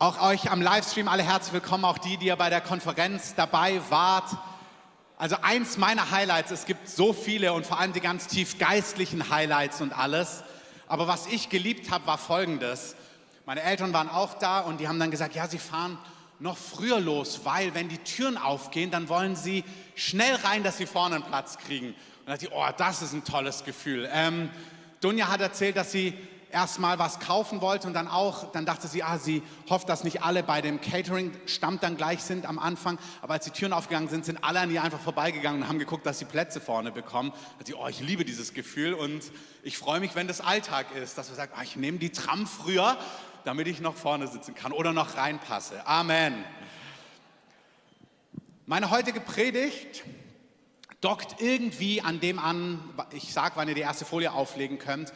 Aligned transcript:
Auch 0.00 0.22
euch 0.22 0.48
am 0.52 0.62
Livestream 0.62 1.08
alle 1.08 1.24
herzlich 1.24 1.52
willkommen, 1.54 1.84
auch 1.84 1.98
die, 1.98 2.18
die 2.18 2.26
ihr 2.26 2.36
bei 2.36 2.50
der 2.50 2.60
Konferenz 2.60 3.34
dabei 3.34 3.80
wart. 3.88 4.30
Also 5.16 5.34
eins 5.42 5.76
meiner 5.76 6.12
Highlights, 6.12 6.52
es 6.52 6.66
gibt 6.66 6.88
so 6.88 7.12
viele 7.12 7.52
und 7.52 7.66
vor 7.66 7.80
allem 7.80 7.92
die 7.92 8.00
ganz 8.00 8.28
tief 8.28 8.60
geistlichen 8.60 9.28
Highlights 9.28 9.80
und 9.80 9.92
alles. 9.92 10.44
Aber 10.86 11.08
was 11.08 11.26
ich 11.26 11.48
geliebt 11.48 11.90
habe, 11.90 12.06
war 12.06 12.16
folgendes. 12.16 12.94
Meine 13.44 13.64
Eltern 13.64 13.92
waren 13.92 14.08
auch 14.08 14.34
da 14.34 14.60
und 14.60 14.78
die 14.78 14.86
haben 14.86 15.00
dann 15.00 15.10
gesagt, 15.10 15.34
ja, 15.34 15.48
sie 15.48 15.58
fahren 15.58 15.98
noch 16.38 16.56
früher 16.56 17.00
los, 17.00 17.40
weil 17.42 17.74
wenn 17.74 17.88
die 17.88 17.98
Türen 17.98 18.36
aufgehen, 18.36 18.92
dann 18.92 19.08
wollen 19.08 19.34
sie 19.34 19.64
schnell 19.96 20.36
rein, 20.36 20.62
dass 20.62 20.76
sie 20.76 20.86
vorne 20.86 21.16
einen 21.16 21.24
Platz 21.24 21.58
kriegen. 21.58 21.88
Und 21.88 21.96
da 22.26 22.32
dachte 22.34 22.46
ich, 22.46 22.52
oh, 22.52 22.66
das 22.76 23.02
ist 23.02 23.14
ein 23.14 23.24
tolles 23.24 23.64
Gefühl. 23.64 24.08
Ähm, 24.12 24.48
Dunja 25.00 25.26
hat 25.26 25.40
erzählt, 25.40 25.76
dass 25.76 25.90
sie 25.90 26.16
erstmal 26.50 26.98
was 26.98 27.20
kaufen 27.20 27.60
wollte 27.60 27.86
und 27.86 27.94
dann 27.94 28.08
auch, 28.08 28.50
dann 28.52 28.66
dachte 28.66 28.88
sie, 28.88 29.02
ah, 29.02 29.18
sie 29.18 29.42
hofft, 29.68 29.88
dass 29.88 30.04
nicht 30.04 30.22
alle 30.22 30.42
bei 30.42 30.60
dem 30.60 30.80
Catering-Stamm 30.80 31.80
dann 31.80 31.96
gleich 31.96 32.22
sind 32.22 32.46
am 32.46 32.58
Anfang. 32.58 32.98
Aber 33.22 33.34
als 33.34 33.44
die 33.44 33.50
Türen 33.50 33.72
aufgegangen 33.72 34.08
sind, 34.08 34.24
sind 34.24 34.42
alle 34.42 34.60
an 34.60 34.70
ihr 34.70 34.82
einfach 34.82 35.00
vorbeigegangen 35.00 35.62
und 35.62 35.68
haben 35.68 35.78
geguckt, 35.78 36.06
dass 36.06 36.18
sie 36.18 36.24
Plätze 36.24 36.60
vorne 36.60 36.92
bekommen. 36.92 37.32
Da 37.58 37.66
sie, 37.66 37.74
oh, 37.74 37.86
ich 37.88 38.00
liebe 38.00 38.24
dieses 38.24 38.54
Gefühl 38.54 38.94
und 38.94 39.32
ich 39.62 39.78
freue 39.78 40.00
mich, 40.00 40.14
wenn 40.14 40.26
das 40.26 40.40
Alltag 40.40 40.94
ist, 40.94 41.18
dass 41.18 41.28
wir 41.28 41.36
sagen, 41.36 41.52
ah, 41.56 41.62
ich 41.62 41.76
nehme 41.76 41.98
die 41.98 42.10
Tram 42.10 42.46
früher, 42.46 42.96
damit 43.44 43.66
ich 43.66 43.80
noch 43.80 43.94
vorne 43.96 44.26
sitzen 44.26 44.54
kann 44.54 44.72
oder 44.72 44.92
noch 44.92 45.16
reinpasse. 45.16 45.86
Amen. 45.86 46.44
Meine 48.66 48.90
heutige 48.90 49.20
Predigt 49.20 50.04
dockt 51.00 51.40
irgendwie 51.40 52.02
an 52.02 52.20
dem 52.20 52.38
an, 52.38 52.80
ich 53.12 53.32
sage, 53.32 53.52
wann 53.56 53.68
ihr 53.68 53.74
die 53.74 53.80
erste 53.82 54.04
Folie 54.04 54.32
auflegen 54.32 54.78
könnt, 54.78 55.12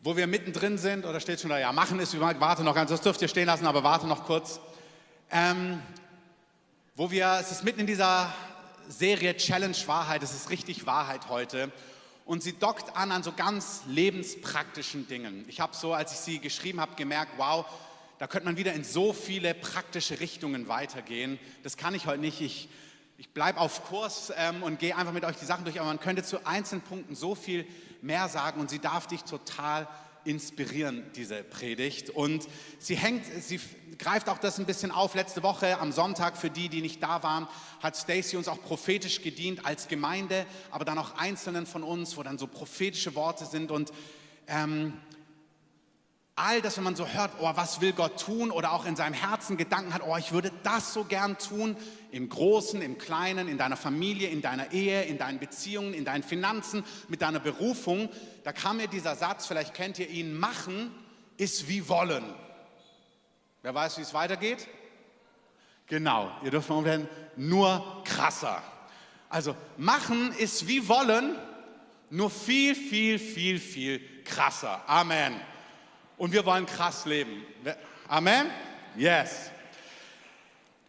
wo 0.00 0.16
wir 0.16 0.26
mittendrin 0.26 0.78
sind, 0.78 1.04
oder 1.04 1.20
steht 1.20 1.40
schon 1.40 1.50
da, 1.50 1.58
ja, 1.58 1.72
machen 1.72 1.98
ist, 1.98 2.18
warte 2.20 2.62
noch 2.62 2.74
ganz, 2.74 2.90
das 2.90 3.00
dürft 3.00 3.20
ihr 3.20 3.28
stehen 3.28 3.46
lassen, 3.46 3.66
aber 3.66 3.82
warte 3.82 4.06
noch 4.06 4.24
kurz. 4.24 4.60
Ähm, 5.30 5.82
wo 6.94 7.10
wir, 7.10 7.38
es 7.40 7.50
ist 7.50 7.64
mitten 7.64 7.80
in 7.80 7.86
dieser 7.86 8.32
Serie 8.88 9.36
Challenge 9.36 9.76
Wahrheit, 9.86 10.22
es 10.22 10.32
ist 10.32 10.50
richtig 10.50 10.86
Wahrheit 10.86 11.28
heute. 11.28 11.70
Und 12.24 12.42
sie 12.42 12.52
dockt 12.52 12.96
an 12.96 13.10
an 13.10 13.22
so 13.22 13.32
ganz 13.32 13.82
lebenspraktischen 13.86 15.08
Dingen. 15.08 15.44
Ich 15.48 15.60
habe 15.60 15.74
so, 15.74 15.94
als 15.94 16.12
ich 16.12 16.18
sie 16.18 16.38
geschrieben 16.38 16.80
habe, 16.80 16.94
gemerkt, 16.94 17.32
wow, 17.36 17.64
da 18.18 18.26
könnte 18.26 18.46
man 18.46 18.56
wieder 18.56 18.72
in 18.74 18.84
so 18.84 19.12
viele 19.12 19.54
praktische 19.54 20.20
Richtungen 20.20 20.68
weitergehen. 20.68 21.38
Das 21.62 21.76
kann 21.76 21.94
ich 21.94 22.06
heute 22.06 22.20
nicht. 22.20 22.40
Ich, 22.40 22.68
ich 23.16 23.30
bleibe 23.30 23.60
auf 23.60 23.84
Kurs 23.84 24.32
ähm, 24.36 24.62
und 24.62 24.78
gehe 24.78 24.96
einfach 24.96 25.12
mit 25.12 25.24
euch 25.24 25.36
die 25.36 25.44
Sachen 25.44 25.64
durch, 25.64 25.80
aber 25.80 25.88
man 25.88 26.00
könnte 26.00 26.22
zu 26.22 26.46
einzelnen 26.46 26.82
Punkten 26.82 27.14
so 27.14 27.34
viel 27.34 27.66
mehr 28.02 28.28
sagen 28.28 28.60
und 28.60 28.70
sie 28.70 28.78
darf 28.78 29.06
dich 29.06 29.24
total 29.24 29.88
inspirieren, 30.24 31.04
diese 31.14 31.42
Predigt. 31.42 32.10
Und 32.10 32.46
sie 32.78 32.96
hängt, 32.96 33.24
sie 33.42 33.60
greift 33.98 34.28
auch 34.28 34.38
das 34.38 34.58
ein 34.58 34.66
bisschen 34.66 34.90
auf. 34.90 35.14
Letzte 35.14 35.42
Woche 35.42 35.78
am 35.78 35.92
Sonntag, 35.92 36.36
für 36.36 36.50
die, 36.50 36.68
die 36.68 36.82
nicht 36.82 37.02
da 37.02 37.22
waren, 37.22 37.48
hat 37.82 37.96
Stacy 37.96 38.36
uns 38.36 38.48
auch 38.48 38.62
prophetisch 38.62 39.22
gedient 39.22 39.64
als 39.64 39.88
Gemeinde, 39.88 40.46
aber 40.70 40.84
dann 40.84 40.98
auch 40.98 41.16
Einzelnen 41.16 41.66
von 41.66 41.82
uns, 41.82 42.16
wo 42.16 42.22
dann 42.22 42.38
so 42.38 42.46
prophetische 42.46 43.14
Worte 43.14 43.46
sind. 43.46 43.70
Und 43.70 43.92
ähm, 44.46 44.94
all 46.38 46.62
das, 46.62 46.76
wenn 46.76 46.84
man 46.84 46.96
so 46.96 47.06
hört, 47.06 47.32
oh, 47.40 47.50
was 47.54 47.80
will 47.80 47.92
Gott 47.92 48.20
tun 48.20 48.50
oder 48.50 48.72
auch 48.72 48.86
in 48.86 48.96
seinem 48.96 49.14
Herzen 49.14 49.56
Gedanken 49.56 49.92
hat, 49.92 50.02
oh, 50.06 50.16
ich 50.16 50.32
würde 50.32 50.52
das 50.62 50.92
so 50.92 51.04
gern 51.04 51.36
tun, 51.38 51.76
im 52.10 52.28
Großen, 52.28 52.80
im 52.80 52.96
Kleinen, 52.96 53.48
in 53.48 53.58
deiner 53.58 53.76
Familie, 53.76 54.28
in 54.28 54.40
deiner 54.40 54.72
Ehe, 54.72 55.02
in 55.02 55.18
deinen 55.18 55.38
Beziehungen, 55.38 55.94
in 55.94 56.04
deinen 56.04 56.22
Finanzen, 56.22 56.84
mit 57.08 57.22
deiner 57.22 57.40
Berufung, 57.40 58.08
da 58.44 58.52
kam 58.52 58.78
mir 58.78 58.88
dieser 58.88 59.16
Satz, 59.16 59.46
vielleicht 59.46 59.74
kennt 59.74 59.98
ihr 59.98 60.08
ihn, 60.08 60.38
machen 60.38 60.94
ist 61.36 61.68
wie 61.68 61.88
wollen. 61.88 62.24
Wer 63.62 63.74
weiß, 63.74 63.98
wie 63.98 64.02
es 64.02 64.14
weitergeht? 64.14 64.68
Genau, 65.86 66.30
ihr 66.42 66.50
dürft 66.50 66.68
mal 66.68 66.84
werden, 66.84 67.08
nur 67.36 68.02
krasser. 68.04 68.62
Also 69.28 69.54
machen 69.76 70.32
ist 70.38 70.66
wie 70.68 70.88
wollen, 70.88 71.36
nur 72.10 72.30
viel, 72.30 72.74
viel, 72.74 73.18
viel, 73.18 73.58
viel 73.58 74.24
krasser. 74.24 74.82
Amen 74.86 75.40
und 76.18 76.32
wir 76.32 76.44
wollen 76.44 76.66
krass 76.66 77.06
leben. 77.06 77.46
Amen? 78.08 78.50
Yes. 78.96 79.50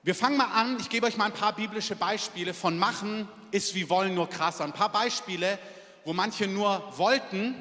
Wir 0.03 0.15
fangen 0.15 0.37
mal 0.37 0.51
an, 0.51 0.77
ich 0.79 0.89
gebe 0.89 1.05
euch 1.05 1.17
mal 1.17 1.25
ein 1.25 1.33
paar 1.33 1.53
biblische 1.53 1.95
Beispiele 1.95 2.53
von 2.53 2.77
machen 2.77 3.27
ist 3.51 3.75
wie 3.75 3.89
wollen 3.89 4.15
nur 4.15 4.29
krasser. 4.29 4.63
Ein 4.63 4.73
paar 4.73 4.91
Beispiele, 4.91 5.59
wo 6.05 6.13
manche 6.13 6.47
nur 6.47 6.97
wollten 6.97 7.55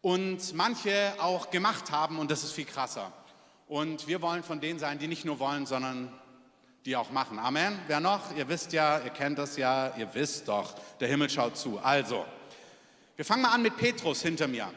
und 0.00 0.54
manche 0.54 1.12
auch 1.18 1.50
gemacht 1.50 1.90
haben 1.90 2.18
und 2.18 2.30
das 2.30 2.44
ist 2.44 2.52
viel 2.52 2.64
krasser. 2.64 3.12
Und 3.68 4.06
wir 4.06 4.22
wollen 4.22 4.42
von 4.42 4.60
denen 4.60 4.78
sein, 4.78 4.98
die 4.98 5.06
nicht 5.06 5.24
nur 5.24 5.38
wollen, 5.38 5.66
sondern 5.66 6.12
die 6.84 6.96
auch 6.96 7.10
machen. 7.10 7.38
Amen. 7.38 7.78
Wer 7.86 8.00
noch? 8.00 8.34
Ihr 8.36 8.48
wisst 8.48 8.72
ja, 8.72 8.98
ihr 9.00 9.10
kennt 9.10 9.38
das 9.38 9.56
ja, 9.56 9.94
ihr 9.96 10.12
wisst 10.14 10.48
doch, 10.48 10.74
der 10.98 11.08
Himmel 11.08 11.28
schaut 11.28 11.56
zu. 11.56 11.78
Also, 11.78 12.24
wir 13.16 13.24
fangen 13.24 13.42
mal 13.42 13.52
an 13.52 13.62
mit 13.62 13.76
Petrus 13.76 14.22
hinter 14.22 14.48
mir. 14.48 14.72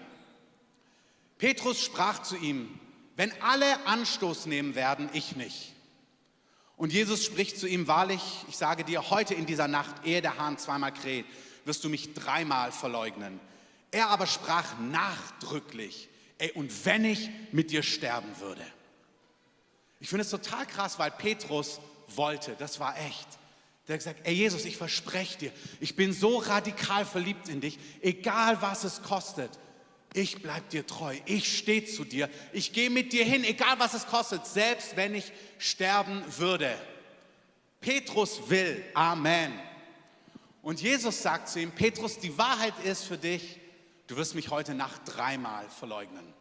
Petrus 1.44 1.84
sprach 1.84 2.22
zu 2.22 2.38
ihm, 2.38 2.70
wenn 3.18 3.34
alle 3.42 3.86
Anstoß 3.86 4.46
nehmen 4.46 4.76
werden, 4.76 5.10
ich 5.12 5.36
nicht. 5.36 5.74
Und 6.78 6.94
Jesus 6.94 7.26
spricht 7.26 7.60
zu 7.60 7.68
ihm, 7.68 7.86
wahrlich, 7.86 8.22
ich 8.48 8.56
sage 8.56 8.86
dir, 8.86 9.10
heute 9.10 9.34
in 9.34 9.46
dieser 9.46 9.68
Nacht, 9.68 10.06
ehe 10.06 10.22
der 10.22 10.38
Hahn 10.38 10.58
zweimal 10.58 10.94
kräht, 10.94 11.26
wirst 11.66 11.84
du 11.84 11.90
mich 11.90 12.14
dreimal 12.14 12.72
verleugnen. 12.72 13.42
Er 13.92 14.08
aber 14.08 14.26
sprach 14.26 14.80
nachdrücklich, 14.80 16.08
ey, 16.38 16.50
und 16.54 16.86
wenn 16.86 17.04
ich 17.04 17.30
mit 17.52 17.72
dir 17.72 17.84
sterben 17.84 18.40
würde. 18.40 18.66
Ich 20.00 20.08
finde 20.08 20.22
es 20.22 20.30
total 20.30 20.66
krass, 20.66 20.98
weil 20.98 21.12
Petrus 21.12 21.82
wollte, 22.08 22.56
das 22.58 22.80
war 22.80 22.98
echt. 22.98 23.28
Der 23.90 23.96
hat 23.96 24.00
gesagt, 24.00 24.22
ey 24.24 24.34
Jesus, 24.34 24.64
ich 24.64 24.78
verspreche 24.78 25.40
dir, 25.40 25.52
ich 25.82 25.98
bin 25.98 26.14
so 26.14 26.38
radikal 26.38 27.06
verliebt 27.06 27.50
in 27.50 27.60
dich, 27.60 27.80
egal 28.00 28.62
was 28.62 28.86
es 28.86 29.02
kostet 29.04 29.60
ich 30.14 30.42
bleibe 30.42 30.70
dir 30.70 30.86
treu, 30.86 31.16
ich 31.26 31.58
stehe 31.58 31.86
zu 31.86 32.06
dir, 32.06 32.30
ich 32.52 32.72
gehe 32.72 32.90
mit 32.90 33.14
dir 33.14 33.26
hin, 33.26 33.44
egal 33.44 33.80
was 33.80 33.94
es 33.94 34.06
kostet, 34.06 34.46
selbst 34.46 34.96
wenn 34.96 35.16
ich 35.16 35.32
sterben 35.58 36.24
würde. 36.38 36.74
Petrus 37.82 38.50
will, 38.50 38.84
Amen. 38.94 39.52
Und 40.62 40.82
Jesus 40.82 41.22
sagt 41.22 41.50
zu 41.50 41.60
ihm, 41.60 41.72
Petrus, 41.72 42.20
die 42.20 42.38
Wahrheit 42.38 42.74
ist 42.86 43.04
für 43.04 43.18
dich, 43.18 43.60
du 44.08 44.16
wirst 44.16 44.36
mich 44.36 44.50
heute 44.50 44.74
Nacht 44.74 45.02
dreimal 45.06 45.68
verleugnen. 45.70 46.34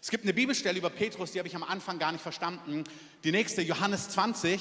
Es 0.00 0.10
gibt 0.10 0.24
eine 0.24 0.32
Bibelstelle 0.32 0.78
über 0.78 0.90
Petrus, 0.90 1.32
die 1.32 1.38
habe 1.38 1.48
ich 1.48 1.56
am 1.56 1.64
Anfang 1.64 1.98
gar 1.98 2.12
nicht 2.12 2.22
verstanden. 2.22 2.84
Die 3.24 3.32
nächste, 3.32 3.60
Johannes 3.60 4.08
20. 4.10 4.60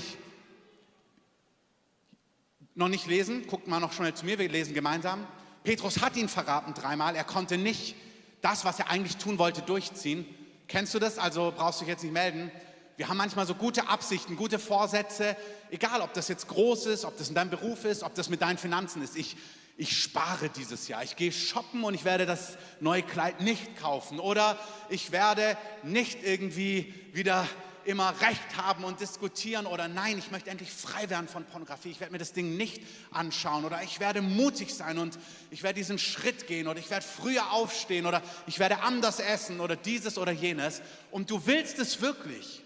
Noch 2.76 2.90
nicht 2.90 3.08
lesen, 3.08 3.48
guckt 3.48 3.68
mal 3.68 3.80
noch 3.80 3.94
schnell 3.94 4.14
zu 4.14 4.26
mir, 4.26 4.40
wir 4.40 4.50
lesen 4.50 4.74
gemeinsam. 4.74 5.26
Petrus 5.64 6.02
hat 6.02 6.18
ihn 6.18 6.28
verraten 6.28 6.74
dreimal, 6.74 7.16
er 7.16 7.24
konnte 7.24 7.58
nicht 7.58 7.96
das, 8.42 8.66
was 8.66 8.80
er 8.80 8.90
eigentlich 8.90 9.18
tun 9.18 9.38
wollte, 9.38 9.62
durchziehen. 9.62 10.26
Kennst 10.68 10.94
du 10.94 11.00
das? 11.00 11.18
Also 11.18 11.54
brauchst 11.56 11.80
du 11.80 11.86
dich 11.86 11.94
jetzt 11.94 12.04
nicht 12.04 12.14
melden. 12.14 12.52
Wir 12.98 13.08
haben 13.10 13.18
manchmal 13.18 13.46
so 13.46 13.54
gute 13.54 13.90
Absichten, 13.90 14.36
gute 14.36 14.58
Vorsätze, 14.58 15.38
egal 15.70 16.02
ob 16.02 16.14
das 16.14 16.28
jetzt 16.30 16.48
groß 16.48 16.88
ist, 16.88 17.06
ob 17.06 17.16
das 17.18 17.30
in 17.30 17.36
deinem 17.36 17.52
Beruf 17.52 17.86
ist, 17.86 18.02
ob 18.02 18.16
das 18.16 18.28
mit 18.30 18.42
deinen 18.42 18.58
Finanzen 18.58 19.04
ist. 19.04 19.16
Ich, 19.16 19.38
ich 19.78 20.02
spare 20.02 20.50
dieses 20.50 20.88
Jahr, 20.88 21.04
ich 21.04 21.16
gehe 21.16 21.32
shoppen 21.32 21.84
und 21.84 21.94
ich 21.94 22.06
werde 22.06 22.26
das 22.26 22.58
neue 22.80 23.04
Kleid 23.04 23.42
nicht 23.42 23.78
kaufen 23.78 24.20
oder 24.20 24.58
ich 24.90 25.12
werde 25.12 25.58
nicht 25.84 26.24
irgendwie 26.24 26.92
wieder 27.14 27.48
immer 27.88 28.14
Recht 28.22 28.58
haben 28.58 28.84
und 28.84 29.00
diskutieren 29.00 29.66
oder 29.66 29.88
nein, 29.88 30.18
ich 30.18 30.30
möchte 30.30 30.50
endlich 30.50 30.72
frei 30.72 31.10
werden 31.10 31.28
von 31.28 31.46
Pornografie, 31.46 31.90
ich 31.90 32.00
werde 32.00 32.12
mir 32.12 32.18
das 32.18 32.34
Ding 32.34 32.58
nicht 32.58 32.84
anschauen 33.12 33.64
oder 33.64 33.82
ich 33.82 34.00
werde 34.00 34.22
mutig 34.22 34.74
sein 34.74 34.98
und 34.98 35.18
ich 35.52 35.64
werde 35.64 35.80
diesen 35.80 35.98
Schritt 35.98 36.48
gehen 36.48 36.68
oder 36.68 36.80
ich 36.80 36.90
werde 36.90 37.06
früher 37.06 37.52
aufstehen 37.54 38.06
oder 38.06 38.22
ich 38.46 38.60
werde 38.60 38.82
anders 38.82 39.20
essen 39.20 39.62
oder 39.62 39.78
dieses 39.78 40.18
oder 40.18 40.34
jenes 40.34 40.82
und 41.12 41.30
du 41.32 41.46
willst 41.46 41.80
es 41.80 42.02
wirklich. 42.02 42.62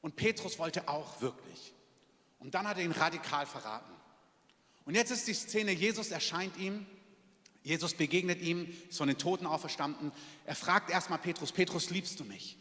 Und 0.00 0.16
Petrus 0.16 0.58
wollte 0.58 0.86
auch 0.86 1.20
wirklich. 1.20 1.72
Und 2.38 2.54
dann 2.54 2.68
hat 2.68 2.76
er 2.76 2.84
ihn 2.84 2.92
radikal 2.92 3.46
verraten. 3.46 3.92
Und 4.84 4.94
jetzt 4.94 5.10
ist 5.10 5.26
die 5.26 5.34
Szene, 5.34 5.72
Jesus 5.72 6.10
erscheint 6.10 6.56
ihm, 6.58 6.86
Jesus 7.62 7.94
begegnet 7.94 8.42
ihm, 8.42 8.68
ist 8.88 8.98
von 8.98 9.08
den 9.08 9.16
Toten 9.16 9.46
auferstanden. 9.46 10.12
Er 10.44 10.54
fragt 10.54 10.90
erstmal 10.90 11.18
Petrus, 11.18 11.52
Petrus, 11.52 11.88
liebst 11.88 12.20
du 12.20 12.24
mich? 12.24 12.58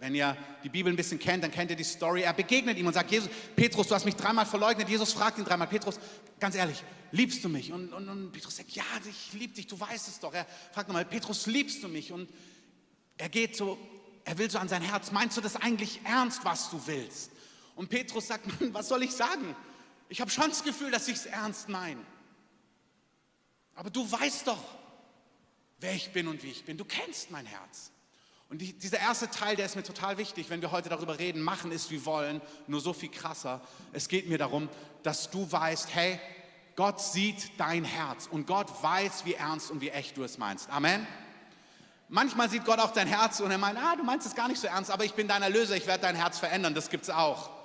Wenn 0.00 0.14
ihr 0.16 0.36
die 0.64 0.68
Bibel 0.68 0.92
ein 0.92 0.96
bisschen 0.96 1.18
kennt, 1.18 1.44
dann 1.44 1.52
kennt 1.52 1.70
ihr 1.70 1.76
die 1.76 1.84
Story. 1.84 2.22
Er 2.22 2.32
begegnet 2.32 2.76
ihm 2.76 2.86
und 2.86 2.94
sagt, 2.94 3.10
Jesus, 3.10 3.30
Petrus, 3.54 3.86
du 3.86 3.94
hast 3.94 4.04
mich 4.04 4.16
dreimal 4.16 4.44
verleugnet. 4.44 4.88
Jesus 4.88 5.12
fragt 5.12 5.38
ihn 5.38 5.44
dreimal, 5.44 5.68
Petrus, 5.68 6.00
ganz 6.40 6.56
ehrlich, 6.56 6.82
liebst 7.12 7.44
du 7.44 7.48
mich? 7.48 7.72
Und, 7.72 7.92
und, 7.92 8.08
und 8.08 8.32
Petrus 8.32 8.56
sagt, 8.56 8.70
ja, 8.70 8.82
ich 9.08 9.32
liebe 9.38 9.54
dich, 9.54 9.68
du 9.68 9.78
weißt 9.78 10.08
es 10.08 10.18
doch. 10.18 10.34
Er 10.34 10.44
fragt 10.72 10.88
nochmal, 10.88 11.04
Petrus, 11.04 11.46
liebst 11.46 11.84
du 11.84 11.88
mich? 11.88 12.10
Und 12.10 12.28
er 13.16 13.28
geht 13.28 13.54
so, 13.54 13.78
er 14.24 14.36
will 14.38 14.50
so 14.50 14.58
an 14.58 14.68
sein 14.68 14.82
Herz, 14.82 15.12
meinst 15.12 15.36
du 15.36 15.40
das 15.40 15.54
eigentlich 15.54 16.00
ernst, 16.02 16.44
was 16.44 16.68
du 16.70 16.84
willst? 16.86 17.30
Und 17.76 17.88
Petrus 17.88 18.26
sagt, 18.26 18.46
was 18.72 18.88
soll 18.88 19.04
ich 19.04 19.12
sagen? 19.12 19.54
Ich 20.08 20.20
habe 20.20 20.30
schon 20.30 20.48
das 20.48 20.64
Gefühl, 20.64 20.90
dass 20.90 21.06
ich 21.06 21.14
es 21.14 21.26
ernst 21.26 21.68
meine. 21.68 22.00
Aber 23.76 23.90
du 23.90 24.10
weißt 24.10 24.48
doch, 24.48 24.64
wer 25.78 25.94
ich 25.94 26.10
bin 26.10 26.26
und 26.26 26.42
wie 26.42 26.50
ich 26.50 26.64
bin. 26.64 26.76
Du 26.76 26.84
kennst 26.84 27.30
mein 27.30 27.46
Herz. 27.46 27.92
Und 28.48 28.58
die, 28.58 28.72
dieser 28.72 29.00
erste 29.00 29.28
Teil, 29.28 29.56
der 29.56 29.66
ist 29.66 29.74
mir 29.74 29.82
total 29.82 30.18
wichtig, 30.18 30.50
wenn 30.50 30.62
wir 30.62 30.70
heute 30.70 30.88
darüber 30.88 31.18
reden, 31.18 31.42
machen 31.42 31.72
ist 31.72 31.90
wie 31.90 32.04
wollen, 32.04 32.40
nur 32.68 32.80
so 32.80 32.92
viel 32.92 33.10
krasser. 33.10 33.60
Es 33.92 34.08
geht 34.08 34.28
mir 34.28 34.38
darum, 34.38 34.68
dass 35.02 35.30
du 35.30 35.50
weißt, 35.50 35.94
hey, 35.94 36.20
Gott 36.76 37.00
sieht 37.00 37.58
dein 37.58 37.84
Herz 37.84 38.28
und 38.30 38.46
Gott 38.46 38.70
weiß, 38.82 39.24
wie 39.24 39.34
ernst 39.34 39.70
und 39.70 39.80
wie 39.80 39.88
echt 39.88 40.16
du 40.16 40.22
es 40.22 40.38
meinst. 40.38 40.70
Amen. 40.70 41.06
Manchmal 42.08 42.48
sieht 42.48 42.64
Gott 42.64 42.78
auch 42.78 42.92
dein 42.92 43.08
Herz 43.08 43.40
und 43.40 43.50
er 43.50 43.58
meint, 43.58 43.78
ah, 43.78 43.96
du 43.96 44.04
meinst 44.04 44.26
es 44.26 44.34
gar 44.34 44.46
nicht 44.46 44.60
so 44.60 44.68
ernst, 44.68 44.92
aber 44.92 45.04
ich 45.04 45.14
bin 45.14 45.26
dein 45.26 45.42
Erlöser, 45.42 45.74
ich 45.74 45.86
werde 45.88 46.02
dein 46.02 46.14
Herz 46.14 46.38
verändern, 46.38 46.74
das 46.74 46.88
gibt 46.88 47.04
es 47.04 47.10
auch. 47.10 47.55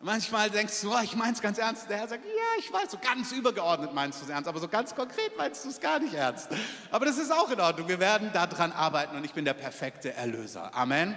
Manchmal 0.00 0.48
denkst 0.48 0.80
du, 0.82 0.92
oh, 0.92 1.00
ich 1.02 1.16
meine 1.16 1.32
es 1.32 1.40
ganz 1.40 1.58
ernst. 1.58 1.90
Der 1.90 1.96
Herr 1.96 2.08
sagt, 2.08 2.24
ja, 2.24 2.60
ich 2.60 2.72
weiß, 2.72 2.92
so 2.92 2.98
ganz 2.98 3.32
übergeordnet 3.32 3.92
meinst 3.92 4.20
du 4.20 4.24
es 4.24 4.30
ernst, 4.30 4.48
aber 4.48 4.60
so 4.60 4.68
ganz 4.68 4.94
konkret 4.94 5.36
meinst 5.36 5.64
du 5.64 5.70
es 5.70 5.80
gar 5.80 5.98
nicht 5.98 6.14
ernst. 6.14 6.48
Aber 6.92 7.04
das 7.04 7.18
ist 7.18 7.32
auch 7.32 7.50
in 7.50 7.60
Ordnung. 7.60 7.88
Wir 7.88 7.98
werden 7.98 8.30
daran 8.32 8.70
arbeiten 8.70 9.16
und 9.16 9.24
ich 9.24 9.32
bin 9.32 9.44
der 9.44 9.54
perfekte 9.54 10.12
Erlöser. 10.12 10.72
Amen. 10.72 11.16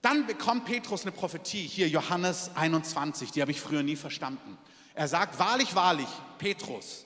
Dann 0.00 0.26
bekommt 0.26 0.64
Petrus 0.64 1.02
eine 1.02 1.10
Prophetie, 1.10 1.66
hier 1.66 1.88
Johannes 1.88 2.52
21, 2.54 3.32
die 3.32 3.42
habe 3.42 3.50
ich 3.50 3.60
früher 3.60 3.82
nie 3.82 3.96
verstanden. 3.96 4.56
Er 4.94 5.08
sagt, 5.08 5.38
wahrlich, 5.38 5.74
wahrlich, 5.74 6.08
Petrus, 6.38 7.04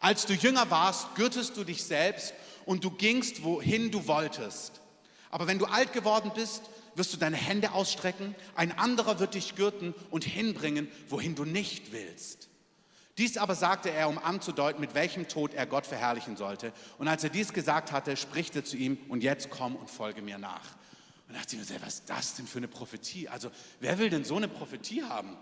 als 0.00 0.24
du 0.26 0.32
jünger 0.32 0.70
warst, 0.70 1.14
gürtest 1.14 1.56
du 1.56 1.64
dich 1.64 1.84
selbst 1.84 2.32
und 2.64 2.82
du 2.82 2.90
gingst, 2.90 3.44
wohin 3.44 3.90
du 3.90 4.06
wolltest. 4.06 4.80
Aber 5.30 5.46
wenn 5.46 5.58
du 5.58 5.66
alt 5.66 5.92
geworden 5.92 6.32
bist, 6.34 6.62
wirst 6.94 7.12
du 7.12 7.16
deine 7.16 7.36
Hände 7.36 7.72
ausstrecken, 7.72 8.34
ein 8.54 8.76
anderer 8.76 9.18
wird 9.18 9.34
dich 9.34 9.54
gürten 9.54 9.94
und 10.10 10.24
hinbringen, 10.24 10.88
wohin 11.08 11.34
du 11.34 11.44
nicht 11.44 11.92
willst. 11.92 12.48
Dies 13.18 13.36
aber 13.36 13.54
sagte 13.54 13.90
er, 13.90 14.08
um 14.08 14.18
anzudeuten, 14.18 14.80
mit 14.80 14.94
welchem 14.94 15.28
Tod 15.28 15.52
er 15.52 15.66
Gott 15.66 15.86
verherrlichen 15.86 16.36
sollte. 16.36 16.72
Und 16.98 17.08
als 17.08 17.22
er 17.22 17.30
dies 17.30 17.52
gesagt 17.52 17.92
hatte, 17.92 18.16
spricht 18.16 18.56
er 18.56 18.64
zu 18.64 18.76
ihm, 18.76 18.98
und 19.08 19.22
jetzt 19.22 19.50
komm 19.50 19.76
und 19.76 19.90
folge 19.90 20.22
mir 20.22 20.38
nach. 20.38 20.76
Und 21.28 21.36
dachte 21.36 21.56
ich 21.56 21.70
mir, 21.70 21.82
was 21.82 21.94
ist 21.94 22.10
das 22.10 22.34
denn 22.34 22.46
für 22.46 22.58
eine 22.58 22.68
Prophetie? 22.68 23.28
Also, 23.28 23.50
wer 23.80 23.98
will 23.98 24.08
denn 24.08 24.24
so 24.24 24.36
eine 24.36 24.48
Prophetie 24.48 25.02
haben? 25.02 25.36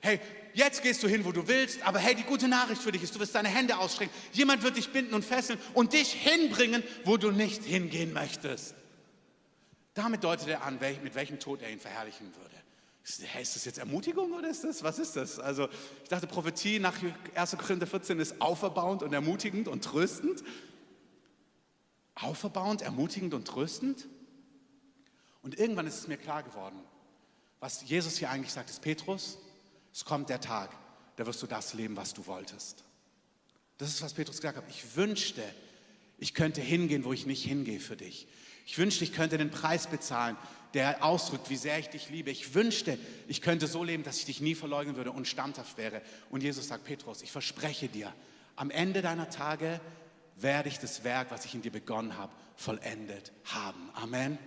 Hey, 0.00 0.18
jetzt 0.54 0.82
gehst 0.82 1.02
du 1.02 1.08
hin, 1.08 1.24
wo 1.24 1.32
du 1.32 1.46
willst, 1.46 1.82
aber 1.82 1.98
hey, 1.98 2.14
die 2.14 2.22
gute 2.22 2.48
Nachricht 2.48 2.80
für 2.80 2.90
dich 2.90 3.02
ist, 3.02 3.14
du 3.14 3.20
wirst 3.20 3.34
deine 3.34 3.48
Hände 3.48 3.76
ausstrecken. 3.76 4.14
Jemand 4.32 4.62
wird 4.62 4.76
dich 4.76 4.90
binden 4.90 5.12
und 5.12 5.24
fesseln 5.24 5.58
und 5.74 5.92
dich 5.92 6.12
hinbringen, 6.12 6.82
wo 7.04 7.16
du 7.16 7.32
nicht 7.32 7.64
hingehen 7.64 8.12
möchtest. 8.12 8.74
Damit 9.94 10.22
deutet 10.24 10.48
er 10.48 10.62
an, 10.64 10.78
mit 11.02 11.14
welchem 11.14 11.38
Tod 11.38 11.62
er 11.62 11.70
ihn 11.70 11.80
verherrlichen 11.80 12.34
würde. 12.36 12.56
Ist 13.02 13.56
das 13.56 13.64
jetzt 13.64 13.78
Ermutigung 13.78 14.32
oder 14.32 14.48
ist 14.48 14.62
das, 14.62 14.82
was 14.82 14.98
ist 14.98 15.16
das? 15.16 15.38
Also 15.40 15.68
ich 16.02 16.08
dachte, 16.08 16.26
Prophetie 16.26 16.78
nach 16.78 16.94
1. 17.34 17.56
Korinther 17.56 17.86
14 17.86 18.20
ist 18.20 18.40
auferbauend 18.40 19.02
und 19.02 19.12
ermutigend 19.12 19.68
und 19.68 19.82
tröstend. 19.82 20.44
Auferbauend, 22.14 22.82
ermutigend 22.82 23.34
und 23.34 23.48
tröstend. 23.48 24.06
Und 25.42 25.58
irgendwann 25.58 25.86
ist 25.86 25.98
es 25.98 26.08
mir 26.08 26.18
klar 26.18 26.42
geworden, 26.42 26.78
was 27.58 27.82
Jesus 27.88 28.18
hier 28.18 28.30
eigentlich 28.30 28.52
sagt, 28.52 28.70
ist 28.70 28.82
Petrus, 28.82 29.38
es 29.92 30.04
kommt 30.04 30.28
der 30.28 30.40
Tag, 30.40 30.70
da 31.16 31.26
wirst 31.26 31.42
du 31.42 31.46
das 31.46 31.74
leben, 31.74 31.96
was 31.96 32.14
du 32.14 32.26
wolltest. 32.26 32.84
Das 33.78 33.88
ist, 33.88 34.02
was 34.02 34.12
Petrus 34.12 34.36
gesagt 34.36 34.58
hat. 34.58 34.64
Ich 34.68 34.96
wünschte, 34.96 35.42
ich 36.18 36.34
könnte 36.34 36.60
hingehen, 36.60 37.04
wo 37.04 37.12
ich 37.14 37.24
nicht 37.24 37.42
hingehe 37.42 37.80
für 37.80 37.96
dich. 37.96 38.28
Ich 38.70 38.78
wünschte, 38.78 39.02
ich 39.02 39.12
könnte 39.12 39.36
den 39.36 39.50
Preis 39.50 39.88
bezahlen, 39.88 40.36
der 40.74 41.04
ausdrückt, 41.04 41.50
wie 41.50 41.56
sehr 41.56 41.80
ich 41.80 41.88
dich 41.88 42.08
liebe. 42.08 42.30
Ich 42.30 42.54
wünschte, 42.54 43.00
ich 43.26 43.42
könnte 43.42 43.66
so 43.66 43.82
leben, 43.82 44.04
dass 44.04 44.18
ich 44.18 44.26
dich 44.26 44.40
nie 44.40 44.54
verleugnen 44.54 44.94
würde 44.94 45.10
und 45.10 45.26
standhaft 45.26 45.76
wäre. 45.76 46.02
Und 46.30 46.44
Jesus 46.44 46.68
sagt, 46.68 46.84
Petrus, 46.84 47.22
ich 47.22 47.32
verspreche 47.32 47.88
dir, 47.88 48.14
am 48.54 48.70
Ende 48.70 49.02
deiner 49.02 49.28
Tage 49.28 49.80
werde 50.36 50.68
ich 50.68 50.78
das 50.78 51.02
Werk, 51.02 51.32
was 51.32 51.44
ich 51.46 51.56
in 51.56 51.62
dir 51.62 51.72
begonnen 51.72 52.16
habe, 52.16 52.32
vollendet 52.54 53.32
haben. 53.46 53.90
Amen. 53.94 54.38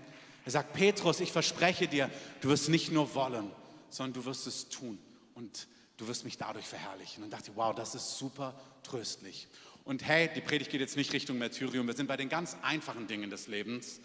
Er 0.46 0.52
sagt, 0.52 0.72
Petrus, 0.72 1.20
ich 1.20 1.34
verspreche 1.34 1.90
dir, 1.90 2.10
du 2.40 2.48
wirst 2.48 2.70
nicht 2.70 2.94
nur 2.94 3.14
wollen, 3.16 3.52
sondern 3.90 4.14
du 4.14 4.24
wirst 4.24 4.48
es 4.48 4.70
tun 4.70 5.00
und 5.36 5.68
du 5.98 6.08
wirst 6.08 6.24
mich 6.24 6.38
dadurch 6.38 6.66
verherrlichen. 6.66 7.26
Und 7.26 7.34
dachte, 7.34 7.52
wow, 7.56 7.76
das 7.76 7.94
ist 7.94 8.18
super 8.18 8.58
tröstlich. 8.84 9.50
Und 9.86 10.06
hey, 10.06 10.30
die 10.34 10.42
Predigt 10.42 10.72
geht 10.72 10.80
jetzt 10.80 10.96
nicht 10.96 11.12
Richtung 11.12 11.38
Märtyrium, 11.38 11.88
wir 11.88 11.96
sind 11.96 12.08
bei 12.08 12.18
den 12.18 12.30
ganz 12.30 12.56
einfachen 12.62 13.08
Dingen 13.08 13.30
des 13.30 13.48
Lebens. 13.48 14.00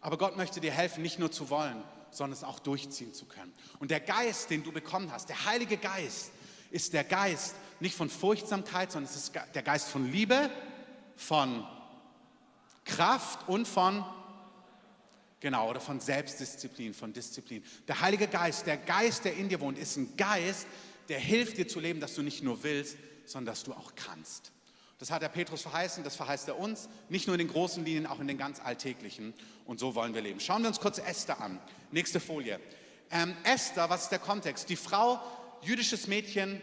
Aber 0.00 0.18
Gott 0.18 0.36
möchte 0.36 0.60
dir 0.60 0.70
helfen, 0.70 1.02
nicht 1.02 1.18
nur 1.18 1.32
zu 1.32 1.50
wollen, 1.50 1.82
sondern 2.10 2.36
es 2.36 2.44
auch 2.44 2.60
durchziehen 2.60 3.12
zu 3.12 3.26
können. 3.26 3.52
Und 3.80 3.90
der 3.90 4.00
Geist, 4.00 4.50
den 4.50 4.62
du 4.62 4.70
bekommen 4.70 5.10
hast, 5.10 5.28
der 5.28 5.44
Heilige 5.44 5.76
Geist, 5.76 6.30
ist 6.70 6.92
der 6.92 7.04
Geist 7.04 7.56
nicht 7.80 7.96
von 7.96 8.08
Furchtsamkeit, 8.08 8.92
sondern 8.92 9.10
es 9.10 9.16
ist 9.16 9.34
der 9.54 9.62
Geist 9.62 9.88
von 9.88 10.10
Liebe, 10.10 10.50
von 11.16 11.66
Kraft 12.84 13.48
und 13.48 13.66
von, 13.66 14.04
genau, 15.40 15.70
oder 15.70 15.80
von 15.80 15.98
Selbstdisziplin, 15.98 16.94
von 16.94 17.12
Disziplin. 17.12 17.64
Der 17.88 18.00
Heilige 18.00 18.28
Geist, 18.28 18.66
der 18.66 18.76
Geist, 18.76 19.24
der 19.24 19.34
in 19.34 19.48
dir 19.48 19.60
wohnt, 19.60 19.78
ist 19.78 19.96
ein 19.96 20.16
Geist, 20.16 20.66
der 21.08 21.18
hilft 21.18 21.58
dir 21.58 21.66
zu 21.66 21.80
leben, 21.80 22.00
dass 22.00 22.14
du 22.14 22.22
nicht 22.22 22.42
nur 22.42 22.62
willst, 22.62 22.96
sondern 23.24 23.52
dass 23.52 23.64
du 23.64 23.72
auch 23.72 23.94
kannst. 23.96 24.52
Das 24.98 25.10
hat 25.10 25.22
der 25.22 25.28
Petrus 25.28 25.62
verheißen, 25.62 26.04
das 26.04 26.16
verheißt 26.16 26.48
er 26.48 26.58
uns, 26.58 26.88
nicht 27.08 27.26
nur 27.26 27.34
in 27.34 27.38
den 27.38 27.48
großen 27.48 27.84
Linien, 27.84 28.06
auch 28.06 28.20
in 28.20 28.28
den 28.28 28.38
ganz 28.38 28.60
alltäglichen. 28.60 29.34
Und 29.66 29.78
so 29.78 29.94
wollen 29.94 30.14
wir 30.14 30.22
leben. 30.22 30.40
Schauen 30.40 30.62
wir 30.62 30.68
uns 30.68 30.80
kurz 30.80 30.98
Esther 30.98 31.40
an. 31.40 31.58
Nächste 31.92 32.18
Folie. 32.18 32.58
Ähm, 33.10 33.36
Esther, 33.44 33.90
was 33.90 34.04
ist 34.04 34.12
der 34.12 34.18
Kontext? 34.18 34.68
Die 34.70 34.76
Frau, 34.76 35.20
jüdisches 35.62 36.06
Mädchen, 36.06 36.62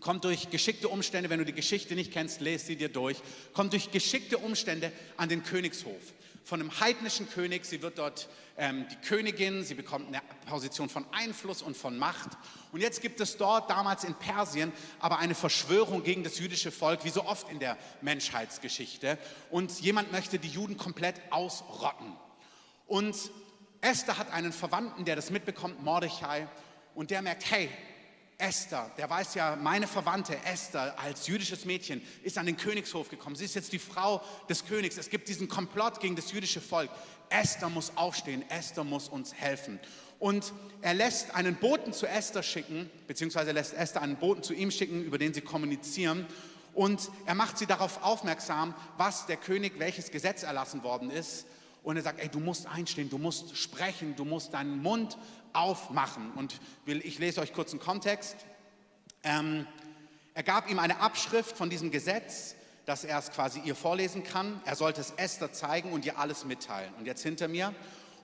kommt 0.00 0.24
durch 0.24 0.50
geschickte 0.50 0.88
Umstände, 0.88 1.28
wenn 1.28 1.40
du 1.40 1.44
die 1.44 1.52
Geschichte 1.52 1.94
nicht 1.94 2.12
kennst, 2.12 2.40
lese 2.40 2.66
sie 2.66 2.76
dir 2.76 2.88
durch, 2.88 3.18
kommt 3.52 3.72
durch 3.72 3.90
geschickte 3.90 4.38
Umstände 4.38 4.92
an 5.16 5.28
den 5.28 5.42
Königshof 5.42 6.14
von 6.48 6.62
einem 6.62 6.80
heidnischen 6.80 7.28
König. 7.28 7.66
Sie 7.66 7.82
wird 7.82 7.98
dort 7.98 8.26
ähm, 8.56 8.86
die 8.90 8.96
Königin, 9.06 9.64
sie 9.64 9.74
bekommt 9.74 10.08
eine 10.08 10.22
Position 10.46 10.88
von 10.88 11.04
Einfluss 11.12 11.60
und 11.60 11.76
von 11.76 11.98
Macht. 11.98 12.30
Und 12.72 12.80
jetzt 12.80 13.02
gibt 13.02 13.20
es 13.20 13.36
dort, 13.36 13.68
damals 13.68 14.02
in 14.02 14.14
Persien, 14.14 14.72
aber 14.98 15.18
eine 15.18 15.34
Verschwörung 15.34 16.02
gegen 16.02 16.24
das 16.24 16.38
jüdische 16.38 16.72
Volk, 16.72 17.04
wie 17.04 17.10
so 17.10 17.26
oft 17.26 17.50
in 17.50 17.58
der 17.58 17.76
Menschheitsgeschichte. 18.00 19.18
Und 19.50 19.78
jemand 19.82 20.10
möchte 20.10 20.38
die 20.38 20.48
Juden 20.48 20.78
komplett 20.78 21.20
ausrotten. 21.28 22.16
Und 22.86 23.14
Esther 23.82 24.16
hat 24.16 24.32
einen 24.32 24.54
Verwandten, 24.54 25.04
der 25.04 25.16
das 25.16 25.30
mitbekommt, 25.30 25.82
Mordechai, 25.82 26.48
und 26.94 27.10
der 27.10 27.20
merkt, 27.20 27.50
hey, 27.50 27.68
Esther, 28.40 28.88
der 28.96 29.10
weiß 29.10 29.34
ja, 29.34 29.56
meine 29.56 29.88
Verwandte 29.88 30.38
Esther 30.44 30.96
als 30.96 31.26
jüdisches 31.26 31.64
Mädchen 31.64 32.00
ist 32.22 32.38
an 32.38 32.46
den 32.46 32.56
Königshof 32.56 33.08
gekommen. 33.08 33.34
Sie 33.34 33.44
ist 33.44 33.56
jetzt 33.56 33.72
die 33.72 33.80
Frau 33.80 34.22
des 34.48 34.64
Königs. 34.64 34.96
Es 34.96 35.10
gibt 35.10 35.28
diesen 35.28 35.48
Komplott 35.48 35.98
gegen 35.98 36.14
das 36.14 36.30
jüdische 36.30 36.60
Volk. 36.60 36.88
Esther 37.30 37.68
muss 37.68 37.96
aufstehen, 37.96 38.48
Esther 38.48 38.84
muss 38.84 39.08
uns 39.08 39.34
helfen. 39.34 39.80
Und 40.20 40.52
er 40.82 40.94
lässt 40.94 41.34
einen 41.34 41.56
Boten 41.56 41.92
zu 41.92 42.06
Esther 42.06 42.44
schicken, 42.44 42.88
beziehungsweise 43.08 43.50
lässt 43.50 43.74
Esther 43.74 44.02
einen 44.02 44.16
Boten 44.16 44.44
zu 44.44 44.54
ihm 44.54 44.70
schicken, 44.70 45.02
über 45.02 45.18
den 45.18 45.34
sie 45.34 45.40
kommunizieren. 45.40 46.24
Und 46.74 47.10
er 47.26 47.34
macht 47.34 47.58
sie 47.58 47.66
darauf 47.66 48.04
aufmerksam, 48.04 48.72
was 48.96 49.26
der 49.26 49.36
König, 49.36 49.80
welches 49.80 50.12
Gesetz 50.12 50.44
erlassen 50.44 50.84
worden 50.84 51.10
ist. 51.10 51.44
Und 51.82 51.96
er 51.96 52.02
sagt, 52.02 52.20
ey, 52.20 52.28
du 52.28 52.40
musst 52.40 52.66
einstehen, 52.66 53.08
du 53.10 53.18
musst 53.18 53.56
sprechen, 53.56 54.16
du 54.16 54.24
musst 54.24 54.54
deinen 54.54 54.82
Mund 54.82 55.16
aufmachen. 55.52 56.32
Und 56.32 56.60
ich 56.86 57.18
lese 57.18 57.40
euch 57.40 57.52
kurz 57.52 57.72
einen 57.72 57.80
Kontext. 57.80 58.36
Ähm, 59.22 59.66
er 60.34 60.42
gab 60.42 60.70
ihm 60.70 60.78
eine 60.78 61.00
Abschrift 61.00 61.56
von 61.56 61.70
diesem 61.70 61.90
Gesetz, 61.90 62.54
dass 62.86 63.04
er 63.04 63.18
es 63.18 63.30
quasi 63.30 63.60
ihr 63.64 63.74
vorlesen 63.74 64.22
kann. 64.22 64.60
Er 64.64 64.76
sollte 64.76 65.00
es 65.00 65.10
Esther 65.16 65.52
zeigen 65.52 65.92
und 65.92 66.04
ihr 66.06 66.18
alles 66.18 66.44
mitteilen. 66.44 66.92
Und 66.98 67.06
jetzt 67.06 67.22
hinter 67.22 67.48
mir. 67.48 67.74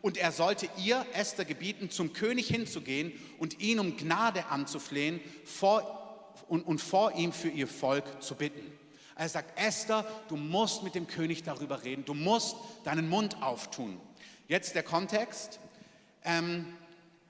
Und 0.00 0.16
er 0.16 0.32
sollte 0.32 0.68
ihr, 0.76 1.04
Esther, 1.14 1.44
gebieten, 1.44 1.90
zum 1.90 2.12
König 2.12 2.46
hinzugehen 2.49 3.12
und 3.38 3.61
ihn 3.61 3.78
um 3.78 3.96
Gnade 3.96 4.46
anzuflehen 4.46 5.20
vor, 5.44 6.34
und, 6.49 6.62
und 6.66 6.80
vor 6.80 7.12
ihm 7.12 7.32
für 7.32 7.49
ihr 7.49 7.66
Volk 7.66 8.23
zu 8.23 8.34
bitten. 8.34 8.73
Er 9.16 9.28
sagt, 9.28 9.59
Esther, 9.59 10.04
du 10.28 10.37
musst 10.37 10.83
mit 10.83 10.94
dem 10.94 11.06
König 11.06 11.42
darüber 11.42 11.85
reden, 11.85 12.04
du 12.04 12.14
musst 12.14 12.56
deinen 12.85 13.09
Mund 13.09 13.42
auftun. 13.42 14.00
Jetzt 14.49 14.75
der 14.75 14.83
Kontext. 14.83 15.61
Ähm, 16.25 16.76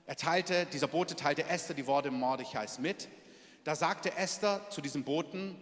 er 0.07 0.15
teilte, 0.15 0.65
dieser 0.67 0.87
Bote 0.87 1.15
teilte 1.15 1.45
Esther 1.45 1.75
die 1.75 1.87
Worte 1.87 2.11
Mordechais 2.11 2.79
mit. 2.79 3.07
Da 3.63 3.75
sagte 3.75 4.15
Esther 4.15 4.61
zu 4.69 4.81
diesem 4.81 5.03
Boten, 5.03 5.55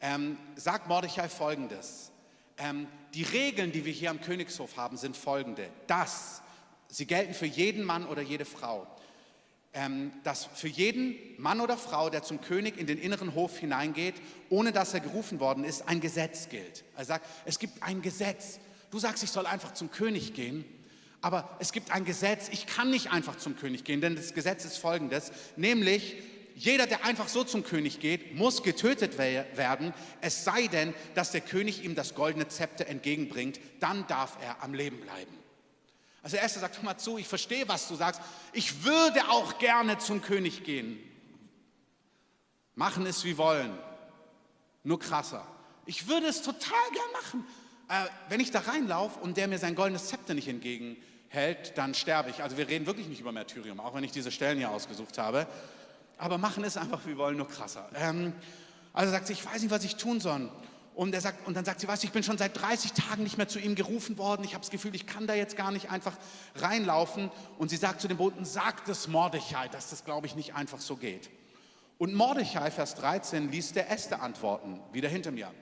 ähm, 0.00 0.38
sagt 0.56 0.88
Mordechai 0.88 1.28
folgendes. 1.28 2.12
Ähm, 2.58 2.86
die 3.14 3.22
Regeln, 3.22 3.72
die 3.72 3.84
wir 3.84 3.92
hier 3.92 4.10
am 4.10 4.20
Königshof 4.20 4.76
haben, 4.76 4.96
sind 4.96 5.16
folgende. 5.16 5.68
Das, 5.86 6.42
sie 6.88 7.06
gelten 7.06 7.34
für 7.34 7.46
jeden 7.46 7.84
Mann 7.84 8.06
oder 8.06 8.22
jede 8.22 8.44
Frau. 8.44 8.86
Ähm, 9.72 10.12
dass 10.24 10.46
für 10.46 10.66
jeden 10.66 11.14
Mann 11.38 11.60
oder 11.60 11.76
Frau, 11.76 12.10
der 12.10 12.24
zum 12.24 12.40
König 12.40 12.76
in 12.76 12.86
den 12.86 12.98
inneren 12.98 13.34
Hof 13.34 13.56
hineingeht, 13.58 14.16
ohne 14.48 14.72
dass 14.72 14.94
er 14.94 15.00
gerufen 15.00 15.38
worden 15.38 15.62
ist, 15.62 15.86
ein 15.88 16.00
Gesetz 16.00 16.48
gilt. 16.48 16.82
Er 16.96 17.04
sagt, 17.04 17.24
es 17.44 17.60
gibt 17.60 17.80
ein 17.82 18.02
Gesetz. 18.02 18.58
Du 18.90 18.98
sagst, 18.98 19.22
ich 19.22 19.30
soll 19.30 19.46
einfach 19.46 19.72
zum 19.74 19.90
König 19.92 20.34
gehen. 20.34 20.64
Aber 21.20 21.56
es 21.60 21.72
gibt 21.72 21.90
ein 21.90 22.04
Gesetz, 22.04 22.48
ich 22.50 22.66
kann 22.66 22.90
nicht 22.90 23.12
einfach 23.12 23.36
zum 23.36 23.56
König 23.56 23.84
gehen, 23.84 24.00
denn 24.00 24.16
das 24.16 24.32
Gesetz 24.34 24.64
ist 24.64 24.78
folgendes, 24.78 25.32
nämlich 25.56 26.16
jeder, 26.56 26.86
der 26.86 27.04
einfach 27.04 27.28
so 27.28 27.44
zum 27.44 27.64
König 27.64 28.00
geht, 28.00 28.34
muss 28.34 28.62
getötet 28.62 29.16
werden, 29.18 29.94
es 30.20 30.44
sei 30.44 30.66
denn, 30.66 30.94
dass 31.14 31.30
der 31.30 31.40
König 31.40 31.84
ihm 31.84 31.94
das 31.94 32.14
goldene 32.14 32.48
Zepter 32.48 32.86
entgegenbringt, 32.86 33.60
dann 33.80 34.06
darf 34.08 34.36
er 34.42 34.62
am 34.62 34.74
Leben 34.74 35.00
bleiben. 35.00 35.39
Also 36.22 36.36
Esther 36.36 36.60
sagt, 36.60 36.76
hör 36.76 36.84
mal 36.84 36.98
zu, 36.98 37.18
ich 37.18 37.26
verstehe, 37.26 37.66
was 37.68 37.88
du 37.88 37.94
sagst. 37.94 38.20
Ich 38.52 38.84
würde 38.84 39.28
auch 39.28 39.58
gerne 39.58 39.98
zum 39.98 40.20
König 40.20 40.64
gehen. 40.64 40.98
Machen 42.74 43.06
es 43.06 43.24
wie 43.24 43.38
wollen. 43.38 43.76
Nur 44.84 44.98
krasser. 44.98 45.46
Ich 45.86 46.08
würde 46.08 46.26
es 46.26 46.42
total 46.42 46.90
gern 46.92 47.12
machen. 47.12 47.46
Äh, 47.88 48.08
wenn 48.28 48.40
ich 48.40 48.50
da 48.50 48.60
reinlaufe 48.60 49.18
und 49.20 49.36
der 49.36 49.48
mir 49.48 49.58
sein 49.58 49.74
goldenes 49.74 50.08
Zepter 50.08 50.34
nicht 50.34 50.48
entgegenhält, 50.48 51.76
dann 51.76 51.94
sterbe 51.94 52.30
ich. 52.30 52.42
Also 52.42 52.56
wir 52.56 52.68
reden 52.68 52.86
wirklich 52.86 53.08
nicht 53.08 53.20
über 53.20 53.32
Märtyrium, 53.32 53.80
auch 53.80 53.94
wenn 53.94 54.04
ich 54.04 54.12
diese 54.12 54.30
Stellen 54.30 54.58
hier 54.58 54.70
ausgesucht 54.70 55.18
habe. 55.18 55.46
Aber 56.18 56.38
machen 56.38 56.64
es 56.64 56.76
einfach 56.76 57.00
wie 57.06 57.16
wollen, 57.16 57.38
nur 57.38 57.48
krasser. 57.48 57.88
Ähm, 57.94 58.34
also 58.92 59.10
sagt 59.10 59.26
sie, 59.26 59.32
ich 59.32 59.44
weiß 59.44 59.62
nicht, 59.62 59.70
was 59.70 59.84
ich 59.84 59.96
tun 59.96 60.20
soll. 60.20 60.50
Und, 60.94 61.14
er 61.14 61.20
sagt, 61.20 61.46
und 61.46 61.54
dann 61.54 61.64
sagt 61.64 61.80
sie, 61.80 61.88
weißt 61.88 62.02
du, 62.02 62.06
ich 62.06 62.12
bin 62.12 62.22
schon 62.22 62.36
seit 62.36 62.60
30 62.60 62.92
Tagen 62.92 63.22
nicht 63.22 63.38
mehr 63.38 63.48
zu 63.48 63.58
ihm 63.58 63.74
gerufen 63.74 64.18
worden. 64.18 64.44
Ich 64.44 64.54
habe 64.54 64.62
das 64.62 64.70
Gefühl, 64.70 64.94
ich 64.94 65.06
kann 65.06 65.26
da 65.26 65.34
jetzt 65.34 65.56
gar 65.56 65.70
nicht 65.70 65.90
einfach 65.90 66.16
reinlaufen. 66.56 67.30
Und 67.58 67.70
sie 67.70 67.76
sagt 67.76 68.00
zu 68.00 68.08
dem 68.08 68.16
Boten, 68.16 68.44
sagt 68.44 68.88
es 68.88 69.08
Mordechai, 69.08 69.68
dass 69.68 69.90
das, 69.90 70.04
glaube 70.04 70.26
ich, 70.26 70.34
nicht 70.34 70.54
einfach 70.54 70.80
so 70.80 70.96
geht. 70.96 71.30
Und 72.00 72.14
Mordechai, 72.14 72.70
Vers 72.70 72.94
13, 72.96 73.50
ließ 73.50 73.72
der 73.74 73.90
Esther 73.90 74.22
antworten, 74.22 74.80
wieder 74.92 75.08
hinter 75.08 75.30
mir. 75.30 75.52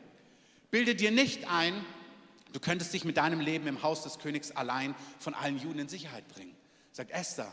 Bilde 0.70 0.94
dir 0.94 1.10
nicht 1.10 1.50
ein, 1.50 1.84
du 2.52 2.60
könntest 2.60 2.92
dich 2.92 3.04
mit 3.04 3.16
deinem 3.16 3.40
Leben 3.40 3.66
im 3.66 3.82
Haus 3.82 4.02
des 4.02 4.18
Königs 4.18 4.52
allein 4.52 4.94
von 5.18 5.34
allen 5.34 5.58
Juden 5.58 5.80
in 5.80 5.88
Sicherheit 5.88 6.28
bringen. 6.28 6.54
Sagt 6.92 7.10
Esther, 7.10 7.52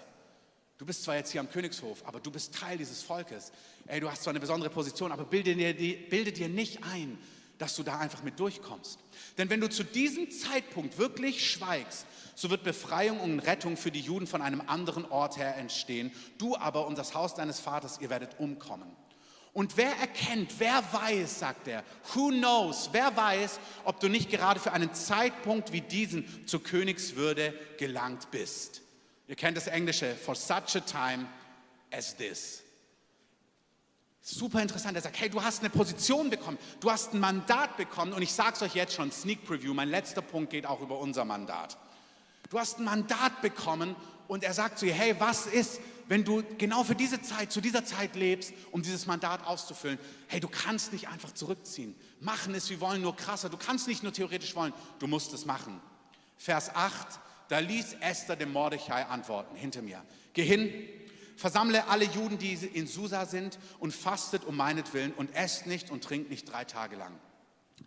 du 0.77 0.85
bist 0.85 1.03
zwar 1.03 1.15
jetzt 1.15 1.31
hier 1.31 1.41
am 1.41 1.49
Königshof, 1.49 2.03
aber 2.05 2.19
du 2.19 2.29
bist 2.29 2.53
Teil 2.53 2.77
dieses 2.77 3.01
Volkes. 3.01 3.51
Ey, 3.87 3.99
du 3.99 4.11
hast 4.11 4.23
zwar 4.23 4.31
eine 4.31 4.39
besondere 4.39 4.69
Position, 4.69 5.11
aber 5.11 5.25
bilde 5.25 5.55
dir, 5.55 5.73
bilde 6.09 6.31
dir 6.31 6.49
nicht 6.49 6.83
ein, 6.83 7.17
dass 7.57 7.75
du 7.75 7.83
da 7.83 7.99
einfach 7.99 8.23
mit 8.23 8.39
durchkommst. 8.39 8.99
Denn 9.37 9.49
wenn 9.49 9.61
du 9.61 9.69
zu 9.69 9.83
diesem 9.83 10.29
Zeitpunkt 10.31 10.97
wirklich 10.97 11.49
schweigst, 11.49 12.05
so 12.35 12.49
wird 12.49 12.63
Befreiung 12.63 13.19
und 13.19 13.39
Rettung 13.39 13.77
für 13.77 13.91
die 13.91 14.01
Juden 14.01 14.27
von 14.27 14.41
einem 14.41 14.61
anderen 14.67 15.05
Ort 15.05 15.37
her 15.37 15.55
entstehen. 15.55 16.11
Du 16.37 16.57
aber 16.57 16.85
und 16.85 16.97
das 16.97 17.13
Haus 17.15 17.33
deines 17.33 17.59
Vaters, 17.59 17.99
ihr 18.01 18.09
werdet 18.09 18.39
umkommen. 18.39 18.91
Und 19.53 19.77
wer 19.77 19.95
erkennt, 19.95 20.59
wer 20.59 20.83
weiß, 20.91 21.39
sagt 21.39 21.69
er, 21.69 21.85
who 22.13 22.27
knows, 22.27 22.89
wer 22.91 23.15
weiß, 23.15 23.61
ob 23.85 24.01
du 24.01 24.09
nicht 24.09 24.29
gerade 24.29 24.59
für 24.59 24.73
einen 24.73 24.93
Zeitpunkt 24.93 25.71
wie 25.71 25.79
diesen 25.79 26.45
zur 26.45 26.61
Königswürde 26.61 27.53
gelangt 27.77 28.31
bist. 28.31 28.81
Ihr 29.29 29.37
kennt 29.37 29.55
das 29.55 29.67
Englische, 29.67 30.13
for 30.13 30.35
such 30.35 30.75
a 30.75 30.81
time 30.81 31.27
as 31.89 32.17
this. 32.17 32.64
Super 34.27 34.59
interessant. 34.63 34.95
Er 34.95 35.03
sagt, 35.03 35.19
hey, 35.19 35.29
du 35.29 35.43
hast 35.43 35.59
eine 35.59 35.69
Position 35.69 36.31
bekommen, 36.31 36.57
du 36.79 36.89
hast 36.89 37.13
ein 37.13 37.19
Mandat 37.19 37.77
bekommen 37.77 38.11
und 38.11 38.23
ich 38.23 38.33
sage 38.33 38.53
es 38.55 38.61
euch 38.63 38.73
jetzt 38.73 38.95
schon, 38.95 39.11
Sneak 39.11 39.45
Preview, 39.45 39.75
mein 39.75 39.87
letzter 39.87 40.23
Punkt 40.23 40.49
geht 40.49 40.65
auch 40.65 40.81
über 40.81 40.97
unser 40.97 41.25
Mandat. 41.25 41.77
Du 42.49 42.57
hast 42.57 42.79
ein 42.79 42.85
Mandat 42.85 43.43
bekommen 43.43 43.95
und 44.27 44.43
er 44.43 44.55
sagt 44.55 44.79
zu 44.79 44.87
ihr, 44.87 44.95
hey, 44.95 45.15
was 45.19 45.45
ist, 45.45 45.79
wenn 46.07 46.23
du 46.23 46.41
genau 46.57 46.83
für 46.83 46.95
diese 46.95 47.21
Zeit, 47.21 47.51
zu 47.51 47.61
dieser 47.61 47.85
Zeit 47.85 48.15
lebst, 48.15 48.51
um 48.71 48.81
dieses 48.81 49.05
Mandat 49.05 49.45
auszufüllen? 49.45 49.99
Hey, 50.25 50.39
du 50.39 50.47
kannst 50.47 50.91
nicht 50.91 51.07
einfach 51.07 51.31
zurückziehen. 51.31 51.93
Machen 52.19 52.55
es, 52.55 52.67
wir 52.71 52.81
wollen 52.81 53.03
nur 53.03 53.15
krasser. 53.15 53.49
Du 53.49 53.57
kannst 53.57 53.87
nicht 53.87 54.01
nur 54.01 54.11
theoretisch 54.11 54.55
wollen, 54.55 54.73
du 54.97 55.05
musst 55.05 55.33
es 55.33 55.45
machen. 55.45 55.79
Vers 56.35 56.73
8, 56.73 57.19
da 57.49 57.59
ließ 57.59 57.97
Esther 57.99 58.35
dem 58.35 58.51
Mordechai 58.51 59.05
antworten, 59.05 59.55
hinter 59.55 59.83
mir. 59.83 60.01
Geh 60.33 60.43
hin, 60.43 60.73
versammle 61.35 61.87
alle 61.87 62.05
Juden, 62.05 62.37
die 62.37 62.53
in 62.53 62.87
Susa 62.87 63.25
sind, 63.25 63.59
und 63.79 63.93
fastet 63.93 64.45
um 64.45 64.55
meinetwillen 64.55 65.13
und 65.13 65.33
esst 65.35 65.67
nicht 65.67 65.89
und 65.89 66.03
trinkt 66.03 66.29
nicht 66.29 66.51
drei 66.51 66.65
Tage 66.65 66.95
lang. 66.95 67.17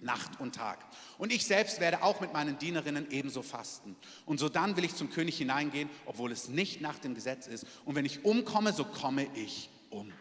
Nacht 0.01 0.39
und 0.39 0.55
Tag. 0.55 0.85
Und 1.17 1.33
ich 1.33 1.47
selbst 1.47 1.81
werde 1.81 2.03
auch 2.03 2.21
mit 2.21 2.33
meinen 2.33 2.59
Dienerinnen 2.59 3.11
ebenso 3.11 3.43
fasten. 3.43 3.97
Und 4.27 4.39
so 4.39 4.49
dann 4.49 4.77
will 4.77 4.85
ich 4.85 4.95
zum 4.95 5.11
König 5.11 5.39
hineingehen, 5.39 5.89
obwohl 6.07 6.31
es 6.31 6.49
nicht 6.49 6.81
nach 6.81 6.99
dem 6.99 7.15
Gesetz 7.15 7.47
ist. 7.47 7.67
Und 7.85 7.95
wenn 7.95 8.05
ich 8.05 8.25
umkomme, 8.25 8.73
so 8.73 8.85
komme 8.85 9.27
ich 9.35 9.71
um. 9.91 10.13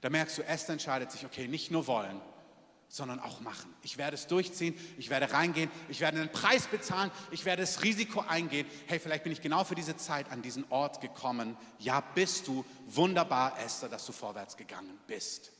Da 0.00 0.10
merkst 0.10 0.38
du, 0.38 0.42
Esther 0.42 0.72
entscheidet 0.72 1.12
sich, 1.12 1.24
okay, 1.24 1.46
nicht 1.46 1.70
nur 1.70 1.86
wollen, 1.86 2.20
sondern 2.92 3.20
auch 3.20 3.40
machen. 3.40 3.74
Ich 3.82 3.96
werde 3.96 4.16
es 4.16 4.26
durchziehen, 4.26 4.74
ich 4.98 5.08
werde 5.08 5.32
reingehen, 5.32 5.70
ich 5.88 6.00
werde 6.00 6.20
einen 6.20 6.30
Preis 6.30 6.66
bezahlen, 6.66 7.10
ich 7.30 7.46
werde 7.46 7.62
das 7.62 7.82
Risiko 7.82 8.20
eingehen. 8.20 8.66
Hey, 8.86 8.98
vielleicht 8.98 9.24
bin 9.24 9.32
ich 9.32 9.40
genau 9.40 9.64
für 9.64 9.74
diese 9.74 9.96
Zeit 9.96 10.30
an 10.30 10.42
diesen 10.42 10.66
Ort 10.68 11.00
gekommen. 11.00 11.56
Ja, 11.78 12.02
bist 12.14 12.46
du. 12.48 12.66
Wunderbar, 12.88 13.58
Esther, 13.64 13.88
dass 13.88 14.04
du 14.04 14.12
vorwärts 14.12 14.58
gegangen 14.58 14.98
bist. 15.06 15.52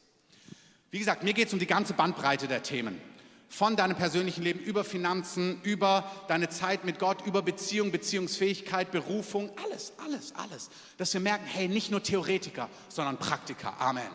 Wie 0.91 0.99
gesagt, 0.99 1.23
mir 1.23 1.33
geht 1.33 1.49
es 1.49 1.55
um 1.55 1.59
die 1.59 1.67
ganze 1.67 1.95
Bandbreite 1.95 2.49
der 2.49 2.63
Themen. 2.63 3.01
Von 3.49 3.77
deinem 3.77 3.97
persönlichen 3.97 4.43
Leben 4.43 4.61
über 4.61 4.85
Finanzen, 4.85 5.59
über 5.63 6.11
deine 6.29 6.51
Zeit 6.51 6.85
mit 6.85 6.99
Gott, 6.99 7.27
über 7.27 7.41
Beziehung, 7.41 7.93
Beziehungsfähigkeit, 7.93 8.91
Berufung, 8.91 9.51
alles, 9.65 9.95
alles, 10.05 10.35
alles. 10.35 10.69
Dass 10.99 11.15
wir 11.15 11.21
merken, 11.23 11.47
hey, 11.47 11.67
nicht 11.67 11.91
nur 11.91 12.03
Theoretiker, 12.03 12.69
sondern 12.91 13.17
Praktiker. 13.17 13.81
Amen. 13.81 14.11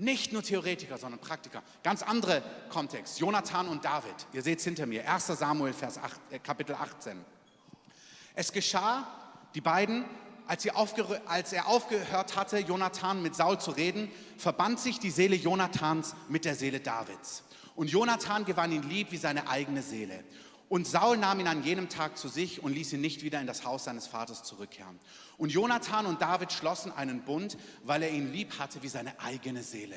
Nicht 0.00 0.32
nur 0.32 0.42
Theoretiker, 0.42 0.96
sondern 0.96 1.20
Praktiker. 1.20 1.62
Ganz 1.82 2.02
andere 2.02 2.42
Kontext. 2.70 3.20
Jonathan 3.20 3.68
und 3.68 3.84
David. 3.84 4.14
Ihr 4.32 4.40
seht 4.40 4.58
es 4.58 4.64
hinter 4.64 4.86
mir. 4.86 5.06
1 5.06 5.26
Samuel, 5.26 5.74
Vers 5.74 5.98
8, 5.98 6.18
äh, 6.30 6.38
Kapitel 6.38 6.74
18. 6.74 7.22
Es 8.34 8.50
geschah, 8.50 9.06
die 9.54 9.60
beiden, 9.60 10.06
als, 10.46 10.66
als 11.26 11.52
er 11.52 11.66
aufgehört 11.66 12.34
hatte, 12.34 12.60
Jonathan 12.60 13.20
mit 13.20 13.34
Saul 13.34 13.60
zu 13.60 13.72
reden, 13.72 14.10
verband 14.38 14.80
sich 14.80 14.98
die 15.00 15.10
Seele 15.10 15.36
Jonathans 15.36 16.14
mit 16.30 16.46
der 16.46 16.54
Seele 16.54 16.80
Davids. 16.80 17.42
Und 17.76 17.90
Jonathan 17.90 18.46
gewann 18.46 18.72
ihn 18.72 18.88
lieb 18.88 19.12
wie 19.12 19.18
seine 19.18 19.50
eigene 19.50 19.82
Seele. 19.82 20.24
Und 20.70 20.86
Saul 20.86 21.16
nahm 21.16 21.40
ihn 21.40 21.48
an 21.48 21.64
jenem 21.64 21.88
Tag 21.88 22.16
zu 22.16 22.28
sich 22.28 22.62
und 22.62 22.72
ließ 22.72 22.92
ihn 22.92 23.00
nicht 23.00 23.24
wieder 23.24 23.40
in 23.40 23.48
das 23.48 23.64
Haus 23.64 23.86
seines 23.86 24.06
Vaters 24.06 24.44
zurückkehren. 24.44 25.00
Und 25.36 25.50
Jonathan 25.50 26.06
und 26.06 26.22
David 26.22 26.52
schlossen 26.52 26.92
einen 26.92 27.22
Bund, 27.22 27.58
weil 27.82 28.04
er 28.04 28.10
ihn 28.12 28.32
lieb 28.32 28.56
hatte 28.56 28.80
wie 28.84 28.88
seine 28.88 29.18
eigene 29.18 29.64
Seele. 29.64 29.96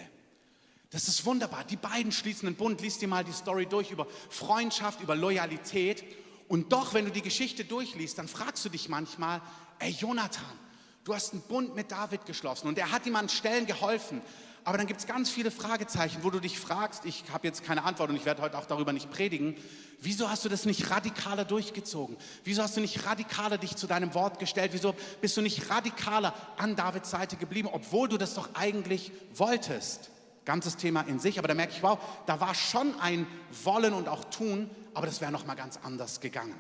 Das 0.90 1.08
ist 1.08 1.28
wunderbar. 1.28 1.64
Die 1.64 1.76
beiden 1.76 2.12
schließen 2.12 2.48
einen 2.48 2.56
Bund. 2.56 2.82
Lies 2.82 2.98
dir 2.98 3.08
mal 3.08 3.24
die 3.24 3.34
Story 3.34 3.68
durch 3.68 3.92
über 3.92 4.08
Freundschaft, 4.32 5.00
über 5.02 5.16
Loyalität. 5.16 6.04
Und 6.48 6.74
doch, 6.74 6.96
wenn 6.96 7.06
du 7.06 7.12
die 7.12 7.22
Geschichte 7.22 7.64
durchliest, 7.66 8.18
dann 8.18 8.28
fragst 8.28 8.66
du 8.66 8.70
dich 8.70 8.90
manchmal, 8.90 9.42
ey 9.78 9.92
Jonathan, 9.92 10.58
du 11.04 11.14
hast 11.14 11.34
einen 11.34 11.44
Bund 11.44 11.76
mit 11.76 11.92
David 11.92 12.26
geschlossen 12.26 12.68
und 12.68 12.80
er 12.80 12.92
hat 12.92 13.06
ihm 13.06 13.16
an 13.16 13.30
Stellen 13.30 13.68
geholfen. 13.68 14.24
Aber 14.66 14.78
dann 14.78 14.88
gibt 14.88 15.02
es 15.02 15.08
ganz 15.08 15.30
viele 15.30 15.52
Fragezeichen, 15.52 16.24
wo 16.24 16.30
du 16.30 16.40
dich 16.40 16.58
fragst, 16.58 17.06
ich 17.06 17.26
habe 17.34 17.46
jetzt 17.46 17.66
keine 17.66 17.84
Antwort 17.84 18.10
und 18.10 18.16
ich 18.16 18.26
werde 18.26 18.42
heute 18.42 18.58
auch 18.58 18.66
darüber 18.66 18.94
nicht 18.94 19.12
predigen, 19.12 19.56
wieso 20.00 20.30
hast 20.30 20.46
du 20.46 20.50
das 20.50 20.66
nicht 20.66 20.90
radikaler 20.90 21.44
durchgezogen? 21.44 22.16
Wieso 22.46 22.64
hast 22.64 22.78
du 22.78 22.82
nicht 22.82 23.06
radikaler 23.06 23.58
dich 23.58 23.76
zu 23.76 23.88
deinem 23.88 24.14
Wort 24.14 24.40
gestellt? 24.40 24.72
Wieso 24.74 24.96
bist 25.20 25.36
du 25.36 25.42
nicht 25.42 25.70
radikaler 25.70 26.34
an 26.58 26.78
Davids 26.78 27.10
Seite 27.10 27.36
geblieben, 27.36 27.68
obwohl 27.72 28.08
du 28.08 28.18
das 28.18 28.36
doch 28.36 28.50
eigentlich 28.54 29.12
wolltest? 29.36 30.12
Ganzes 30.46 30.78
Thema 30.78 31.02
in 31.02 31.20
sich, 31.20 31.40
aber 31.40 31.50
da 31.50 31.56
merke 31.56 31.74
ich, 31.74 31.84
wow, 31.84 32.00
da 32.26 32.40
war 32.40 32.56
schon 32.56 32.98
ein 33.02 33.28
Wollen 33.64 33.94
und 33.94 34.08
auch 34.08 34.24
Tun, 34.26 34.70
aber 34.94 35.08
das 35.08 35.20
wäre 35.20 35.32
noch 35.32 35.46
mal 35.46 35.56
ganz 35.56 35.80
anders 35.84 36.22
gegangen. 36.22 36.56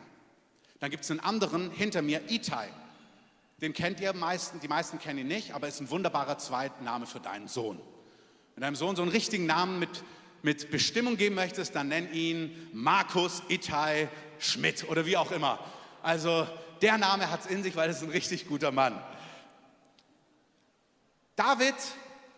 Dann 0.80 0.92
gibt 0.92 1.06
es 1.06 1.12
einen 1.12 1.22
anderen 1.22 1.72
hinter 1.72 2.02
mir, 2.02 2.30
Itai. 2.30 2.68
Den 3.62 3.72
kennt 3.72 4.02
ihr 4.02 4.14
meisten, 4.14 4.60
die 4.60 4.68
meisten 4.68 5.00
kennen 5.00 5.20
ihn 5.20 5.28
nicht, 5.28 5.54
aber 5.54 5.70
ist 5.70 5.80
ein 5.80 5.90
wunderbarer 5.90 6.38
Zweitname 6.38 7.06
für 7.06 7.22
deinen 7.22 7.48
Sohn. 7.48 7.80
Wenn 8.56 8.62
deinem 8.62 8.76
Sohn 8.76 8.96
so 8.96 9.02
einen 9.02 9.12
richtigen 9.12 9.46
Namen 9.46 9.80
mit, 9.80 10.04
mit 10.44 10.70
Bestimmung 10.70 11.18
geben 11.18 11.36
möchtest, 11.36 11.76
dann 11.76 11.88
nenn 11.88 12.12
ihn 12.14 12.70
Markus 12.72 13.42
Itai 13.50 14.10
Schmidt 14.38 14.88
oder 14.90 15.06
wie 15.06 15.18
auch 15.18 15.32
immer. 15.32 15.60
Also 16.02 16.48
der 16.82 16.98
Name 16.98 17.32
hat 17.32 17.42
es 17.42 17.46
in 17.48 17.64
sich, 17.64 17.76
weil 17.76 17.90
es 17.90 18.04
ein 18.04 18.10
richtig 18.10 18.48
guter 18.48 18.72
Mann. 18.72 19.02
David 21.36 21.76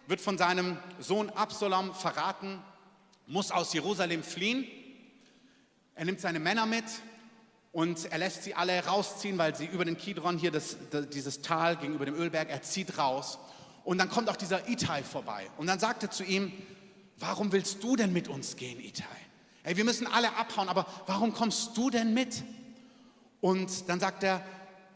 wird 0.08 0.22
von 0.22 0.38
seinem 0.38 0.78
Sohn 1.00 1.30
Absalom 1.32 1.94
verraten, 1.94 2.62
muss 3.28 3.52
aus 3.52 3.74
Jerusalem 3.74 4.24
fliehen. 4.24 4.66
Er 5.96 6.06
nimmt 6.06 6.22
seine 6.22 6.40
Männer 6.40 6.66
mit 6.66 6.86
und 7.72 8.06
er 8.06 8.20
lässt 8.20 8.44
sie 8.44 8.54
alle 8.54 8.86
rausziehen, 8.86 9.38
weil 9.38 9.56
sie 9.56 9.66
über 9.66 9.84
den 9.84 9.98
Kidron 9.98 10.38
hier, 10.38 10.52
das, 10.52 10.78
dieses 11.12 11.42
Tal 11.42 11.76
gegenüber 11.76 12.06
dem 12.06 12.16
Ölberg, 12.16 12.50
er 12.50 12.62
zieht 12.62 12.98
raus. 12.98 13.38
Und 13.86 14.00
dann 14.00 14.10
kommt 14.10 14.30
auch 14.30 14.36
dieser 14.36 14.68
Itai 14.68 15.04
vorbei. 15.04 15.48
Und 15.58 15.68
dann 15.68 15.80
sagt 15.80 16.04
er 16.04 16.12
zu 16.12 16.24
ihm, 16.24 16.52
warum 17.18 17.52
willst 17.52 17.84
du 17.84 17.96
denn 17.96 18.12
mit 18.12 18.28
uns 18.28 18.58
gehen, 18.58 18.80
Itai? 18.80 19.06
Ey, 19.64 19.78
wir 19.78 19.86
müssen 19.86 20.08
alle 20.08 20.36
abhauen, 20.36 20.70
aber 20.70 20.88
warum 21.06 21.34
kommst 21.34 21.78
du 21.78 21.92
denn 21.92 22.14
mit? 22.14 22.44
Und 23.42 23.88
dann 23.88 24.00
sagt 24.00 24.24
er, 24.24 24.44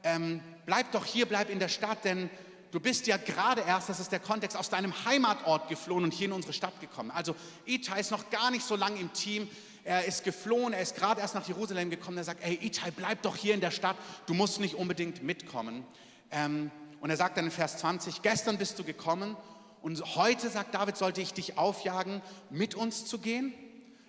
ähm, 0.03 0.41
bleib 0.65 0.91
doch 0.91 1.05
hier, 1.05 1.27
bleib 1.27 1.51
in 1.51 1.59
der 1.59 1.67
Stadt, 1.67 2.03
denn 2.03 2.31
du 2.71 2.79
bist 2.79 3.05
ja 3.05 3.17
gerade 3.17 3.61
erst, 3.61 3.89
das 3.89 3.99
ist 3.99 4.11
der 4.11 4.19
Kontext, 4.19 4.57
aus 4.57 4.71
deinem 4.71 5.05
Heimatort 5.05 5.69
geflohen 5.69 6.03
und 6.03 6.13
hier 6.13 6.25
in 6.25 6.33
unsere 6.33 6.53
Stadt 6.53 6.79
gekommen. 6.81 7.11
Also 7.11 7.35
Itai 7.65 7.99
ist 7.99 8.11
noch 8.11 8.29
gar 8.31 8.49
nicht 8.49 8.65
so 8.65 8.75
lange 8.75 8.99
im 8.99 9.13
Team. 9.13 9.47
Er 9.83 10.05
ist 10.05 10.23
geflohen, 10.23 10.73
er 10.73 10.81
ist 10.81 10.95
gerade 10.95 11.21
erst 11.21 11.35
nach 11.35 11.47
Jerusalem 11.47 11.91
gekommen. 11.91 12.17
Er 12.17 12.23
sagt, 12.23 12.43
ey 12.43 12.57
Itai, 12.59 12.89
bleib 12.89 13.21
doch 13.21 13.35
hier 13.35 13.53
in 13.53 13.61
der 13.61 13.71
Stadt, 13.71 13.97
du 14.25 14.33
musst 14.33 14.59
nicht 14.59 14.73
unbedingt 14.73 15.21
mitkommen. 15.21 15.85
Ähm, 16.31 16.71
und 17.01 17.09
er 17.09 17.17
sagt 17.17 17.37
dann 17.37 17.45
in 17.45 17.51
Vers 17.51 17.77
20, 17.77 18.21
gestern 18.21 18.57
bist 18.57 18.77
du 18.79 18.83
gekommen 18.83 19.37
und 19.81 20.15
heute, 20.15 20.49
sagt 20.49 20.73
David, 20.73 20.97
sollte 20.97 21.21
ich 21.21 21.33
dich 21.33 21.57
aufjagen, 21.57 22.21
mit 22.49 22.75
uns 22.75 23.05
zu 23.05 23.19
gehen. 23.19 23.53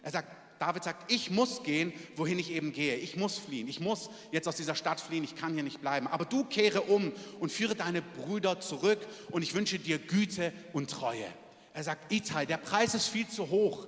Er 0.02 0.10
sagt, 0.10 0.28
David 0.58 0.84
sagt, 0.84 1.10
ich 1.10 1.30
muss 1.30 1.62
gehen, 1.62 1.92
wohin 2.16 2.38
ich 2.38 2.50
eben 2.50 2.72
gehe. 2.72 2.96
Ich 2.96 3.16
muss 3.16 3.38
fliehen. 3.38 3.66
Ich 3.66 3.80
muss 3.80 4.10
jetzt 4.30 4.46
aus 4.46 4.56
dieser 4.56 4.74
Stadt 4.74 5.00
fliehen. 5.00 5.24
Ich 5.24 5.34
kann 5.34 5.54
hier 5.54 5.62
nicht 5.62 5.80
bleiben. 5.80 6.06
Aber 6.06 6.26
du 6.26 6.44
kehre 6.44 6.82
um 6.82 7.12
und 7.38 7.50
führe 7.50 7.74
deine 7.74 8.02
Brüder 8.02 8.60
zurück 8.60 8.98
und 9.30 9.40
ich 9.40 9.54
wünsche 9.54 9.78
dir 9.78 9.98
Güte 9.98 10.52
und 10.74 10.90
Treue. 10.90 11.24
Er 11.72 11.82
sagt, 11.82 12.12
Itai, 12.12 12.44
der 12.44 12.58
Preis 12.58 12.94
ist 12.94 13.06
viel 13.06 13.26
zu 13.26 13.48
hoch. 13.48 13.86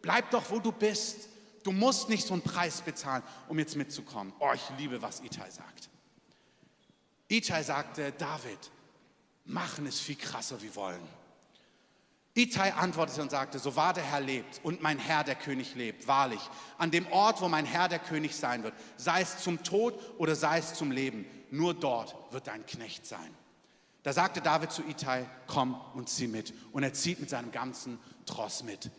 Bleib 0.00 0.30
doch, 0.30 0.50
wo 0.50 0.60
du 0.60 0.72
bist. 0.72 1.28
Du 1.62 1.72
musst 1.72 2.08
nicht 2.08 2.26
so 2.26 2.32
einen 2.32 2.42
Preis 2.42 2.80
bezahlen, 2.80 3.22
um 3.48 3.58
jetzt 3.58 3.76
mitzukommen. 3.76 4.32
Oh, 4.38 4.52
ich 4.54 4.62
liebe, 4.78 5.02
was 5.02 5.20
Itai 5.20 5.50
sagt. 5.50 5.90
Itai 7.28 7.62
sagte, 7.62 8.12
David, 8.12 8.58
machen 9.44 9.86
es 9.86 10.00
viel 10.00 10.16
krasser 10.16 10.60
wie 10.62 10.74
wollen. 10.74 11.06
Itai 12.36 12.72
antwortete 12.72 13.22
und 13.22 13.30
sagte, 13.30 13.60
so 13.60 13.76
wahr 13.76 13.94
der 13.94 14.02
Herr 14.02 14.20
lebt 14.20 14.60
und 14.64 14.82
mein 14.82 14.98
Herr 14.98 15.22
der 15.22 15.36
König 15.36 15.76
lebt, 15.76 16.08
wahrlich, 16.08 16.40
an 16.78 16.90
dem 16.90 17.06
Ort, 17.12 17.40
wo 17.40 17.48
mein 17.48 17.64
Herr 17.64 17.88
der 17.88 18.00
König 18.00 18.34
sein 18.34 18.64
wird, 18.64 18.74
sei 18.96 19.20
es 19.20 19.38
zum 19.38 19.62
Tod 19.62 19.98
oder 20.18 20.34
sei 20.34 20.58
es 20.58 20.74
zum 20.74 20.90
Leben, 20.90 21.26
nur 21.50 21.74
dort 21.74 22.16
wird 22.32 22.48
dein 22.48 22.66
Knecht 22.66 23.06
sein. 23.06 23.34
Da 24.02 24.12
sagte 24.12 24.40
David 24.40 24.72
zu 24.72 24.82
Itai, 24.82 25.26
komm 25.46 25.80
und 25.94 26.08
zieh 26.08 26.26
mit. 26.26 26.52
Und 26.72 26.82
er 26.82 26.92
zieht 26.92 27.20
mit 27.20 27.30
seinem 27.30 27.52
ganzen 27.52 27.98
Tross 28.26 28.64
mit. 28.64 28.90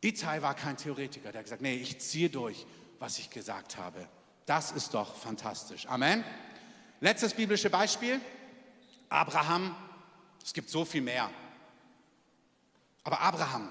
Itai 0.00 0.40
war 0.40 0.54
kein 0.54 0.76
Theoretiker, 0.76 1.32
der 1.32 1.40
hat 1.40 1.44
gesagt, 1.44 1.62
nee, 1.62 1.74
ich 1.74 1.98
ziehe 1.98 2.30
durch, 2.30 2.64
was 2.98 3.18
ich 3.18 3.28
gesagt 3.28 3.76
habe. 3.76 4.08
Das 4.46 4.70
ist 4.70 4.94
doch 4.94 5.16
fantastisch. 5.16 5.86
Amen. 5.86 6.24
Letztes 7.02 7.34
biblische 7.34 7.68
Beispiel, 7.68 8.20
Abraham. 9.08 9.74
Es 10.44 10.52
gibt 10.52 10.70
so 10.70 10.84
viel 10.84 11.02
mehr. 11.02 11.28
Aber 13.02 13.20
Abraham, 13.20 13.68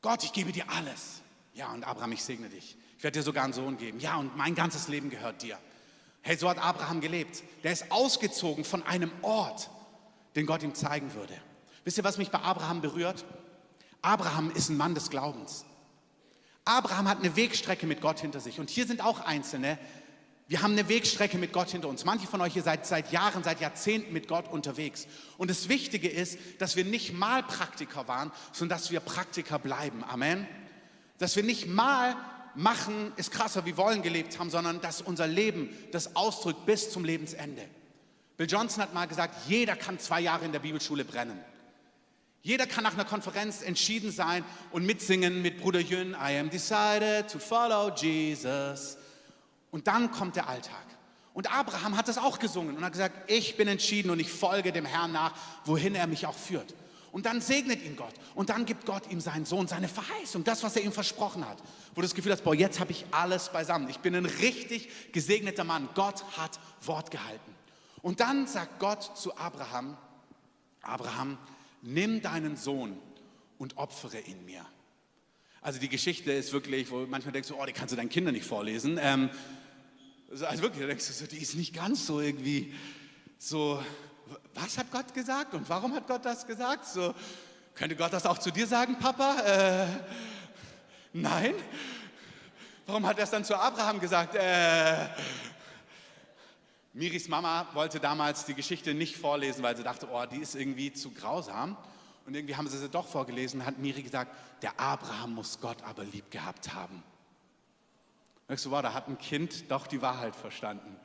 Gott, 0.00 0.24
ich 0.24 0.32
gebe 0.32 0.50
dir 0.50 0.64
alles. 0.70 1.20
Ja, 1.52 1.70
und 1.70 1.84
Abraham, 1.84 2.12
ich 2.12 2.24
segne 2.24 2.48
dich. 2.48 2.78
Ich 2.96 3.04
werde 3.04 3.18
dir 3.18 3.22
sogar 3.22 3.44
einen 3.44 3.52
Sohn 3.52 3.76
geben. 3.76 4.00
Ja, 4.00 4.16
und 4.16 4.34
mein 4.38 4.54
ganzes 4.54 4.88
Leben 4.88 5.10
gehört 5.10 5.42
dir. 5.42 5.58
Hey, 6.22 6.38
so 6.38 6.48
hat 6.48 6.56
Abraham 6.56 7.02
gelebt. 7.02 7.42
Der 7.62 7.72
ist 7.72 7.92
ausgezogen 7.92 8.64
von 8.64 8.82
einem 8.84 9.12
Ort, 9.20 9.68
den 10.34 10.46
Gott 10.46 10.62
ihm 10.62 10.74
zeigen 10.74 11.12
würde. 11.12 11.34
Wisst 11.84 11.98
ihr, 11.98 12.04
was 12.04 12.16
mich 12.16 12.30
bei 12.30 12.40
Abraham 12.40 12.80
berührt? 12.80 13.26
Abraham 14.00 14.50
ist 14.52 14.70
ein 14.70 14.78
Mann 14.78 14.94
des 14.94 15.10
Glaubens. 15.10 15.66
Abraham 16.64 17.06
hat 17.06 17.18
eine 17.18 17.36
Wegstrecke 17.36 17.86
mit 17.86 18.00
Gott 18.00 18.20
hinter 18.20 18.40
sich. 18.40 18.60
Und 18.60 18.70
hier 18.70 18.86
sind 18.86 19.04
auch 19.04 19.20
Einzelne, 19.20 19.78
wir 20.48 20.62
haben 20.62 20.72
eine 20.72 20.88
Wegstrecke 20.88 21.36
mit 21.36 21.52
Gott 21.52 21.68
hinter 21.70 21.88
uns. 21.88 22.06
Manche 22.06 22.26
von 22.26 22.40
euch 22.40 22.54
hier 22.54 22.62
seid 22.62 22.86
seit 22.86 23.12
Jahren, 23.12 23.44
seit 23.44 23.60
Jahrzehnten 23.60 24.14
mit 24.14 24.28
Gott 24.28 24.50
unterwegs. 24.50 25.06
Und 25.36 25.50
das 25.50 25.68
Wichtige 25.68 26.08
ist, 26.08 26.38
dass 26.58 26.74
wir 26.74 26.86
nicht 26.86 27.12
mal 27.12 27.42
Praktiker 27.42 28.08
waren, 28.08 28.32
sondern 28.52 28.78
dass 28.78 28.90
wir 28.90 29.00
Praktiker 29.00 29.58
bleiben. 29.58 30.02
Amen. 30.04 30.48
Dass 31.18 31.36
wir 31.36 31.42
nicht 31.42 31.66
mal 31.66 32.16
machen, 32.54 33.12
ist 33.16 33.30
krasser, 33.30 33.66
wie 33.66 33.76
wollen 33.76 34.02
gelebt 34.02 34.38
haben, 34.38 34.48
sondern 34.48 34.80
dass 34.80 35.02
unser 35.02 35.26
Leben 35.26 35.68
das 35.92 36.16
ausdrückt 36.16 36.64
bis 36.64 36.90
zum 36.90 37.04
Lebensende. 37.04 37.62
Bill 38.38 38.48
Johnson 38.48 38.82
hat 38.82 38.94
mal 38.94 39.06
gesagt, 39.06 39.34
jeder 39.48 39.76
kann 39.76 39.98
zwei 39.98 40.20
Jahre 40.20 40.44
in 40.44 40.52
der 40.52 40.60
Bibelschule 40.60 41.04
brennen. 41.04 41.38
Jeder 42.40 42.66
kann 42.66 42.84
nach 42.84 42.94
einer 42.94 43.04
Konferenz 43.04 43.62
entschieden 43.62 44.12
sein 44.12 44.44
und 44.70 44.86
mitsingen 44.86 45.42
mit 45.42 45.58
Bruder 45.58 45.80
Jün, 45.80 46.12
I 46.12 46.38
am 46.38 46.48
decided 46.48 47.28
to 47.30 47.38
follow 47.38 47.90
Jesus. 47.94 48.97
Und 49.70 49.86
dann 49.86 50.10
kommt 50.10 50.36
der 50.36 50.48
Alltag. 50.48 50.84
Und 51.34 51.52
Abraham 51.52 51.96
hat 51.96 52.08
das 52.08 52.18
auch 52.18 52.38
gesungen 52.38 52.76
und 52.76 52.84
hat 52.84 52.92
gesagt, 52.92 53.30
ich 53.30 53.56
bin 53.56 53.68
entschieden 53.68 54.10
und 54.10 54.18
ich 54.18 54.30
folge 54.30 54.72
dem 54.72 54.84
Herrn 54.84 55.12
nach, 55.12 55.34
wohin 55.64 55.94
er 55.94 56.06
mich 56.06 56.26
auch 56.26 56.34
führt. 56.34 56.74
Und 57.12 57.26
dann 57.26 57.40
segnet 57.40 57.82
ihn 57.84 57.96
Gott. 57.96 58.12
Und 58.34 58.50
dann 58.50 58.66
gibt 58.66 58.84
Gott 58.86 59.10
ihm 59.10 59.20
seinen 59.20 59.46
Sohn, 59.46 59.66
seine 59.66 59.88
Verheißung, 59.88 60.44
das, 60.44 60.62
was 60.62 60.76
er 60.76 60.82
ihm 60.82 60.92
versprochen 60.92 61.48
hat. 61.48 61.58
Wo 61.94 62.00
du 62.00 62.02
das 62.02 62.14
Gefühl 62.14 62.32
hast, 62.32 62.44
boah, 62.44 62.54
jetzt 62.54 62.80
habe 62.80 62.92
ich 62.92 63.06
alles 63.12 63.50
beisammen. 63.50 63.88
Ich 63.88 63.98
bin 63.98 64.14
ein 64.14 64.26
richtig 64.26 65.12
gesegneter 65.12 65.64
Mann. 65.64 65.88
Gott 65.94 66.24
hat 66.36 66.58
Wort 66.82 67.10
gehalten. 67.10 67.54
Und 68.02 68.20
dann 68.20 68.46
sagt 68.46 68.78
Gott 68.78 69.16
zu 69.16 69.36
Abraham, 69.36 69.96
Abraham, 70.82 71.38
nimm 71.82 72.22
deinen 72.22 72.56
Sohn 72.56 72.98
und 73.58 73.76
opfere 73.76 74.20
ihn 74.20 74.44
mir. 74.44 74.64
Also 75.60 75.80
die 75.80 75.88
Geschichte 75.88 76.32
ist 76.32 76.52
wirklich, 76.52 76.90
wo 76.90 77.06
manchmal 77.06 77.32
denkst 77.32 77.48
du, 77.48 77.56
oh, 77.60 77.66
die 77.66 77.72
kannst 77.72 77.92
du 77.92 77.96
deinen 77.96 78.08
Kindern 78.08 78.34
nicht 78.34 78.46
vorlesen. 78.46 78.98
Ähm, 79.00 79.30
also 80.30 80.62
wirklich, 80.62 80.82
da 80.82 80.88
denkst 80.88 81.06
du 81.06 81.12
so, 81.12 81.26
die 81.26 81.38
ist 81.38 81.54
nicht 81.54 81.74
ganz 81.74 82.06
so 82.06 82.20
irgendwie 82.20 82.74
so, 83.38 83.82
was 84.54 84.76
hat 84.76 84.90
Gott 84.90 85.14
gesagt 85.14 85.54
und 85.54 85.68
warum 85.68 85.94
hat 85.94 86.06
Gott 86.06 86.24
das 86.24 86.46
gesagt? 86.46 86.86
So, 86.86 87.14
könnte 87.74 87.96
Gott 87.96 88.12
das 88.12 88.26
auch 88.26 88.38
zu 88.38 88.50
dir 88.50 88.66
sagen, 88.66 88.98
Papa? 88.98 89.40
Äh, 89.40 89.86
nein. 91.12 91.54
Warum 92.86 93.06
hat 93.06 93.18
er 93.18 93.24
es 93.24 93.30
dann 93.30 93.44
zu 93.44 93.56
Abraham 93.56 94.00
gesagt? 94.00 94.34
Äh, 94.34 95.08
Miris 96.92 97.28
Mama 97.28 97.68
wollte 97.74 98.00
damals 98.00 98.44
die 98.44 98.54
Geschichte 98.54 98.94
nicht 98.94 99.16
vorlesen, 99.16 99.62
weil 99.62 99.76
sie 99.76 99.82
dachte, 99.82 100.08
oh, 100.10 100.24
die 100.26 100.38
ist 100.38 100.56
irgendwie 100.56 100.92
zu 100.92 101.10
grausam. 101.10 101.76
Und 102.26 102.34
irgendwie 102.34 102.56
haben 102.56 102.68
sie 102.68 102.76
sie 102.76 102.88
doch 102.88 103.06
vorgelesen, 103.06 103.64
hat 103.64 103.78
Miri 103.78 104.02
gesagt, 104.02 104.34
der 104.62 104.78
Abraham 104.78 105.34
muss 105.34 105.60
Gott 105.60 105.82
aber 105.84 106.04
lieb 106.04 106.30
gehabt 106.30 106.74
haben. 106.74 107.02
Merkst 108.48 108.64
du, 108.64 108.70
wow, 108.70 108.82
da 108.82 108.94
hat 108.94 109.08
ein 109.08 109.18
Kind 109.18 109.70
doch 109.70 109.86
die 109.86 110.00
Wahrheit 110.00 110.34
verstanden. 110.34 110.96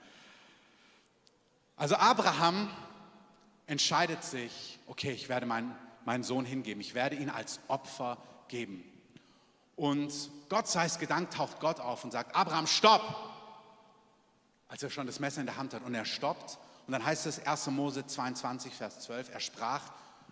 Also 1.75 1.95
Abraham 1.95 2.69
entscheidet 3.67 4.23
sich, 4.23 4.79
okay, 4.87 5.11
ich 5.11 5.29
werde 5.29 5.45
meinen, 5.45 5.75
meinen 6.05 6.23
Sohn 6.23 6.45
hingeben, 6.45 6.79
ich 6.81 6.93
werde 6.93 7.15
ihn 7.15 7.29
als 7.29 7.59
Opfer 7.67 8.17
geben. 8.47 8.83
Und 9.75 10.13
Gott 10.49 10.67
sei 10.67 10.85
es 10.85 10.99
gedankt, 10.99 11.33
taucht 11.33 11.59
Gott 11.59 11.79
auf 11.79 12.03
und 12.03 12.11
sagt, 12.11 12.35
Abraham, 12.35 12.67
stopp! 12.67 13.01
Als 14.67 14.81
er 14.83 14.89
schon 14.89 15.07
das 15.07 15.19
Messer 15.19 15.41
in 15.41 15.45
der 15.45 15.57
Hand 15.57 15.73
hat 15.73 15.83
und 15.83 15.93
er 15.93 16.05
stoppt. 16.05 16.57
Und 16.87 16.93
dann 16.93 17.05
heißt 17.05 17.25
es 17.25 17.45
1. 17.45 17.67
Mose 17.67 18.05
22, 18.05 18.73
Vers 18.73 19.01
12, 19.01 19.33
er 19.33 19.39
sprach, 19.39 19.91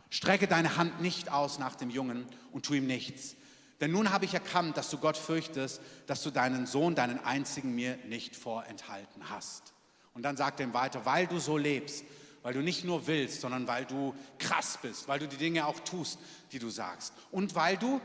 strecke 0.10 0.47
deine 0.47 0.78
Hand 0.78 1.02
nicht 1.02 1.32
aus 1.32 1.60
nach 1.60 1.76
dem 1.76 1.89
Jungen 1.89 2.26
und 2.52 2.65
tu 2.65 2.74
ihm 2.74 2.88
nichts, 2.88 3.36
denn 3.81 3.91
nun 3.91 4.11
habe 4.11 4.25
ich 4.25 4.33
erkannt, 4.33 4.77
dass 4.77 4.91
du 4.91 4.99
Gott 4.99 5.17
fürchtest, 5.17 5.81
dass 6.05 6.21
du 6.21 6.29
deinen 6.29 6.67
Sohn, 6.67 6.93
deinen 6.93 7.19
einzigen 7.19 7.73
mir 7.73 7.97
nicht 8.05 8.35
vorenthalten 8.35 9.29
hast. 9.29 9.73
Und 10.13 10.21
dann 10.23 10.37
sagt 10.37 10.59
er 10.59 10.67
ihm 10.67 10.73
weiter, 10.73 11.05
weil 11.05 11.25
du 11.25 11.39
so 11.39 11.57
lebst, 11.57 12.05
weil 12.43 12.53
du 12.53 12.61
nicht 12.61 12.85
nur 12.85 13.07
willst, 13.07 13.41
sondern 13.41 13.67
weil 13.67 13.85
du 13.85 14.13
krass 14.37 14.77
bist, 14.81 15.07
weil 15.07 15.19
du 15.19 15.27
die 15.27 15.37
Dinge 15.37 15.65
auch 15.65 15.79
tust, 15.79 16.19
die 16.51 16.59
du 16.59 16.69
sagst. 16.69 17.13
Und 17.31 17.55
weil 17.55 17.75
du, 17.77 17.99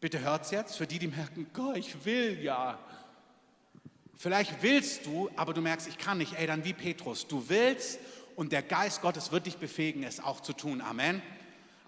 bitte 0.00 0.20
hört's 0.20 0.50
jetzt, 0.50 0.76
für 0.76 0.86
die, 0.86 0.98
die 0.98 1.08
merken, 1.08 1.46
Gott, 1.52 1.76
ich 1.76 2.04
will 2.04 2.42
ja. 2.42 2.78
Vielleicht 4.16 4.62
willst 4.62 5.06
du, 5.06 5.30
aber 5.36 5.54
du 5.54 5.60
merkst, 5.60 5.86
ich 5.86 5.98
kann 5.98 6.18
nicht. 6.18 6.34
Ey, 6.34 6.46
dann 6.46 6.64
wie 6.64 6.72
Petrus, 6.72 7.28
du 7.28 7.48
willst 7.48 8.00
und 8.34 8.50
der 8.50 8.62
Geist 8.62 9.00
Gottes 9.02 9.30
wird 9.30 9.46
dich 9.46 9.58
befähigen, 9.58 10.02
es 10.02 10.18
auch 10.20 10.40
zu 10.40 10.52
tun. 10.52 10.80
Amen. 10.80 11.22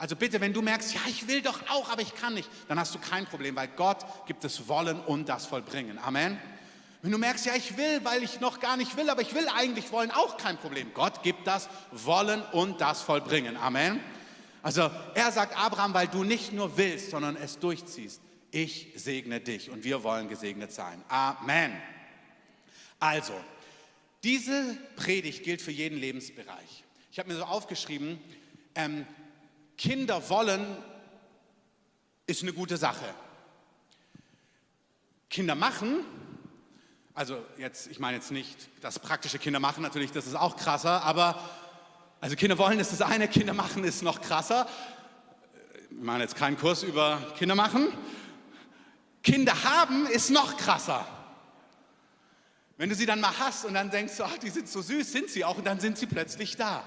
Also 0.05 0.17
bitte, 0.17 0.39
wenn 0.39 0.53
du 0.53 0.61
merkst, 0.61 0.93
ja, 0.93 1.01
ich 1.09 1.27
will 1.29 1.41
doch 1.41 1.67
auch, 1.71 1.89
aber 1.89 2.03
ich 2.03 2.15
kann 2.15 2.35
nicht, 2.35 2.51
dann 2.69 2.79
hast 2.79 2.95
du 2.95 2.99
kein 2.99 3.25
Problem, 3.25 3.57
weil 3.57 3.69
Gott 3.69 4.05
gibt 4.27 4.45
es 4.45 4.69
Wollen 4.69 5.01
und 5.01 5.31
das 5.31 5.47
Vollbringen. 5.47 5.97
Amen. 5.97 6.39
Wenn 7.01 7.11
du 7.11 7.17
merkst, 7.17 7.47
ja, 7.47 7.55
ich 7.55 7.79
will, 7.79 8.05
weil 8.05 8.23
ich 8.23 8.39
noch 8.39 8.61
gar 8.61 8.77
nicht 8.77 8.99
will, 8.99 9.09
aber 9.09 9.23
ich 9.23 9.35
will 9.35 9.49
eigentlich 9.49 9.91
wollen, 9.93 10.11
auch 10.11 10.37
kein 10.37 10.59
Problem. 10.59 10.93
Gott 10.93 11.23
gibt 11.23 11.47
das 11.47 11.71
Wollen 11.91 12.43
und 12.53 12.83
das 12.83 13.01
Vollbringen. 13.01 13.57
Amen. 13.57 13.99
Also 14.63 14.91
er 15.15 15.33
sagt 15.33 15.57
Abraham, 15.57 15.95
weil 15.95 16.09
du 16.09 16.23
nicht 16.23 16.53
nur 16.53 16.77
willst, 16.77 17.09
sondern 17.09 17.37
es 17.37 17.59
durchziehst. 17.59 18.21
Ich 18.51 18.93
segne 18.97 19.41
dich 19.41 19.71
und 19.71 19.85
wir 19.85 20.03
wollen 20.03 20.29
gesegnet 20.29 20.71
sein. 20.71 21.03
Amen. 21.09 21.73
Also, 23.01 23.33
diese 24.23 24.77
Predigt 24.97 25.45
gilt 25.45 25.63
für 25.63 25.73
jeden 25.73 25.97
Lebensbereich. 25.97 26.85
Ich 27.11 27.19
habe 27.19 27.33
mir 27.33 27.39
so 27.39 27.45
aufgeschrieben, 27.45 28.19
ähm, 28.75 29.07
Kinder 29.77 30.29
wollen 30.29 30.77
ist 32.27 32.43
eine 32.43 32.53
gute 32.53 32.77
Sache. 32.77 33.05
Kinder 35.29 35.55
machen, 35.55 36.05
also 37.13 37.45
jetzt, 37.59 37.89
ich 37.89 37.99
meine 37.99 38.17
jetzt 38.17 38.31
nicht 38.31 38.69
das 38.81 38.99
praktische 38.99 39.39
Kinder 39.39 39.61
machen, 39.61 39.83
natürlich, 39.83 40.13
das 40.13 40.27
ist 40.27 40.35
auch 40.35 40.57
krasser, 40.57 41.03
aber 41.03 41.41
also 42.21 42.37
Kinder 42.37 42.57
wollen 42.59 42.81
ist 42.81 42.93
das 42.93 43.03
eine, 43.03 43.29
Kinder 43.29 43.53
machen 43.53 43.85
ist 43.85 44.03
noch 44.03 44.21
krasser. 44.21 44.67
Wir 45.91 46.05
machen 46.05 46.21
jetzt 46.21 46.37
keinen 46.37 46.57
Kurs 46.57 46.83
über 46.83 47.21
Kinder 47.37 47.55
machen. 47.55 47.89
Kinder 49.23 49.65
haben 49.65 50.07
ist 50.07 50.31
noch 50.31 50.57
krasser. 50.57 51.07
Wenn 52.77 52.89
du 52.89 52.95
sie 52.95 53.07
dann 53.07 53.21
mal 53.21 53.39
hast 53.39 53.65
und 53.65 53.75
dann 53.75 53.91
denkst, 53.91 54.15
ach, 54.21 54.39
die 54.39 54.51
sind 54.51 54.69
so 54.69 54.83
süß, 54.83 55.13
sind 55.13 55.31
sie 55.31 55.45
auch, 55.45 55.59
und 55.59 55.67
dann 55.67 55.81
sind 55.81 55.99
sie 55.99 56.07
plötzlich 56.07 56.57
da. 56.57 56.83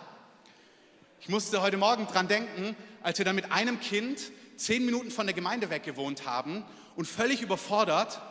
Ich 1.19 1.29
musste 1.29 1.61
heute 1.61 1.77
Morgen 1.77 2.05
dran 2.05 2.27
denken, 2.27 2.75
als 3.01 3.17
wir 3.17 3.25
dann 3.25 3.35
mit 3.35 3.51
einem 3.51 3.79
Kind 3.79 4.19
zehn 4.55 4.85
Minuten 4.85 5.09
von 5.09 5.25
der 5.25 5.33
Gemeinde 5.33 5.69
weg 5.69 5.83
gewohnt 5.83 6.25
haben 6.25 6.63
und 6.95 7.05
völlig 7.05 7.41
überfordert 7.41 8.21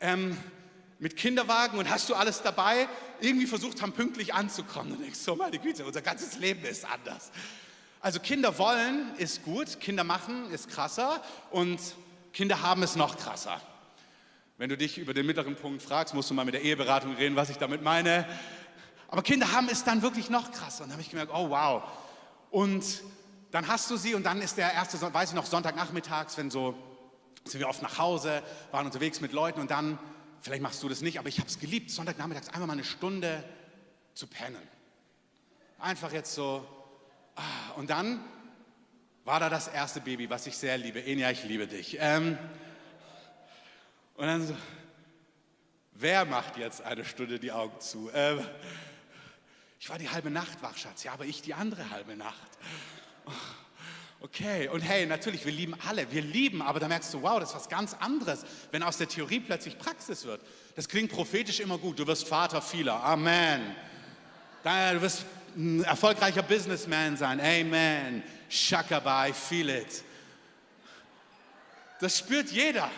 ähm, 0.00 0.36
mit 0.98 1.16
Kinderwagen 1.16 1.78
und 1.78 1.88
hast 1.88 2.08
du 2.10 2.14
alles 2.14 2.42
dabei, 2.42 2.88
irgendwie 3.20 3.46
versucht 3.46 3.80
haben, 3.80 3.92
pünktlich 3.92 4.34
anzukommen. 4.34 4.92
Und 4.92 5.02
denkst 5.02 5.18
so, 5.18 5.34
meine 5.34 5.58
Güte, 5.58 5.84
unser 5.86 6.02
ganzes 6.02 6.38
Leben 6.38 6.64
ist 6.66 6.84
anders. 6.84 7.30
Also 8.00 8.20
Kinder 8.20 8.58
wollen 8.58 9.14
ist 9.16 9.42
gut, 9.42 9.80
Kinder 9.80 10.04
machen 10.04 10.50
ist 10.52 10.68
krasser 10.68 11.22
und 11.50 11.80
Kinder 12.34 12.60
haben 12.60 12.82
es 12.82 12.96
noch 12.96 13.16
krasser. 13.16 13.62
Wenn 14.58 14.68
du 14.68 14.76
dich 14.76 14.98
über 14.98 15.14
den 15.14 15.24
mittleren 15.24 15.56
Punkt 15.56 15.82
fragst, 15.82 16.12
musst 16.14 16.28
du 16.30 16.34
mal 16.34 16.44
mit 16.44 16.54
der 16.54 16.62
Eheberatung 16.62 17.16
reden, 17.16 17.34
was 17.34 17.48
ich 17.48 17.56
damit 17.56 17.82
meine. 17.82 18.26
Aber 19.14 19.22
Kinder 19.22 19.52
haben 19.52 19.68
es 19.68 19.84
dann 19.84 20.02
wirklich 20.02 20.28
noch 20.28 20.50
krasser. 20.50 20.82
Und 20.82 20.88
da 20.88 20.94
habe 20.94 21.02
ich 21.02 21.08
gemerkt, 21.08 21.30
oh 21.32 21.48
wow. 21.48 21.84
Und 22.50 22.84
dann 23.52 23.68
hast 23.68 23.88
du 23.88 23.96
sie 23.96 24.12
und 24.12 24.24
dann 24.24 24.42
ist 24.42 24.58
der 24.58 24.72
erste, 24.72 25.00
weiß 25.00 25.28
ich 25.28 25.36
noch, 25.36 25.46
Sonntagnachmittags, 25.46 26.36
wenn 26.36 26.50
so, 26.50 26.74
sind 27.44 27.60
wir 27.60 27.68
oft 27.68 27.80
nach 27.80 27.96
Hause, 27.96 28.42
waren 28.72 28.86
unterwegs 28.86 29.20
mit 29.20 29.30
Leuten 29.30 29.60
und 29.60 29.70
dann, 29.70 30.00
vielleicht 30.40 30.62
machst 30.62 30.82
du 30.82 30.88
das 30.88 31.00
nicht, 31.00 31.20
aber 31.20 31.28
ich 31.28 31.38
habe 31.38 31.48
es 31.48 31.60
geliebt, 31.60 31.92
Sonntagnachmittags 31.92 32.48
einfach 32.48 32.66
mal 32.66 32.72
eine 32.72 32.82
Stunde 32.82 33.44
zu 34.14 34.26
pennen. 34.26 34.58
Einfach 35.78 36.10
jetzt 36.10 36.34
so. 36.34 36.66
Ah, 37.36 37.74
und 37.76 37.90
dann 37.90 38.18
war 39.24 39.38
da 39.38 39.48
das 39.48 39.68
erste 39.68 40.00
Baby, 40.00 40.28
was 40.28 40.48
ich 40.48 40.56
sehr 40.56 40.76
liebe. 40.76 41.04
Enya, 41.04 41.30
ich 41.30 41.44
liebe 41.44 41.68
dich. 41.68 41.98
Ähm, 42.00 42.36
und 44.16 44.26
dann 44.26 44.44
so, 44.44 44.56
wer 45.92 46.24
macht 46.24 46.56
jetzt 46.56 46.82
eine 46.82 47.04
Stunde 47.04 47.38
die 47.38 47.52
Augen 47.52 47.78
zu? 47.78 48.10
Ähm, 48.12 48.44
ich 49.84 49.90
war 49.90 49.98
die 49.98 50.08
halbe 50.08 50.30
Nacht 50.30 50.62
wach, 50.62 50.78
Schatz. 50.78 51.04
Ja, 51.04 51.12
aber 51.12 51.26
ich 51.26 51.42
die 51.42 51.52
andere 51.52 51.90
halbe 51.90 52.16
Nacht. 52.16 52.38
Okay, 54.18 54.66
und 54.68 54.80
hey, 54.80 55.04
natürlich, 55.04 55.44
wir 55.44 55.52
lieben 55.52 55.74
alle, 55.86 56.10
wir 56.10 56.22
lieben, 56.22 56.62
aber 56.62 56.80
da 56.80 56.88
merkst 56.88 57.12
du, 57.12 57.20
wow, 57.20 57.38
das 57.38 57.50
ist 57.50 57.54
was 57.54 57.68
ganz 57.68 57.92
anderes, 57.92 58.46
wenn 58.70 58.82
aus 58.82 58.96
der 58.96 59.08
Theorie 59.08 59.40
plötzlich 59.40 59.76
Praxis 59.76 60.24
wird. 60.24 60.40
Das 60.74 60.88
klingt 60.88 61.12
prophetisch 61.12 61.60
immer 61.60 61.76
gut, 61.76 61.98
du 61.98 62.06
wirst 62.06 62.26
Vater 62.26 62.62
vieler, 62.62 63.04
Amen. 63.04 63.76
Du 64.62 65.02
wirst 65.02 65.26
ein 65.54 65.84
erfolgreicher 65.84 66.42
Businessman 66.42 67.18
sein, 67.18 67.38
Amen. 67.38 68.22
Shakaba, 68.48 69.28
I 69.28 69.34
feel 69.34 69.68
it. 69.68 70.02
Das 72.00 72.16
spürt 72.16 72.50
jeder. 72.50 72.90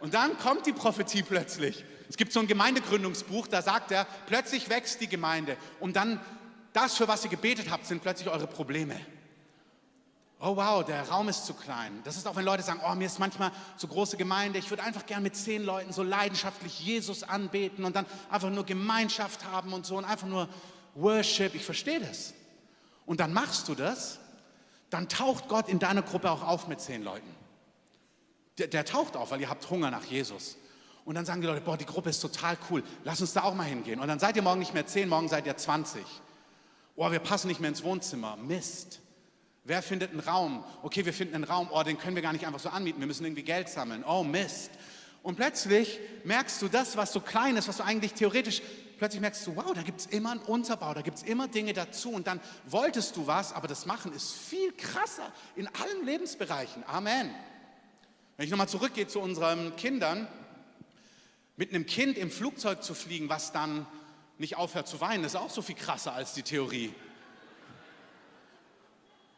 Und 0.00 0.14
dann 0.14 0.36
kommt 0.38 0.66
die 0.66 0.72
Prophetie 0.72 1.22
plötzlich. 1.22 1.84
Es 2.08 2.16
gibt 2.16 2.32
so 2.32 2.40
ein 2.40 2.46
Gemeindegründungsbuch, 2.46 3.46
da 3.46 3.62
sagt 3.62 3.90
er, 3.90 4.06
plötzlich 4.26 4.68
wächst 4.68 5.00
die 5.00 5.08
Gemeinde. 5.08 5.56
Und 5.80 5.96
dann 5.96 6.20
das, 6.72 6.96
für 6.96 7.08
was 7.08 7.24
ihr 7.24 7.30
gebetet 7.30 7.70
habt, 7.70 7.86
sind 7.86 8.02
plötzlich 8.02 8.28
eure 8.28 8.46
Probleme. 8.46 9.00
Oh 10.40 10.56
wow, 10.56 10.84
der 10.84 11.08
Raum 11.08 11.28
ist 11.28 11.46
zu 11.46 11.54
klein. 11.54 12.00
Das 12.04 12.16
ist 12.16 12.26
auch, 12.26 12.36
wenn 12.36 12.44
Leute 12.44 12.62
sagen, 12.62 12.80
oh, 12.86 12.94
mir 12.94 13.06
ist 13.06 13.18
manchmal 13.18 13.50
so 13.76 13.86
große 13.86 14.16
Gemeinde, 14.16 14.58
ich 14.58 14.68
würde 14.68 14.82
einfach 14.82 15.06
gern 15.06 15.22
mit 15.22 15.36
zehn 15.36 15.64
Leuten 15.64 15.92
so 15.92 16.02
leidenschaftlich 16.02 16.80
Jesus 16.80 17.22
anbeten 17.22 17.84
und 17.84 17.96
dann 17.96 18.04
einfach 18.28 18.50
nur 18.50 18.66
Gemeinschaft 18.66 19.44
haben 19.44 19.72
und 19.72 19.86
so 19.86 19.96
und 19.96 20.04
einfach 20.04 20.26
nur 20.26 20.48
Worship. 20.96 21.54
Ich 21.54 21.64
verstehe 21.64 22.00
das. 22.00 22.34
Und 23.06 23.20
dann 23.20 23.32
machst 23.32 23.68
du 23.68 23.74
das, 23.74 24.18
dann 24.90 25.08
taucht 25.08 25.48
Gott 25.48 25.68
in 25.68 25.78
deiner 25.78 26.02
Gruppe 26.02 26.30
auch 26.30 26.42
auf 26.42 26.68
mit 26.68 26.80
zehn 26.80 27.02
Leuten. 27.02 27.34
Der, 28.58 28.66
der 28.66 28.84
taucht 28.84 29.16
auf, 29.16 29.30
weil 29.30 29.40
ihr 29.40 29.48
habt 29.48 29.70
Hunger 29.70 29.90
nach 29.90 30.04
Jesus. 30.04 30.56
Und 31.04 31.14
dann 31.16 31.26
sagen 31.26 31.40
die 31.40 31.46
Leute, 31.46 31.60
boah, 31.60 31.76
die 31.76 31.84
Gruppe 31.84 32.10
ist 32.10 32.20
total 32.20 32.56
cool, 32.70 32.82
lass 33.04 33.20
uns 33.20 33.34
da 33.34 33.42
auch 33.42 33.54
mal 33.54 33.64
hingehen. 33.64 34.00
Und 34.00 34.08
dann 34.08 34.18
seid 34.18 34.36
ihr 34.36 34.42
morgen 34.42 34.58
nicht 34.58 34.72
mehr 34.72 34.86
zehn, 34.86 35.08
morgen 35.08 35.28
seid 35.28 35.46
ihr 35.46 35.56
20. 35.56 36.02
Oh, 36.96 37.10
wir 37.10 37.18
passen 37.18 37.48
nicht 37.48 37.60
mehr 37.60 37.68
ins 37.68 37.82
Wohnzimmer. 37.82 38.36
Mist. 38.36 39.00
Wer 39.64 39.82
findet 39.82 40.10
einen 40.10 40.20
Raum? 40.20 40.64
Okay, 40.82 41.04
wir 41.04 41.12
finden 41.12 41.34
einen 41.34 41.44
Raum. 41.44 41.68
Oh, 41.72 41.82
den 41.82 41.98
können 41.98 42.16
wir 42.16 42.22
gar 42.22 42.32
nicht 42.32 42.46
einfach 42.46 42.60
so 42.60 42.68
anmieten. 42.68 43.00
Wir 43.00 43.06
müssen 43.06 43.24
irgendwie 43.24 43.42
Geld 43.42 43.68
sammeln. 43.68 44.04
Oh, 44.06 44.22
Mist. 44.22 44.70
Und 45.22 45.36
plötzlich 45.36 46.00
merkst 46.24 46.60
du 46.60 46.68
das, 46.68 46.96
was 46.96 47.12
so 47.12 47.20
klein 47.20 47.56
ist, 47.56 47.66
was 47.66 47.78
du 47.78 47.84
eigentlich 47.84 48.12
theoretisch, 48.12 48.60
plötzlich 48.98 49.22
merkst 49.22 49.46
du, 49.46 49.56
wow, 49.56 49.72
da 49.74 49.82
gibt 49.82 50.00
es 50.00 50.06
immer 50.06 50.32
einen 50.32 50.40
Unterbau, 50.40 50.92
da 50.92 51.00
gibt 51.00 51.16
es 51.16 51.22
immer 51.22 51.48
Dinge 51.48 51.72
dazu. 51.72 52.10
Und 52.10 52.26
dann 52.26 52.40
wolltest 52.66 53.16
du 53.16 53.26
was, 53.26 53.52
aber 53.54 53.66
das 53.66 53.86
Machen 53.86 54.12
ist 54.12 54.32
viel 54.32 54.72
krasser 54.72 55.32
in 55.56 55.66
allen 55.66 56.04
Lebensbereichen. 56.04 56.84
Amen. 56.86 57.30
Wenn 58.36 58.44
ich 58.44 58.50
nochmal 58.50 58.68
zurückgehe 58.68 59.06
zu 59.06 59.18
unseren 59.20 59.74
Kindern, 59.76 60.28
mit 61.56 61.70
einem 61.70 61.86
Kind 61.86 62.18
im 62.18 62.30
Flugzeug 62.30 62.82
zu 62.82 62.94
fliegen, 62.94 63.28
was 63.28 63.52
dann 63.52 63.86
nicht 64.38 64.56
aufhört 64.56 64.88
zu 64.88 65.00
weinen, 65.00 65.24
ist 65.24 65.36
auch 65.36 65.50
so 65.50 65.62
viel 65.62 65.76
krasser 65.76 66.12
als 66.12 66.34
die 66.34 66.42
Theorie. 66.42 66.92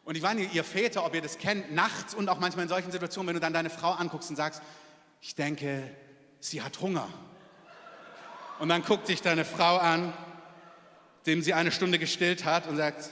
Und 0.03 0.15
ich 0.15 0.23
weiß 0.23 0.35
nicht, 0.35 0.53
ihr 0.53 0.63
Väter, 0.63 1.05
ob 1.05 1.13
ihr 1.13 1.21
das 1.21 1.37
kennt, 1.37 1.73
nachts 1.73 2.13
und 2.13 2.29
auch 2.29 2.39
manchmal 2.39 2.63
in 2.63 2.69
solchen 2.69 2.91
Situationen, 2.91 3.27
wenn 3.27 3.35
du 3.35 3.41
dann 3.41 3.53
deine 3.53 3.69
Frau 3.69 3.91
anguckst 3.91 4.29
und 4.29 4.35
sagst, 4.37 4.61
ich 5.21 5.35
denke, 5.35 5.95
sie 6.39 6.61
hat 6.61 6.79
Hunger. 6.79 7.07
Und 8.59 8.69
dann 8.69 8.83
guckt 8.83 9.09
dich 9.09 9.21
deine 9.21 9.45
Frau 9.45 9.77
an, 9.77 10.13
dem 11.25 11.41
sie 11.41 11.53
eine 11.53 11.71
Stunde 11.71 11.99
gestillt 11.99 12.45
hat 12.45 12.67
und 12.67 12.77
sagt, 12.77 13.09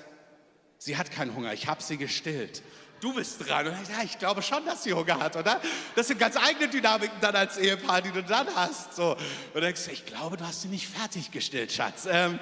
sie 0.77 0.97
hat 0.97 1.11
keinen 1.11 1.35
Hunger, 1.35 1.53
ich 1.53 1.67
habe 1.67 1.83
sie 1.83 1.97
gestillt 1.97 2.63
du 3.05 3.13
bist 3.13 3.47
dran. 3.47 3.67
Und 3.67 3.87
ja, 3.87 4.03
ich 4.03 4.17
glaube 4.17 4.41
schon, 4.41 4.65
dass 4.65 4.83
sie 4.83 4.91
Hunger 4.91 5.19
hat, 5.19 5.35
oder? 5.35 5.61
Das 5.95 6.07
sind 6.07 6.19
ganz 6.19 6.35
eigene 6.37 6.67
Dynamiken 6.67 7.17
dann 7.21 7.35
als 7.35 7.57
Ehepaar, 7.57 8.01
die 8.01 8.11
du 8.11 8.23
dann 8.23 8.47
hast. 8.55 8.95
So. 8.95 9.15
Und 9.53 9.61
denkst 9.61 9.87
ich 9.91 10.05
glaube, 10.07 10.37
du 10.37 10.45
hast 10.45 10.63
sie 10.63 10.69
nicht 10.69 10.87
fertiggestellt, 10.87 11.71
Schatz. 11.71 12.07
Ähm, 12.09 12.39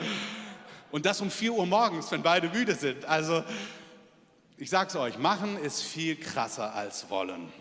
und 0.90 1.06
das 1.06 1.20
um 1.20 1.30
4 1.30 1.52
Uhr 1.52 1.66
morgens, 1.66 2.10
wenn 2.12 2.24
beide 2.24 2.48
müde 2.48 2.76
sind. 2.76 3.04
Also, 3.04 3.44
ich 4.58 4.70
sag's 4.70 4.96
euch, 4.96 5.18
machen 5.18 5.58
ist 5.58 5.82
viel 5.82 6.16
krasser 6.16 6.74
als 6.74 7.10
wollen. 7.10 7.52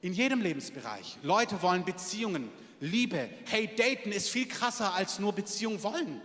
In 0.00 0.12
jedem 0.12 0.40
Lebensbereich. 0.40 1.18
Leute 1.22 1.62
wollen 1.62 1.84
Beziehungen, 1.84 2.50
Liebe. 2.80 3.28
Hey, 3.44 3.70
daten 3.76 4.10
ist 4.10 4.28
viel 4.28 4.48
krasser 4.48 4.92
als 4.92 5.20
nur 5.20 5.32
Beziehung 5.32 5.80
wollen. 5.84 6.20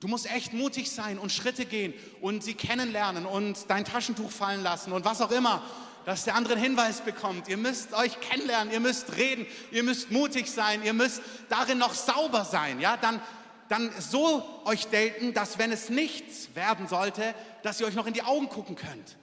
Du 0.00 0.08
musst 0.08 0.30
echt 0.30 0.54
mutig 0.54 0.90
sein 0.90 1.18
und 1.18 1.30
Schritte 1.30 1.66
gehen 1.66 1.92
und 2.22 2.42
sie 2.42 2.54
kennenlernen 2.54 3.26
und 3.26 3.66
dein 3.68 3.84
Taschentuch 3.84 4.30
fallen 4.30 4.62
lassen 4.62 4.92
und 4.92 5.04
was 5.04 5.20
auch 5.20 5.30
immer, 5.30 5.62
dass 6.06 6.24
der 6.24 6.36
andere 6.36 6.54
einen 6.54 6.62
Hinweis 6.62 7.02
bekommt. 7.02 7.48
Ihr 7.48 7.58
müsst 7.58 7.92
euch 7.92 8.18
kennenlernen, 8.20 8.72
ihr 8.72 8.80
müsst 8.80 9.14
reden, 9.16 9.46
ihr 9.70 9.82
müsst 9.82 10.10
mutig 10.10 10.50
sein, 10.50 10.82
ihr 10.82 10.94
müsst 10.94 11.20
darin 11.50 11.76
noch 11.76 11.92
sauber 11.92 12.46
sein. 12.46 12.80
Ja, 12.80 12.96
dann, 12.96 13.20
dann 13.68 13.92
so 13.98 14.42
euch 14.64 14.86
daten, 14.86 15.34
dass 15.34 15.58
wenn 15.58 15.70
es 15.70 15.90
nichts 15.90 16.48
werden 16.54 16.88
sollte, 16.88 17.34
dass 17.62 17.78
ihr 17.78 17.86
euch 17.86 17.94
noch 17.94 18.06
in 18.06 18.14
die 18.14 18.22
Augen 18.22 18.48
gucken 18.48 18.76
könnt. 18.76 19.18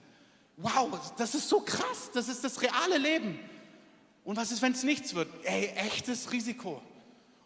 Wow, 0.58 0.96
das 1.16 1.34
ist 1.34 1.48
so 1.48 1.58
krass, 1.60 2.10
das 2.14 2.28
ist 2.28 2.44
das 2.44 2.62
reale 2.62 2.98
Leben. 2.98 3.36
Und 4.22 4.36
was 4.36 4.52
ist, 4.52 4.62
wenn 4.62 4.72
es 4.72 4.84
nichts 4.84 5.14
wird? 5.14 5.28
Ey, 5.42 5.72
echtes 5.74 6.30
Risiko. 6.30 6.80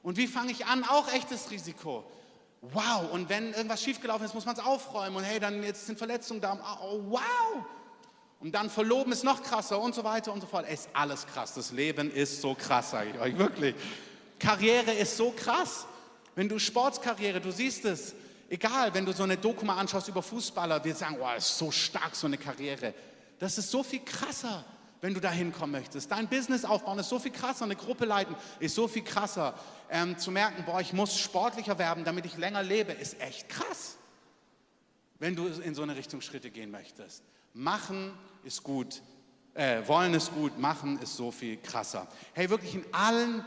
Und 0.03 0.19
wie 0.19 0.27
fange 0.27 0.53
ich 0.53 0.67
an? 0.67 0.85
Auch 0.85 1.11
echtes 1.15 1.51
Risiko 1.51 2.05
wow. 2.63 3.11
Und 3.13 3.29
wenn 3.29 3.53
irgendwas 3.53 3.83
schiefgelaufen 3.83 4.25
ist, 4.25 4.35
muss 4.35 4.47
man 4.47 4.57
es 4.57 4.65
aufräumen. 4.65 5.17
Und 5.17 5.25
hey, 5.25 5.39
dann 5.39 5.63
jetzt 5.63 5.87
sind 5.87 5.99
Verletzungen 5.99 6.41
da. 6.41 6.59
Oh, 6.83 7.01
wow. 7.09 7.65
Und 8.41 8.53
dann 8.53 8.71
verloben 8.71 9.13
ist 9.13 9.23
noch 9.23 9.43
krasser 9.43 9.79
und 9.81 9.95
so 9.95 10.03
weiter 10.03 10.33
und 10.33 10.41
so 10.41 10.47
fort. 10.47 10.65
Es 10.69 10.81
ist 10.81 10.89
alles 10.95 11.27
krass. 11.27 11.55
Das 11.55 11.71
Leben 11.71 12.11
ist 12.11 12.41
so 12.41 12.55
krass, 12.55 12.91
sage 12.91 13.11
ich 13.15 13.21
euch 13.21 13.39
wirklich. 13.39 13.75
Karriere 14.39 14.93
ist 14.93 15.17
so 15.17 15.31
krass. 15.31 15.87
Wenn 16.35 16.49
du 16.49 16.59
Sportskarriere, 16.59 17.41
du 17.41 17.53
siehst 17.53 17.85
es, 17.85 18.15
egal, 18.49 18.93
wenn 18.95 19.05
du 19.05 19.13
so 19.13 19.23
eine 19.23 19.37
Doku 19.37 19.65
mal 19.65 19.77
anschaust 19.77 20.09
über 20.09 20.23
Fußballer, 20.23 20.83
wir 20.83 20.95
sagen, 20.95 21.19
oh, 21.21 21.37
ist 21.37 21.57
so 21.57 21.71
stark 21.71 22.17
so 22.17 22.27
eine 22.27 22.39
Karriere. 22.39 22.95
Das 23.39 23.59
ist 23.59 23.71
so 23.71 23.83
viel 23.83 24.01
krasser 24.01 24.65
wenn 25.03 25.15
du 25.15 25.21
da 25.21 25.31
hinkommen 25.33 25.73
möchtest. 25.73 26.11
Dein 26.13 26.29
Business 26.29 26.65
aufbauen 26.65 26.99
ist 27.01 27.09
so 27.09 27.19
viel 27.19 27.33
krasser, 27.33 27.65
eine 27.65 27.75
Gruppe 27.77 28.05
leiten 28.07 28.37
ist 28.61 28.77
so 28.77 28.87
viel 28.87 29.03
krasser. 29.03 29.55
Ähm, 29.91 30.17
zu 30.17 30.31
merken, 30.31 30.65
boah, 30.65 30.81
ich 30.81 30.93
muss 30.93 31.19
sportlicher 31.19 31.79
werden, 31.79 32.05
damit 32.05 32.25
ich 32.25 32.39
länger 32.39 32.63
lebe, 32.63 32.93
ist 32.93 33.21
echt 33.21 33.49
krass, 33.49 33.99
wenn 35.19 35.35
du 35.35 35.49
in 35.49 35.75
so 35.75 35.83
eine 35.83 35.97
Richtung 35.97 36.21
Schritte 36.21 36.51
gehen 36.51 36.71
möchtest. 36.71 37.25
Machen 37.53 38.17
ist 38.45 38.63
gut, 38.63 39.03
äh, 39.55 39.87
wollen 39.89 40.15
ist 40.15 40.33
gut, 40.35 40.57
machen 40.59 41.01
ist 41.01 41.17
so 41.17 41.33
viel 41.33 41.57
krasser. 41.57 42.07
Hey, 42.33 42.49
wirklich 42.49 42.77
in 42.77 42.85
allen 42.93 43.45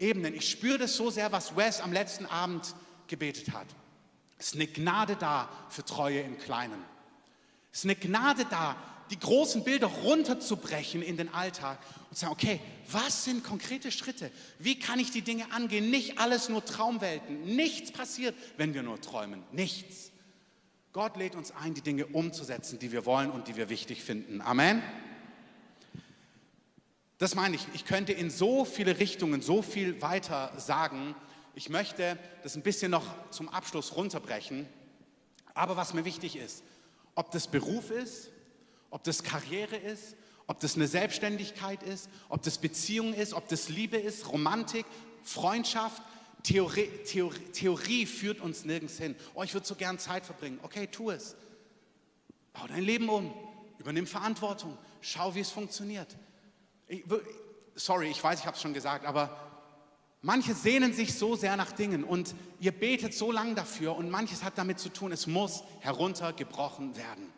Ebenen. 0.00 0.34
Ich 0.34 0.50
spüre 0.50 0.76
das 0.76 0.96
so 0.96 1.10
sehr, 1.10 1.30
was 1.30 1.56
Wes 1.56 1.80
am 1.80 1.92
letzten 1.92 2.26
Abend 2.26 2.74
gebetet 3.06 3.52
hat. 3.52 3.68
Es 4.38 4.48
ist 4.48 4.54
eine 4.56 4.66
Gnade 4.66 5.14
da 5.14 5.48
für 5.68 5.84
Treue 5.84 6.20
im 6.20 6.36
Kleinen. 6.36 6.84
Es 7.72 7.78
ist 7.78 7.84
eine 7.84 7.94
Gnade 7.94 8.44
da, 8.50 8.76
die 9.10 9.18
großen 9.18 9.64
Bilder 9.64 9.86
runterzubrechen 9.86 11.02
in 11.02 11.16
den 11.16 11.32
Alltag 11.32 11.78
und 12.10 12.16
sagen, 12.16 12.32
okay, 12.32 12.60
was 12.90 13.24
sind 13.24 13.44
konkrete 13.44 13.90
Schritte? 13.90 14.30
Wie 14.58 14.78
kann 14.78 14.98
ich 14.98 15.10
die 15.10 15.22
Dinge 15.22 15.52
angehen? 15.52 15.90
Nicht 15.90 16.18
alles 16.18 16.48
nur 16.48 16.64
Traumwelten. 16.64 17.42
Nichts 17.56 17.92
passiert, 17.92 18.34
wenn 18.56 18.74
wir 18.74 18.82
nur 18.82 19.00
träumen. 19.00 19.42
Nichts. 19.52 20.10
Gott 20.92 21.16
lädt 21.16 21.34
uns 21.34 21.50
ein, 21.50 21.74
die 21.74 21.82
Dinge 21.82 22.06
umzusetzen, 22.06 22.78
die 22.78 22.90
wir 22.90 23.04
wollen 23.04 23.30
und 23.30 23.48
die 23.48 23.56
wir 23.56 23.68
wichtig 23.68 24.02
finden. 24.02 24.40
Amen. 24.40 24.82
Das 27.18 27.34
meine 27.34 27.56
ich. 27.56 27.66
Ich 27.74 27.84
könnte 27.84 28.12
in 28.12 28.30
so 28.30 28.64
viele 28.64 28.98
Richtungen 28.98 29.42
so 29.42 29.62
viel 29.62 30.00
weiter 30.02 30.52
sagen. 30.58 31.14
Ich 31.54 31.68
möchte 31.68 32.18
das 32.42 32.56
ein 32.56 32.62
bisschen 32.62 32.90
noch 32.90 33.04
zum 33.30 33.48
Abschluss 33.48 33.96
runterbrechen. 33.96 34.66
Aber 35.54 35.76
was 35.76 35.94
mir 35.94 36.04
wichtig 36.04 36.36
ist, 36.36 36.62
ob 37.14 37.30
das 37.30 37.48
Beruf 37.48 37.90
ist, 37.90 38.30
ob 38.96 39.04
das 39.04 39.22
Karriere 39.22 39.76
ist, 39.76 40.16
ob 40.46 40.58
das 40.58 40.74
eine 40.74 40.86
Selbstständigkeit 40.86 41.82
ist, 41.82 42.08
ob 42.30 42.40
das 42.40 42.56
Beziehung 42.56 43.12
ist, 43.12 43.34
ob 43.34 43.46
das 43.46 43.68
Liebe 43.68 43.98
ist, 43.98 44.32
Romantik, 44.32 44.86
Freundschaft, 45.22 46.00
Theorie, 46.42 46.88
Theorie, 47.04 47.38
Theorie 47.52 48.06
führt 48.06 48.40
uns 48.40 48.64
nirgends 48.64 48.96
hin. 48.96 49.14
Oh, 49.34 49.42
ich 49.42 49.52
würde 49.52 49.66
so 49.66 49.74
gern 49.74 49.98
Zeit 49.98 50.24
verbringen. 50.24 50.58
Okay, 50.62 50.86
tu 50.86 51.10
es. 51.10 51.36
Bau 52.54 52.66
dein 52.68 52.82
Leben 52.84 53.10
um. 53.10 53.34
Übernimm 53.78 54.06
Verantwortung. 54.06 54.78
Schau, 55.02 55.34
wie 55.34 55.40
es 55.40 55.50
funktioniert. 55.50 56.16
Ich, 56.88 57.04
sorry, 57.74 58.08
ich 58.08 58.24
weiß, 58.24 58.40
ich 58.40 58.46
habe 58.46 58.56
es 58.56 58.62
schon 58.62 58.72
gesagt, 58.72 59.04
aber 59.04 59.38
manche 60.22 60.54
sehnen 60.54 60.94
sich 60.94 61.12
so 61.12 61.36
sehr 61.36 61.58
nach 61.58 61.72
Dingen 61.72 62.02
und 62.02 62.34
ihr 62.60 62.72
betet 62.72 63.12
so 63.12 63.30
lange 63.30 63.56
dafür 63.56 63.94
und 63.94 64.08
manches 64.08 64.42
hat 64.42 64.56
damit 64.56 64.78
zu 64.78 64.88
tun, 64.88 65.12
es 65.12 65.26
muss 65.26 65.64
heruntergebrochen 65.80 66.96
werden. 66.96 67.35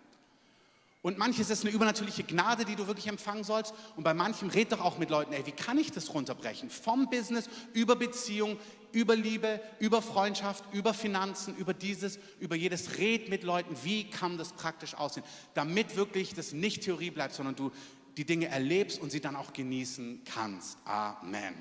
Und 1.00 1.16
manches 1.16 1.48
ist 1.48 1.64
eine 1.64 1.72
übernatürliche 1.72 2.24
Gnade, 2.24 2.64
die 2.64 2.74
du 2.74 2.86
wirklich 2.88 3.06
empfangen 3.06 3.44
sollst. 3.44 3.72
Und 3.96 4.02
bei 4.02 4.14
manchem 4.14 4.48
red 4.48 4.72
doch 4.72 4.80
auch 4.80 4.98
mit 4.98 5.10
Leuten, 5.10 5.32
ey, 5.32 5.46
wie 5.46 5.52
kann 5.52 5.78
ich 5.78 5.92
das 5.92 6.12
runterbrechen? 6.12 6.70
Vom 6.70 7.08
Business 7.08 7.48
über 7.72 7.94
Beziehung, 7.94 8.58
über 8.90 9.14
Liebe, 9.14 9.60
über 9.78 10.02
Freundschaft, 10.02 10.64
über 10.72 10.92
Finanzen, 10.94 11.56
über 11.56 11.72
dieses, 11.72 12.18
über 12.40 12.56
jedes. 12.56 12.98
Red 12.98 13.28
mit 13.28 13.44
Leuten, 13.44 13.76
wie 13.84 14.10
kann 14.10 14.38
das 14.38 14.52
praktisch 14.52 14.94
aussehen? 14.94 15.24
Damit 15.54 15.94
wirklich 15.94 16.34
das 16.34 16.52
nicht 16.52 16.82
Theorie 16.82 17.10
bleibt, 17.10 17.34
sondern 17.34 17.54
du 17.54 17.70
die 18.16 18.24
Dinge 18.24 18.48
erlebst 18.48 19.00
und 19.00 19.10
sie 19.10 19.20
dann 19.20 19.36
auch 19.36 19.52
genießen 19.52 20.22
kannst. 20.24 20.78
Amen. 20.84 21.54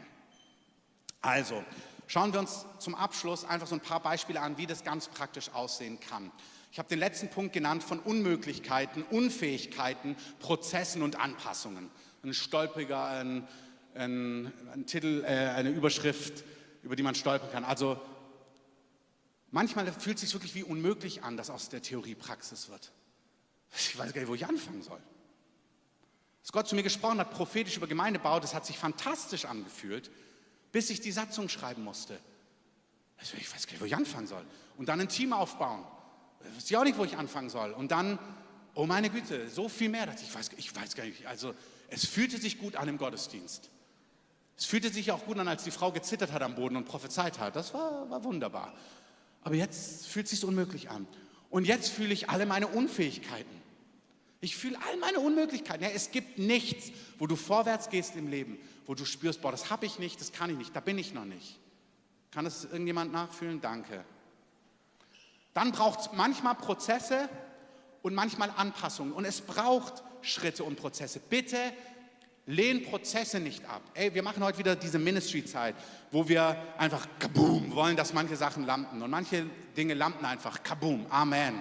Also, 1.22 1.64
schauen 2.08 2.34
wir 2.34 2.40
uns 2.40 2.66
zum 2.80 2.96
Abschluss 2.96 3.46
einfach 3.46 3.68
so 3.68 3.76
ein 3.76 3.82
paar 3.82 4.02
Beispiele 4.02 4.42
an, 4.42 4.58
wie 4.58 4.66
das 4.66 4.84
ganz 4.84 5.08
praktisch 5.08 5.52
aussehen 5.54 6.00
kann. 6.00 6.32
Ich 6.78 6.80
habe 6.80 6.90
den 6.90 7.00
letzten 7.00 7.28
Punkt 7.30 7.54
genannt 7.54 7.84
von 7.84 8.00
Unmöglichkeiten, 8.00 9.02
Unfähigkeiten, 9.10 10.16
Prozessen 10.38 11.02
und 11.02 11.20
Anpassungen. 11.20 11.90
Ein 12.24 12.36
stolpriger, 12.36 13.04
ein, 13.04 13.48
ein, 13.96 14.54
ein 14.72 14.86
Titel, 14.86 15.24
äh, 15.26 15.56
eine 15.56 15.72
Überschrift, 15.72 16.44
über 16.84 16.96
die 16.96 17.02
man 17.02 17.16
stolpern 17.16 17.50
kann. 17.52 17.66
Also 17.66 18.00
manchmal 19.50 19.92
fühlt 19.92 20.18
es 20.18 20.22
sich 20.22 20.34
wirklich 20.34 20.54
wie 20.54 20.62
unmöglich 20.62 21.24
an, 21.24 21.36
dass 21.36 21.50
aus 21.50 21.70
der 21.70 21.82
Theorie 21.82 22.14
Praxis 22.14 22.70
wird. 22.70 22.92
Ich 23.76 23.98
weiß 23.98 24.14
gar 24.14 24.22
nicht, 24.22 24.30
wo 24.30 24.36
ich 24.36 24.46
anfangen 24.46 24.84
soll. 24.84 25.02
Als 26.42 26.52
Gott 26.52 26.68
zu 26.68 26.76
mir 26.76 26.84
gesprochen 26.84 27.18
hat, 27.18 27.32
prophetisch 27.32 27.78
über 27.78 27.88
Gemeindebau, 27.88 28.40
das 28.40 28.54
hat 28.54 28.68
sich 28.68 28.78
fantastisch 28.78 29.46
angefühlt, 29.46 30.12
bis 30.72 30.92
ich 30.92 31.02
die 31.02 31.12
Satzung 31.12 31.50
schreiben 31.50 31.84
musste. 31.84 32.20
Ich 33.20 33.52
weiß 33.52 33.66
gar 33.66 33.74
nicht, 33.74 33.82
wo 33.82 33.86
ich 33.86 33.96
anfangen 33.96 34.28
soll. 34.28 34.46
Und 34.78 34.90
dann 34.90 35.02
ein 35.02 35.10
Team 35.10 35.34
aufbauen. 35.34 35.84
Ich 36.58 36.72
weiß 36.72 36.80
auch 36.80 36.84
nicht, 36.84 36.98
wo 36.98 37.06
ich 37.06 37.18
anfangen 37.18 37.50
soll. 37.50 37.72
Und 37.72 37.92
dann, 37.92 38.20
oh 38.74 38.86
meine 38.86 39.10
Güte, 39.10 39.50
so 39.50 39.70
viel 39.70 39.90
mehr. 39.90 40.08
Ich 40.22 40.34
weiß, 40.34 40.52
ich 40.58 40.76
weiß 40.76 40.96
gar 40.96 41.06
nicht. 41.06 41.26
Also, 41.28 41.54
es 41.90 42.06
fühlte 42.06 42.38
sich 42.38 42.60
gut 42.60 42.76
an 42.76 42.88
im 42.88 42.98
Gottesdienst. 42.98 43.70
Es 44.58 44.66
fühlte 44.66 44.90
sich 44.90 45.12
auch 45.12 45.26
gut 45.26 45.38
an, 45.38 45.48
als 45.48 45.64
die 45.64 45.72
Frau 45.72 45.92
gezittert 45.92 46.32
hat 46.32 46.42
am 46.42 46.56
Boden 46.56 46.76
und 46.76 46.86
prophezeit 46.86 47.40
hat. 47.40 47.56
Das 47.56 47.74
war, 47.74 48.10
war 48.10 48.24
wunderbar. 48.24 48.74
Aber 49.44 49.56
jetzt 49.56 50.08
fühlt 50.08 50.26
es 50.26 50.32
sich 50.32 50.44
unmöglich 50.44 50.90
an. 50.90 51.08
Und 51.50 51.66
jetzt 51.66 51.90
fühle 51.90 52.14
ich 52.14 52.30
alle 52.30 52.46
meine 52.46 52.68
Unfähigkeiten. 52.68 53.56
Ich 54.42 54.56
fühle 54.56 54.78
all 54.88 54.98
meine 54.98 55.20
Unmöglichkeiten. 55.20 55.84
Ja, 55.84 55.90
es 55.90 56.12
gibt 56.12 56.38
nichts, 56.38 56.92
wo 57.18 57.28
du 57.28 57.36
vorwärts 57.36 57.90
gehst 57.90 58.16
im 58.16 58.28
Leben, 58.28 58.58
wo 58.86 58.94
du 58.94 59.06
spürst, 59.06 59.42
boah, 59.42 59.52
das 59.52 59.70
habe 59.70 59.86
ich 59.86 60.00
nicht, 60.00 60.20
das 60.20 60.32
kann 60.32 60.50
ich 60.50 60.58
nicht, 60.58 60.76
da 60.76 60.80
bin 60.80 60.98
ich 60.98 61.14
noch 61.14 61.26
nicht. 61.26 61.60
Kann 62.32 62.46
das 62.46 62.66
irgendjemand 62.66 63.12
nachfühlen? 63.12 63.62
Danke. 63.62 64.04
Dann 65.58 65.72
braucht 65.72 66.02
es 66.02 66.10
manchmal 66.14 66.54
Prozesse 66.54 67.28
und 68.04 68.14
manchmal 68.14 68.52
Anpassungen. 68.58 69.12
Und 69.12 69.26
es 69.26 69.42
braucht 69.42 70.04
Schritte 70.22 70.64
und 70.64 70.76
Prozesse. 70.76 71.20
Bitte 71.20 71.58
lehn 72.46 72.84
Prozesse 72.84 73.40
nicht 73.40 73.66
ab. 73.66 73.82
Ey, 73.96 74.14
wir 74.14 74.22
machen 74.22 74.44
heute 74.44 74.60
wieder 74.60 74.76
diese 74.76 75.00
Ministry-Zeit, 75.00 75.74
wo 76.12 76.30
wir 76.30 76.56
einfach 76.78 77.08
kaboom 77.18 77.74
wollen, 77.74 77.98
dass 77.98 78.14
manche 78.14 78.36
Sachen 78.36 78.68
lampen. 78.68 79.02
Und 79.02 79.10
manche 79.10 79.48
Dinge 79.76 79.96
lampen 79.96 80.28
einfach 80.28 80.62
kaboom. 80.62 81.08
Amen. 81.10 81.56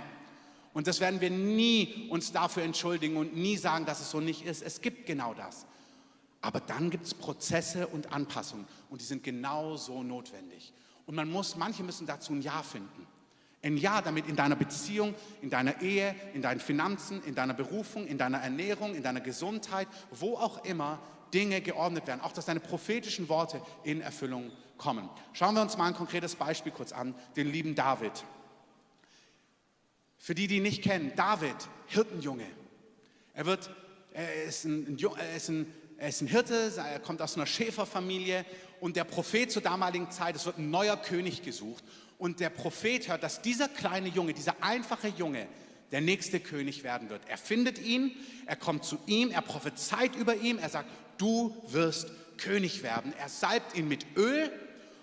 Und 0.74 0.86
das 0.86 1.00
werden 1.00 1.22
wir 1.22 1.30
nie 1.30 2.06
uns 2.10 2.32
dafür 2.32 2.64
entschuldigen 2.64 3.16
und 3.16 3.34
nie 3.34 3.56
sagen, 3.56 3.86
dass 3.86 4.02
es 4.02 4.10
so 4.10 4.20
nicht 4.20 4.44
ist. 4.44 4.62
Es 4.62 4.82
gibt 4.82 5.06
genau 5.06 5.32
das. 5.32 5.64
Aber 6.42 6.60
dann 6.60 6.90
gibt 6.90 7.06
es 7.06 7.14
Prozesse 7.14 7.86
und 7.86 8.12
Anpassungen 8.12 8.66
und 8.90 9.00
die 9.00 9.06
sind 9.06 9.22
genauso 9.22 10.02
notwendig. 10.02 10.74
Und 11.06 11.14
man 11.14 11.30
muss, 11.30 11.56
manche 11.56 11.82
müssen 11.82 12.06
dazu 12.06 12.34
ein 12.34 12.42
Ja 12.42 12.62
finden. 12.62 13.06
Ein 13.66 13.76
Ja, 13.76 14.00
damit 14.00 14.28
in 14.28 14.36
deiner 14.36 14.54
Beziehung, 14.54 15.16
in 15.42 15.50
deiner 15.50 15.82
Ehe, 15.82 16.14
in 16.34 16.42
deinen 16.42 16.60
Finanzen, 16.60 17.20
in 17.24 17.34
deiner 17.34 17.52
Berufung, 17.52 18.06
in 18.06 18.16
deiner 18.16 18.38
Ernährung, 18.38 18.94
in 18.94 19.02
deiner 19.02 19.20
Gesundheit, 19.20 19.88
wo 20.12 20.36
auch 20.36 20.64
immer 20.64 21.00
Dinge 21.34 21.60
geordnet 21.60 22.06
werden. 22.06 22.20
Auch, 22.20 22.30
dass 22.30 22.44
deine 22.44 22.60
prophetischen 22.60 23.28
Worte 23.28 23.60
in 23.82 24.00
Erfüllung 24.00 24.52
kommen. 24.78 25.10
Schauen 25.32 25.56
wir 25.56 25.62
uns 25.62 25.76
mal 25.76 25.88
ein 25.88 25.94
konkretes 25.94 26.36
Beispiel 26.36 26.70
kurz 26.70 26.92
an, 26.92 27.16
den 27.34 27.50
lieben 27.50 27.74
David. 27.74 28.12
Für 30.16 30.36
die, 30.36 30.46
die 30.46 30.58
ihn 30.58 30.62
nicht 30.62 30.84
kennen, 30.84 31.10
David, 31.16 31.56
Hirtenjunge. 31.88 32.46
Er, 33.34 33.46
wird, 33.46 33.68
er, 34.12 34.44
ist 34.44 34.64
ein, 34.64 34.96
er, 34.96 35.34
ist 35.34 35.48
ein, 35.48 35.74
er 35.98 36.08
ist 36.08 36.20
ein 36.20 36.28
Hirte, 36.28 36.72
er 36.76 37.00
kommt 37.00 37.20
aus 37.20 37.34
einer 37.34 37.46
Schäferfamilie 37.46 38.44
und 38.80 38.94
der 38.94 39.04
Prophet 39.04 39.50
zur 39.50 39.62
damaligen 39.62 40.12
Zeit, 40.12 40.36
es 40.36 40.46
wird 40.46 40.58
ein 40.58 40.70
neuer 40.70 40.96
König 40.96 41.42
gesucht 41.42 41.82
und 42.18 42.40
der 42.40 42.50
Prophet 42.50 43.08
hört, 43.08 43.22
dass 43.22 43.42
dieser 43.42 43.68
kleine 43.68 44.08
Junge, 44.08 44.32
dieser 44.32 44.62
einfache 44.62 45.08
Junge, 45.08 45.46
der 45.92 46.00
nächste 46.00 46.40
König 46.40 46.82
werden 46.82 47.10
wird. 47.10 47.22
Er 47.28 47.38
findet 47.38 47.78
ihn, 47.78 48.16
er 48.46 48.56
kommt 48.56 48.84
zu 48.84 48.98
ihm, 49.06 49.30
er 49.30 49.42
prophezeit 49.42 50.16
über 50.16 50.34
ihm, 50.34 50.58
er 50.58 50.68
sagt, 50.68 50.90
du 51.18 51.54
wirst 51.68 52.10
König 52.38 52.82
werden. 52.82 53.12
Er 53.18 53.28
salbt 53.28 53.76
ihn 53.76 53.88
mit 53.88 54.04
Öl 54.16 54.50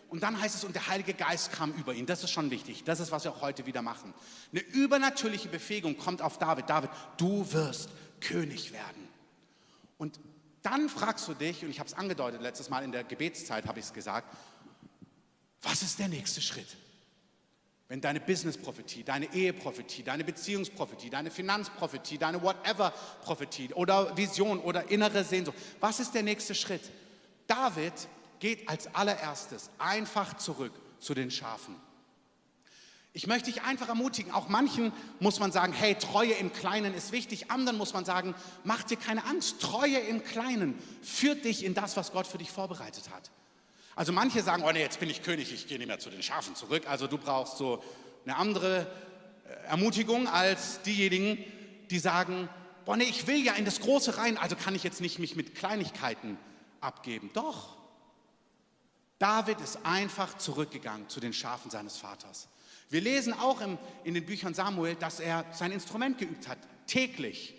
und 0.09 0.21
dann 0.21 0.39
heißt 0.39 0.55
es, 0.55 0.63
und 0.63 0.75
der 0.75 0.87
Heilige 0.87 1.13
Geist 1.13 1.51
kam 1.51 1.73
über 1.73 1.93
ihn. 1.93 2.05
Das 2.05 2.23
ist 2.23 2.31
schon 2.31 2.51
wichtig. 2.51 2.83
Das 2.83 2.99
ist, 2.99 3.11
was 3.11 3.23
wir 3.23 3.31
auch 3.31 3.41
heute 3.41 3.65
wieder 3.65 3.81
machen. 3.81 4.13
Eine 4.51 4.61
übernatürliche 4.61 5.47
Befähigung 5.47 5.97
kommt 5.97 6.21
auf 6.21 6.37
David. 6.37 6.69
David, 6.69 6.91
du 7.17 7.51
wirst 7.51 7.89
König 8.19 8.73
werden. 8.73 9.07
Und 9.97 10.19
dann 10.61 10.89
fragst 10.89 11.27
du 11.27 11.33
dich, 11.33 11.63
und 11.63 11.69
ich 11.69 11.79
habe 11.79 11.87
es 11.87 11.93
angedeutet, 11.93 12.41
letztes 12.41 12.69
Mal 12.69 12.83
in 12.83 12.91
der 12.91 13.03
Gebetszeit 13.03 13.65
habe 13.65 13.79
ich 13.79 13.85
es 13.85 13.93
gesagt, 13.93 14.35
was 15.61 15.81
ist 15.81 15.97
der 15.97 16.09
nächste 16.09 16.41
Schritt? 16.41 16.77
Wenn 17.93 18.01
deine 18.01 18.19
Business-Prophetie, 18.19 19.03
deine 19.03 19.31
Ehe-Prophetie, 19.35 20.01
deine 20.01 20.23
Beziehungsprophetie, 20.23 21.11
deine 21.11 21.29
Finanzprophetie, 21.29 22.17
deine 22.17 22.41
Whatever-Prophetie 22.41 23.71
oder 23.75 24.17
Vision 24.17 24.57
oder 24.57 24.89
innere 24.89 25.23
Sehnsucht, 25.23 25.55
was 25.79 25.99
ist 25.99 26.15
der 26.15 26.23
nächste 26.23 26.55
Schritt? 26.55 26.81
David 27.45 27.93
geht 28.39 28.67
als 28.67 28.87
allererstes 28.95 29.69
einfach 29.77 30.37
zurück 30.37 30.71
zu 30.97 31.13
den 31.13 31.29
Schafen. 31.29 31.75
Ich 33.13 33.27
möchte 33.27 33.51
dich 33.51 33.61
einfach 33.61 33.89
ermutigen, 33.89 34.31
auch 34.31 34.47
manchen 34.47 34.91
muss 35.19 35.39
man 35.39 35.51
sagen, 35.51 35.71
hey, 35.71 35.93
Treue 35.93 36.33
im 36.33 36.51
Kleinen 36.51 36.95
ist 36.95 37.11
wichtig, 37.11 37.51
anderen 37.51 37.77
muss 37.77 37.93
man 37.93 38.05
sagen, 38.05 38.33
mach 38.63 38.81
dir 38.81 38.97
keine 38.97 39.23
Angst, 39.25 39.61
Treue 39.61 39.99
im 39.99 40.23
Kleinen 40.23 40.79
führt 41.03 41.45
dich 41.45 41.63
in 41.63 41.75
das, 41.75 41.95
was 41.95 42.11
Gott 42.11 42.25
für 42.25 42.39
dich 42.39 42.49
vorbereitet 42.49 43.11
hat. 43.13 43.29
Also 43.95 44.11
manche 44.11 44.41
sagen, 44.41 44.63
oh 44.63 44.71
nee, 44.71 44.79
jetzt 44.79 44.99
bin 44.99 45.09
ich 45.09 45.21
König, 45.21 45.53
ich 45.53 45.67
gehe 45.67 45.77
nicht 45.77 45.87
mehr 45.87 45.99
zu 45.99 46.09
den 46.09 46.23
Schafen 46.23 46.55
zurück. 46.55 46.83
Also 46.87 47.07
du 47.07 47.17
brauchst 47.17 47.57
so 47.57 47.83
eine 48.25 48.35
andere 48.37 48.87
äh, 49.45 49.67
Ermutigung 49.67 50.27
als 50.27 50.81
diejenigen, 50.81 51.43
die 51.89 51.99
sagen, 51.99 52.49
boah 52.85 52.97
nee, 52.97 53.03
ich 53.03 53.27
will 53.27 53.43
ja 53.43 53.53
in 53.53 53.65
das 53.65 53.79
Große 53.79 54.17
rein, 54.17 54.37
also 54.37 54.55
kann 54.55 54.75
ich 54.75 54.83
jetzt 54.83 55.01
nicht 55.01 55.19
mich 55.19 55.35
mit 55.35 55.55
Kleinigkeiten 55.55 56.37
abgeben. 56.81 57.29
Doch. 57.33 57.77
David 59.19 59.61
ist 59.61 59.79
einfach 59.85 60.37
zurückgegangen 60.37 61.07
zu 61.07 61.19
den 61.19 61.33
Schafen 61.33 61.71
seines 61.71 61.97
Vaters. 61.97 62.49
Wir 62.89 62.99
lesen 62.99 63.33
auch 63.33 63.61
im, 63.61 63.77
in 64.03 64.13
den 64.13 64.25
Büchern 64.25 64.53
Samuel, 64.53 64.95
dass 64.95 65.19
er 65.19 65.45
sein 65.53 65.71
Instrument 65.71 66.17
geübt 66.17 66.47
hat, 66.47 66.57
täglich. 66.87 67.55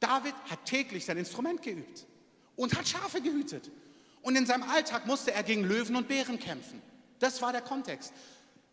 David 0.00 0.34
hat 0.48 0.64
täglich 0.64 1.04
sein 1.04 1.18
Instrument 1.18 1.62
geübt 1.62 2.06
und 2.54 2.76
hat 2.76 2.88
Schafe 2.88 3.20
gehütet. 3.20 3.70
Und 4.26 4.34
in 4.34 4.44
seinem 4.44 4.64
Alltag 4.64 5.06
musste 5.06 5.32
er 5.32 5.44
gegen 5.44 5.62
Löwen 5.62 5.94
und 5.94 6.08
Bären 6.08 6.40
kämpfen. 6.40 6.82
Das 7.20 7.40
war 7.42 7.52
der 7.52 7.60
Kontext. 7.60 8.12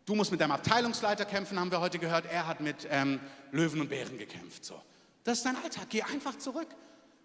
Du 0.04 0.16
musst 0.16 0.32
mit 0.32 0.42
deinem 0.42 0.54
Abteilungsleiter 0.54 1.26
kämpfen, 1.26 1.60
haben 1.60 1.70
wir 1.70 1.80
heute 1.80 2.00
gehört. 2.00 2.26
Er 2.26 2.48
hat 2.48 2.60
mit 2.60 2.88
ähm, 2.90 3.20
Löwen 3.52 3.80
und 3.80 3.88
Bären 3.88 4.18
gekämpft. 4.18 4.66
So. 4.66 4.82
Das 5.24 5.38
ist 5.38 5.46
dein 5.46 5.56
Alltag. 5.58 5.86
Geh 5.90 6.02
einfach 6.02 6.40
zurück. 6.40 6.66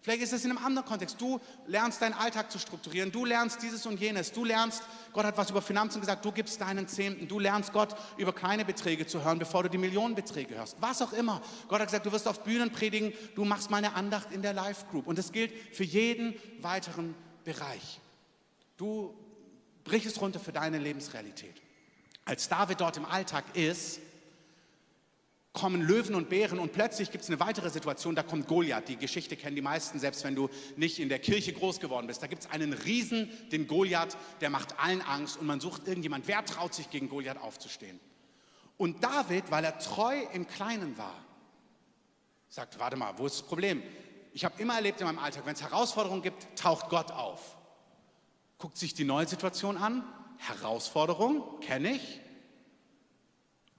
Vielleicht 0.03 0.21
ist 0.21 0.35
es 0.35 0.45
in 0.45 0.51
einem 0.51 0.63
anderen 0.63 0.87
Kontext. 0.87 1.19
Du 1.19 1.41
lernst 1.67 2.03
deinen 2.03 2.13
Alltag 2.13 2.53
zu 2.53 2.59
strukturieren. 2.59 3.11
Du 3.11 3.25
lernst 3.25 3.63
dieses 3.63 3.87
und 3.87 3.99
jenes. 3.99 4.31
Du 4.31 4.45
lernst, 4.45 4.83
Gott 5.15 5.25
hat 5.25 5.39
was 5.39 5.49
über 5.49 5.63
Finanzen 5.63 6.01
gesagt. 6.03 6.23
Du 6.23 6.31
gibst 6.31 6.61
deinen 6.61 6.87
Zehnten. 6.87 7.29
Du 7.29 7.39
lernst 7.39 7.73
Gott 7.73 7.97
über 8.19 8.35
kleine 8.35 8.67
Beträge 8.67 9.07
zu 9.07 9.25
hören, 9.25 9.39
bevor 9.39 9.63
du 9.63 9.71
die 9.71 9.79
Millionenbeträge 9.79 10.55
hörst. 10.55 10.77
Was 10.81 11.01
auch 11.01 11.15
immer. 11.15 11.41
Gott 11.67 11.81
hat 11.81 11.87
gesagt, 11.87 12.05
du 12.05 12.13
wirst 12.13 12.29
auf 12.29 12.45
Bühnen 12.45 12.73
predigen. 12.73 13.15
Du 13.35 13.47
machst 13.47 13.71
mal 13.71 13.79
eine 13.79 13.95
Andacht 13.95 14.33
in 14.33 14.43
der 14.43 14.53
Live 14.53 14.87
Group. 14.91 15.07
Und 15.07 15.17
das 15.19 15.33
gilt 15.33 15.51
für 15.75 15.85
jeden 15.85 16.35
weiteren 16.61 17.15
Bereich. 17.43 18.03
Du 18.79 19.15
brichst 19.85 20.21
runter 20.21 20.41
für 20.41 20.53
deine 20.53 20.79
Lebensrealität. 20.79 21.61
Als 22.25 22.49
David 22.49 22.81
dort 22.81 22.97
im 22.97 23.05
Alltag 23.05 23.45
ist, 23.55 24.01
kommen 25.53 25.83
Löwen 25.83 26.15
und 26.15 26.29
Bären 26.29 26.61
und 26.61 26.73
plötzlich 26.73 27.11
gibt 27.11 27.25
es 27.25 27.31
eine 27.31 27.41
weitere 27.41 27.69
Situation, 27.71 28.15
da 28.15 28.23
kommt 28.23 28.47
Goliath. 28.47 28.89
Die 28.89 28.97
Geschichte 28.97 29.35
kennen 29.35 29.57
die 29.57 29.63
meisten, 29.63 29.99
selbst 29.99 30.23
wenn 30.23 30.37
du 30.37 30.49
nicht 30.77 31.01
in 31.01 31.09
der 31.09 31.19
Kirche 31.19 31.53
groß 31.53 31.81
geworden 31.81 32.07
bist. 32.07 32.23
Da 32.23 32.29
gibt 32.29 32.43
es 32.43 32.51
einen 32.51 32.73
Riesen, 32.73 33.29
den 33.51 33.67
Goliath, 33.67 34.17
der 34.41 34.51
macht 34.51 34.79
allen 34.79 35.03
Angst 35.03 35.37
und 35.39 35.47
man 35.47 35.59
sucht 35.59 35.89
irgendjemand, 35.89 36.29
wer 36.29 36.45
traut 36.45 36.75
sich 36.75 36.91
gegen 36.91 37.09
Goliath 37.09 37.39
aufzustehen. 37.39 37.99
Und 38.77 39.03
David, 39.03 39.51
weil 39.51 39.65
er 39.65 39.77
treu 39.81 40.17
im 40.33 40.47
Kleinen 40.47 40.97
war, 40.97 41.25
sagt, 42.49 42.79
warte 42.79 42.97
mal, 42.97 43.19
wo 43.19 43.27
ist 43.27 43.41
das 43.41 43.47
Problem? 43.47 43.83
Ich 44.33 44.45
habe 44.45 44.63
immer 44.63 44.77
erlebt 44.77 45.01
in 45.01 45.07
meinem 45.09 45.19
Alltag, 45.19 45.45
wenn 45.45 45.55
es 45.55 45.63
Herausforderungen 45.63 46.23
gibt, 46.23 46.57
taucht 46.57 46.89
Gott 46.89 47.11
auf. 47.11 47.58
Guckt 48.59 48.77
sich 48.77 48.95
die 48.95 49.05
neue 49.05 49.27
Situation 49.27 49.77
an. 49.77 50.05
Herausforderung, 50.39 51.61
kenne 51.61 51.93
ich. 51.93 52.21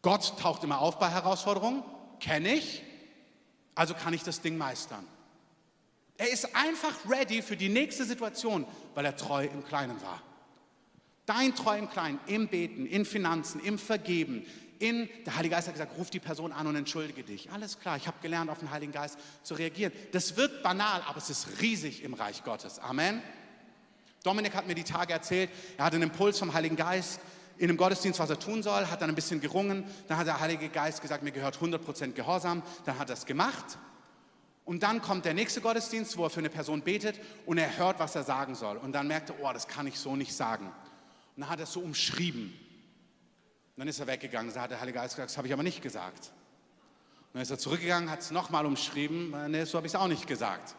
Gott 0.02 0.40
taucht 0.40 0.64
immer 0.64 0.80
auf 0.80 1.00
bei 1.00 1.10
Herausforderungen, 1.10 1.84
kenne 2.20 2.54
ich. 2.54 2.84
Also 3.76 3.94
kann 3.94 4.14
ich 4.14 4.24
das 4.24 4.42
Ding 4.42 4.58
meistern. 4.58 5.06
Er 6.18 6.32
ist 6.32 6.54
einfach 6.56 6.94
ready 7.10 7.42
für 7.42 7.56
die 7.56 7.70
nächste 7.70 8.04
Situation, 8.04 8.66
weil 8.94 9.06
er 9.06 9.16
treu 9.16 9.46
im 9.46 9.64
Kleinen 9.64 10.02
war. 10.02 10.22
Dein 11.26 11.56
Treu 11.56 11.78
im 11.78 11.90
Kleinen, 11.90 12.20
im 12.26 12.48
Beten, 12.48 12.86
in 12.86 13.06
Finanzen, 13.06 13.62
im 13.62 13.78
Vergeben, 13.78 14.46
in, 14.80 15.10
der 15.26 15.36
Heilige 15.36 15.56
Geist 15.56 15.68
hat 15.68 15.76
gesagt, 15.76 15.98
ruf 15.98 16.10
die 16.10 16.20
Person 16.20 16.52
an 16.52 16.66
und 16.66 16.76
entschuldige 16.76 17.24
dich. 17.24 17.52
Alles 17.52 17.80
klar, 17.80 17.98
ich 17.98 18.08
habe 18.08 18.18
gelernt, 18.22 18.50
auf 18.50 18.60
den 18.60 18.72
Heiligen 18.72 18.94
Geist 18.94 19.20
zu 19.44 19.54
reagieren. 19.54 19.94
Das 20.12 20.38
wird 20.38 20.64
banal, 20.64 21.04
aber 21.08 21.18
es 21.18 21.30
ist 21.30 21.62
riesig 21.62 22.04
im 22.04 22.14
Reich 22.14 22.44
Gottes. 22.44 22.80
Amen. 22.80 23.22
Dominik 24.24 24.54
hat 24.56 24.68
mir 24.68 24.76
die 24.76 24.84
Tage 24.84 25.14
erzählt, 25.14 25.50
er 25.78 25.86
hat 25.86 25.94
einen 25.94 26.04
Impuls 26.04 26.40
vom 26.40 26.54
Heiligen 26.54 26.76
Geist 26.76 27.20
in 27.60 27.70
einem 27.70 27.78
Gottesdienst, 27.78 28.20
was 28.20 28.30
er 28.30 28.40
tun 28.40 28.64
soll, 28.64 28.88
hat 28.88 29.02
dann 29.02 29.10
ein 29.10 29.16
bisschen 29.16 29.42
gerungen. 29.42 29.84
Dann 30.08 30.18
hat 30.18 30.28
der 30.28 30.40
Heilige 30.40 30.70
Geist 30.70 31.02
gesagt, 31.02 31.24
mir 31.24 31.32
gehört 31.32 31.58
100% 31.58 32.14
Gehorsam. 32.14 32.64
Dann 32.86 32.98
hat 32.98 33.10
er 33.10 33.16
es 33.16 33.26
gemacht. 33.26 33.78
Und 34.64 34.82
dann 34.82 35.02
kommt 35.02 35.26
der 35.26 35.34
nächste 35.34 35.60
Gottesdienst, 35.60 36.16
wo 36.16 36.24
er 36.24 36.30
für 36.30 36.40
eine 36.40 36.50
Person 36.50 36.82
betet 36.82 37.20
und 37.46 37.58
er 37.58 37.78
hört, 37.78 38.00
was 38.00 38.16
er 38.16 38.24
sagen 38.24 38.56
soll. 38.56 38.78
Und 38.78 38.94
dann 38.94 39.08
merkt 39.08 39.30
er, 39.30 39.36
oh, 39.42 39.52
das 39.52 39.68
kann 39.68 39.88
ich 39.88 40.00
so 40.00 40.16
nicht 40.16 40.34
sagen. 40.34 40.68
Und 40.68 41.42
dann 41.42 41.50
hat 41.50 41.60
er 41.60 41.64
es 41.64 41.74
so 41.74 41.82
umschrieben. 41.82 42.54
Und 43.76 43.80
dann 43.80 43.88
ist 43.90 44.00
er 44.00 44.08
weggegangen. 44.08 44.54
Dann 44.54 44.64
hat 44.64 44.72
der 44.72 44.80
Heilige 44.80 45.00
Geist 45.00 45.16
gesagt, 45.16 45.32
das 45.32 45.38
habe 45.38 45.48
ich 45.48 45.54
aber 45.54 45.64
nicht 45.64 45.82
gesagt. 45.82 46.28
Und 46.28 47.34
dann 47.34 47.42
ist 47.42 47.52
er 47.52 47.58
zurückgegangen, 47.58 48.10
hat 48.10 48.20
es 48.20 48.32
nochmal 48.32 48.66
umschrieben. 48.66 49.36
Nee, 49.52 49.66
so 49.66 49.78
habe 49.78 49.88
ich 49.88 49.94
es 49.94 50.00
auch 50.00 50.08
nicht 50.08 50.28
gesagt. 50.28 50.76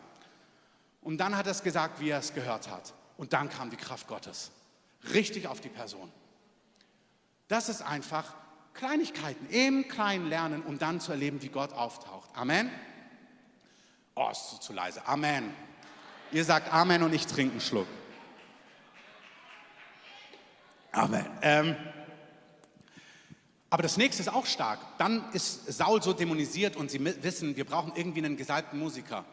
Und 1.02 1.18
dann 1.18 1.36
hat 1.36 1.46
er 1.46 1.52
es 1.52 1.62
gesagt, 1.62 2.00
wie 2.00 2.08
er 2.08 2.20
es 2.20 2.32
gehört 2.32 2.70
hat. 2.70 2.94
Und 3.20 3.34
dann 3.34 3.50
kam 3.50 3.68
die 3.68 3.76
Kraft 3.76 4.08
Gottes. 4.08 4.50
Richtig 5.12 5.46
auf 5.46 5.60
die 5.60 5.68
Person. 5.68 6.10
Das 7.48 7.68
ist 7.68 7.82
einfach 7.82 8.34
Kleinigkeiten, 8.72 9.46
im 9.50 9.88
Kleinen 9.88 10.30
lernen, 10.30 10.62
um 10.62 10.78
dann 10.78 11.00
zu 11.00 11.12
erleben, 11.12 11.42
wie 11.42 11.50
Gott 11.50 11.74
auftaucht. 11.74 12.30
Amen. 12.34 12.70
Oh, 14.14 14.30
ist 14.30 14.48
zu, 14.48 14.60
zu 14.60 14.72
leise. 14.72 15.06
Amen. 15.06 15.52
Ihr 16.32 16.46
sagt 16.46 16.72
Amen 16.72 17.02
und 17.02 17.12
ich 17.12 17.26
trinke 17.26 17.52
einen 17.52 17.60
Schluck. 17.60 17.86
Amen. 20.90 21.26
Ähm, 21.42 21.76
aber 23.68 23.82
das 23.82 23.98
nächste 23.98 24.22
ist 24.22 24.28
auch 24.30 24.46
stark. 24.46 24.80
Dann 24.96 25.30
ist 25.32 25.70
Saul 25.70 26.02
so 26.02 26.14
dämonisiert 26.14 26.74
und 26.74 26.90
sie 26.90 27.04
wissen, 27.22 27.54
wir 27.54 27.66
brauchen 27.66 27.92
irgendwie 27.96 28.24
einen 28.24 28.38
gesalbten 28.38 28.78
Musiker. 28.78 29.26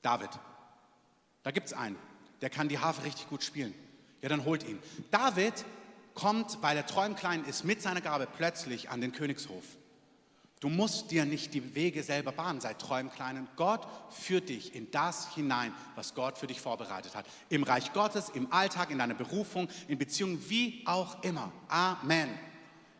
David. 0.00 0.30
Da 1.42 1.50
gibt 1.50 1.66
es 1.66 1.74
einen, 1.74 1.98
der 2.42 2.50
kann 2.50 2.68
die 2.68 2.78
Harfe 2.78 3.04
richtig 3.04 3.28
gut 3.28 3.42
spielen. 3.42 3.72
Ja, 4.20 4.28
dann 4.28 4.44
holt 4.44 4.64
ihn. 4.64 4.78
David 5.10 5.54
kommt, 6.14 6.58
weil 6.60 6.76
er 6.76 6.82
Kleinen 6.82 7.44
ist, 7.46 7.64
mit 7.64 7.80
seiner 7.80 8.00
Gabe 8.00 8.28
plötzlich 8.36 8.90
an 8.90 9.00
den 9.00 9.12
Königshof. 9.12 9.64
Du 10.60 10.68
musst 10.68 11.10
dir 11.10 11.24
nicht 11.24 11.54
die 11.54 11.74
Wege 11.74 12.04
selber 12.04 12.30
bahnen, 12.30 12.60
sei 12.60 12.74
treu 12.74 13.00
im 13.00 13.10
Kleinen. 13.10 13.48
Gott 13.56 13.84
führt 14.10 14.48
dich 14.48 14.76
in 14.76 14.92
das 14.92 15.34
hinein, 15.34 15.74
was 15.96 16.14
Gott 16.14 16.38
für 16.38 16.46
dich 16.46 16.60
vorbereitet 16.60 17.16
hat. 17.16 17.26
Im 17.48 17.64
Reich 17.64 17.92
Gottes, 17.92 18.28
im 18.28 18.52
Alltag, 18.52 18.92
in 18.92 18.98
deiner 18.98 19.14
Berufung, 19.14 19.68
in 19.88 19.98
Beziehungen, 19.98 20.48
wie 20.48 20.84
auch 20.86 21.20
immer. 21.24 21.50
Amen. 21.66 22.28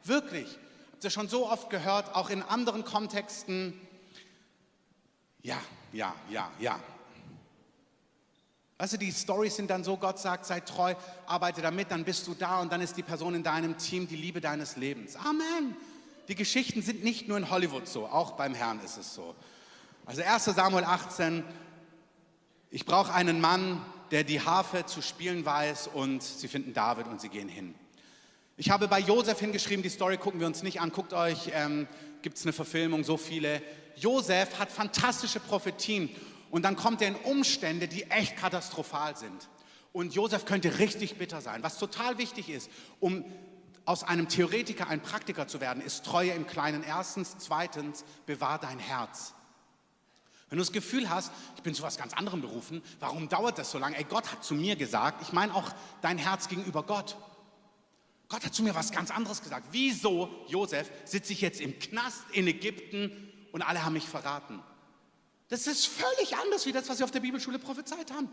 Wirklich. 0.02 0.59
Habt 0.90 1.05
ihr 1.05 1.11
schon 1.11 1.28
so 1.28 1.48
oft 1.48 1.70
gehört, 1.70 2.16
auch 2.16 2.31
in 2.31 2.42
anderen 2.42 2.85
Kontexten? 2.85 3.81
Ja, 5.42 5.61
ja, 5.92 6.16
ja, 6.31 6.50
ja. 6.59 6.81
Weißt 8.83 8.95
du, 8.95 8.99
die 8.99 9.12
Stories 9.12 9.55
sind 9.55 9.71
dann 9.71 9.85
so, 9.85 9.97
Gott 9.97 10.18
sagt, 10.18 10.45
sei 10.45 10.59
treu, 10.59 10.97
arbeite 11.27 11.62
damit, 11.62 11.92
dann 11.92 12.03
bist 12.03 12.27
du 12.27 12.35
da 12.35 12.61
und 12.61 12.73
dann 12.73 12.81
ist 12.81 12.97
die 12.97 13.05
Person 13.05 13.37
in 13.37 13.45
deinem 13.45 13.79
Team 13.79 14.09
die 14.09 14.16
Liebe 14.16 14.40
deines 14.40 14.75
Lebens. 14.75 15.14
Amen. 15.14 15.77
Die 16.27 16.35
Geschichten 16.35 16.83
sind 16.83 17.05
nicht 17.05 17.29
nur 17.29 17.38
in 17.38 17.49
Hollywood 17.49 17.87
so, 17.87 18.07
auch 18.07 18.33
beim 18.33 18.55
Herrn 18.55 18.81
ist 18.85 18.97
es 18.97 19.14
so. 19.14 19.37
Also 20.05 20.23
1 20.23 20.47
Samuel 20.47 20.83
18, 20.83 21.45
ich 22.73 22.85
brauche 22.85 23.14
einen 23.14 23.40
Mann, 23.40 23.81
der 24.11 24.25
die 24.25 24.40
Harfe 24.40 24.85
zu 24.85 25.01
spielen 25.01 25.47
weiß 25.47 25.87
und 25.87 26.21
sie 26.21 26.49
finden 26.49 26.75
David 26.75 27.07
und 27.07 27.21
sie 27.21 27.29
gehen 27.29 27.49
hin. 27.49 27.77
Ich 28.57 28.71
habe 28.71 28.88
bei 28.88 28.99
Josef 28.99 29.38
hingeschrieben, 29.38 29.85
die 29.85 29.90
Story 29.90 30.16
gucken 30.16 30.40
wir 30.40 30.49
uns 30.49 30.64
nicht 30.64 30.81
an, 30.81 30.90
guckt 30.90 31.12
euch, 31.12 31.53
ähm, 31.55 31.87
gibt 32.23 32.37
es 32.37 32.45
eine 32.45 32.53
Verfilmung, 32.53 33.05
so 33.05 33.16
viele. 33.16 33.62
Josef 33.95 34.59
hat 34.59 34.73
fantastische 34.73 35.38
Prophetien 35.38 36.11
und 36.53 36.62
dann 36.67 36.77
kommt 36.77 37.01
er 37.01 37.09
in 37.09 37.17
Umstände, 37.17 37.88
die 37.88 38.05
echt 38.11 38.37
katastrophal 38.37 39.17
sind. 39.17 39.49
Und 39.95 40.15
Josef 40.15 40.45
könnte 40.45 40.79
richtig 40.79 41.17
bitter 41.17 41.41
sein. 41.41 41.62
Was 41.62 41.79
total 41.79 42.19
wichtig 42.19 42.51
ist, 42.51 42.71
um 43.01 43.25
aus 43.87 44.05
einem 44.05 44.29
Theoretiker 44.29 44.87
ein 44.87 45.01
Praktiker 45.01 45.49
zu 45.49 45.62
werden, 45.62 45.83
ist 45.83 46.05
Treue 46.05 46.33
im 46.33 46.47
Kleinen. 46.47 46.85
Erstens. 46.85 47.37
Zweitens, 47.38 48.05
bewahr 48.27 48.59
dein 48.59 48.79
Herz. 48.79 49.33
Wenn 50.51 50.59
du 50.59 50.62
das 50.62 50.73
Gefühl 50.73 51.09
hast, 51.09 51.33
ich 51.57 51.62
bin 51.62 51.73
zu 51.73 51.83
was 51.83 51.97
ganz 51.97 52.12
anderem 52.12 52.43
berufen, 52.43 52.83
warum 53.01 53.31
dauert 53.31 53.57
das 53.57 53.71
so 53.71 53.79
lange? 53.79 53.97
Ey, 53.97 54.05
Gott 54.05 54.31
hat 54.31 54.45
zu 54.45 54.53
mir 54.53 54.77
gesagt, 54.77 55.23
ich 55.23 55.33
meine 55.33 55.55
auch 55.55 55.73
dein 56.03 56.19
Herz 56.19 56.49
gegenüber 56.49 56.83
Gott. 56.83 57.17
Gott 58.29 58.45
hat 58.45 58.55
zu 58.55 58.62
mir 58.62 58.75
was 58.75 58.93
ganz 58.93 59.11
anderes 59.11 59.41
gesagt. 59.41 59.69
Wieso, 59.71 60.29
Josef, 60.49 60.91
sitze 61.07 61.33
ich 61.33 61.41
jetzt 61.41 61.62
im 61.62 61.79
Knast 61.79 62.25
in 62.33 62.47
Ägypten 62.47 63.33
und 63.53 63.62
alle 63.62 63.87
haben 63.87 63.95
mich 63.95 64.07
verraten? 64.07 64.62
Das 65.53 65.67
ist 65.67 65.87
völlig 65.87 66.35
anders 66.38 66.65
wie 66.65 66.73
das, 66.73 66.88
was 66.88 66.97
sie 66.97 67.05
auf 67.05 67.11
der 67.11 67.21
Bibelschule 67.21 67.59
prophezeit 67.59 68.11
haben. 68.11 68.31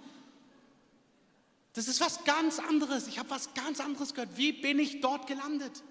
Das 1.73 1.89
ist 1.89 1.99
was 1.99 2.23
ganz 2.23 2.59
anderes. 2.59 3.07
Ich 3.07 3.19
habe 3.19 3.29
was 3.29 3.53
ganz 3.53 3.81
anderes 3.81 4.13
gehört. 4.13 4.37
Wie 4.37 4.53
bin 4.53 4.79
ich 4.79 5.01
dort 5.01 5.27
gelandet? 5.27 5.83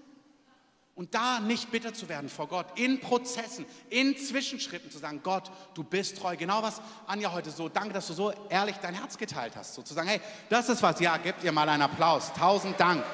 Und 0.95 1.15
da 1.15 1.39
nicht 1.41 1.71
bitter 1.71 1.93
zu 1.93 2.09
werden 2.09 2.31
vor 2.31 2.49
Gott, 2.49 2.79
in 2.79 2.99
Prozessen, 3.01 3.67
in 3.91 4.17
Zwischenschritten 4.17 4.91
zu 4.91 4.97
sagen, 4.97 5.21
Gott, 5.23 5.51
du 5.75 5.85
bist 5.85 6.17
treu. 6.17 6.35
Genau 6.35 6.63
was 6.63 6.81
Anja 7.07 7.31
heute 7.31 7.51
so, 7.51 7.69
danke, 7.69 7.93
dass 7.93 8.07
du 8.07 8.15
so 8.15 8.33
ehrlich 8.49 8.77
dein 8.77 8.95
Herz 8.95 9.19
geteilt 9.19 9.55
hast. 9.55 9.75
Sozusagen, 9.75 10.09
hey, 10.09 10.23
das 10.49 10.71
ist 10.71 10.83
was, 10.83 10.99
ja, 10.99 11.19
gebt 11.19 11.45
ihr 11.45 11.53
mal 11.53 11.69
einen 11.69 11.83
Applaus. 11.83 12.33
Tausend 12.33 12.81
Dank. 12.81 13.05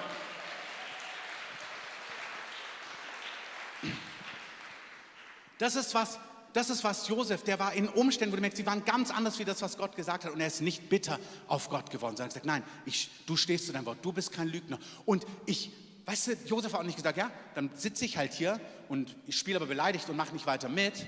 Das 5.58 5.74
ist 5.74 5.92
was, 5.94 6.20
das 6.54 6.70
ist 6.70 6.84
was 6.84 7.08
Josef, 7.08 7.42
der 7.42 7.58
war 7.58 7.74
in 7.74 7.88
Umständen, 7.88 8.32
wo 8.32 8.36
du 8.36 8.40
merkst, 8.40 8.56
sie 8.56 8.66
waren 8.66 8.84
ganz 8.84 9.10
anders 9.10 9.40
wie 9.40 9.44
das, 9.44 9.60
was 9.60 9.76
Gott 9.76 9.96
gesagt 9.96 10.24
hat. 10.24 10.32
Und 10.32 10.40
er 10.40 10.46
ist 10.46 10.62
nicht 10.62 10.88
bitter 10.88 11.18
auf 11.48 11.68
Gott 11.68 11.90
geworden, 11.90 12.16
sondern 12.16 12.28
gesagt, 12.28 12.46
nein, 12.46 12.62
ich, 12.86 13.10
du 13.26 13.36
stehst 13.36 13.66
zu 13.66 13.72
deinem 13.72 13.86
Wort, 13.86 13.98
du 14.02 14.12
bist 14.12 14.30
kein 14.30 14.46
Lügner. 14.46 14.78
Und 15.04 15.26
ich, 15.46 15.72
weißt 16.06 16.28
du, 16.28 16.32
Josef 16.46 16.72
hat 16.72 16.80
auch 16.80 16.84
nicht 16.84 16.96
gesagt, 16.96 17.18
ja, 17.18 17.30
dann 17.56 17.70
sitze 17.74 18.04
ich 18.04 18.16
halt 18.16 18.32
hier 18.32 18.60
und 18.88 19.16
ich 19.26 19.36
spiele 19.36 19.56
aber 19.56 19.66
beleidigt 19.66 20.08
und 20.08 20.16
mache 20.16 20.32
nicht 20.32 20.46
weiter 20.46 20.68
mit. 20.68 21.06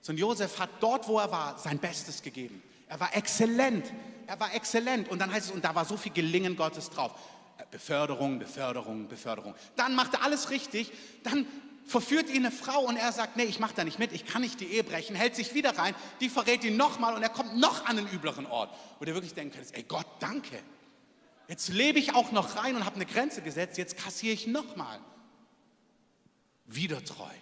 Sondern 0.00 0.20
Josef 0.20 0.58
hat 0.58 0.70
dort, 0.80 1.06
wo 1.06 1.20
er 1.20 1.30
war, 1.30 1.56
sein 1.58 1.78
Bestes 1.78 2.20
gegeben. 2.20 2.60
Er 2.88 2.98
war 2.98 3.16
exzellent. 3.16 3.86
Er 4.26 4.40
war 4.40 4.52
exzellent. 4.52 5.08
Und 5.08 5.20
dann 5.20 5.32
heißt 5.32 5.46
es, 5.46 5.52
und 5.52 5.64
da 5.64 5.76
war 5.76 5.84
so 5.84 5.96
viel 5.96 6.12
Gelingen 6.12 6.56
Gottes 6.56 6.90
drauf. 6.90 7.12
Beförderung, 7.70 8.40
Beförderung, 8.40 9.06
Beförderung. 9.06 9.54
Dann 9.76 9.94
macht 9.94 10.14
er 10.14 10.24
alles 10.24 10.50
richtig. 10.50 10.92
Dann 11.22 11.46
verführt 11.84 12.28
ihn 12.28 12.46
eine 12.46 12.50
Frau 12.50 12.84
und 12.84 12.96
er 12.96 13.12
sagt, 13.12 13.36
nee, 13.36 13.44
ich 13.44 13.58
mache 13.58 13.74
da 13.74 13.84
nicht 13.84 13.98
mit, 13.98 14.12
ich 14.12 14.24
kann 14.24 14.42
nicht 14.42 14.60
die 14.60 14.66
Ehe 14.66 14.84
brechen, 14.84 15.16
hält 15.16 15.34
sich 15.34 15.54
wieder 15.54 15.76
rein, 15.76 15.94
die 16.20 16.28
verrät 16.28 16.64
ihn 16.64 16.76
nochmal 16.76 17.14
und 17.14 17.22
er 17.22 17.28
kommt 17.28 17.58
noch 17.58 17.86
an 17.86 17.98
einen 17.98 18.08
übleren 18.08 18.46
Ort, 18.46 18.74
wo 18.98 19.04
du 19.04 19.14
wirklich 19.14 19.34
denken 19.34 19.54
könntest, 19.54 19.76
ey 19.76 19.82
Gott, 19.82 20.06
danke. 20.20 20.58
Jetzt 21.48 21.68
lebe 21.68 21.98
ich 21.98 22.14
auch 22.14 22.32
noch 22.32 22.56
rein 22.56 22.76
und 22.76 22.84
habe 22.84 22.96
eine 22.96 23.06
Grenze 23.06 23.42
gesetzt, 23.42 23.76
jetzt 23.78 23.96
kassiere 23.96 24.32
ich 24.32 24.46
nochmal. 24.46 24.98
Wieder 26.66 27.04
treu, 27.04 27.34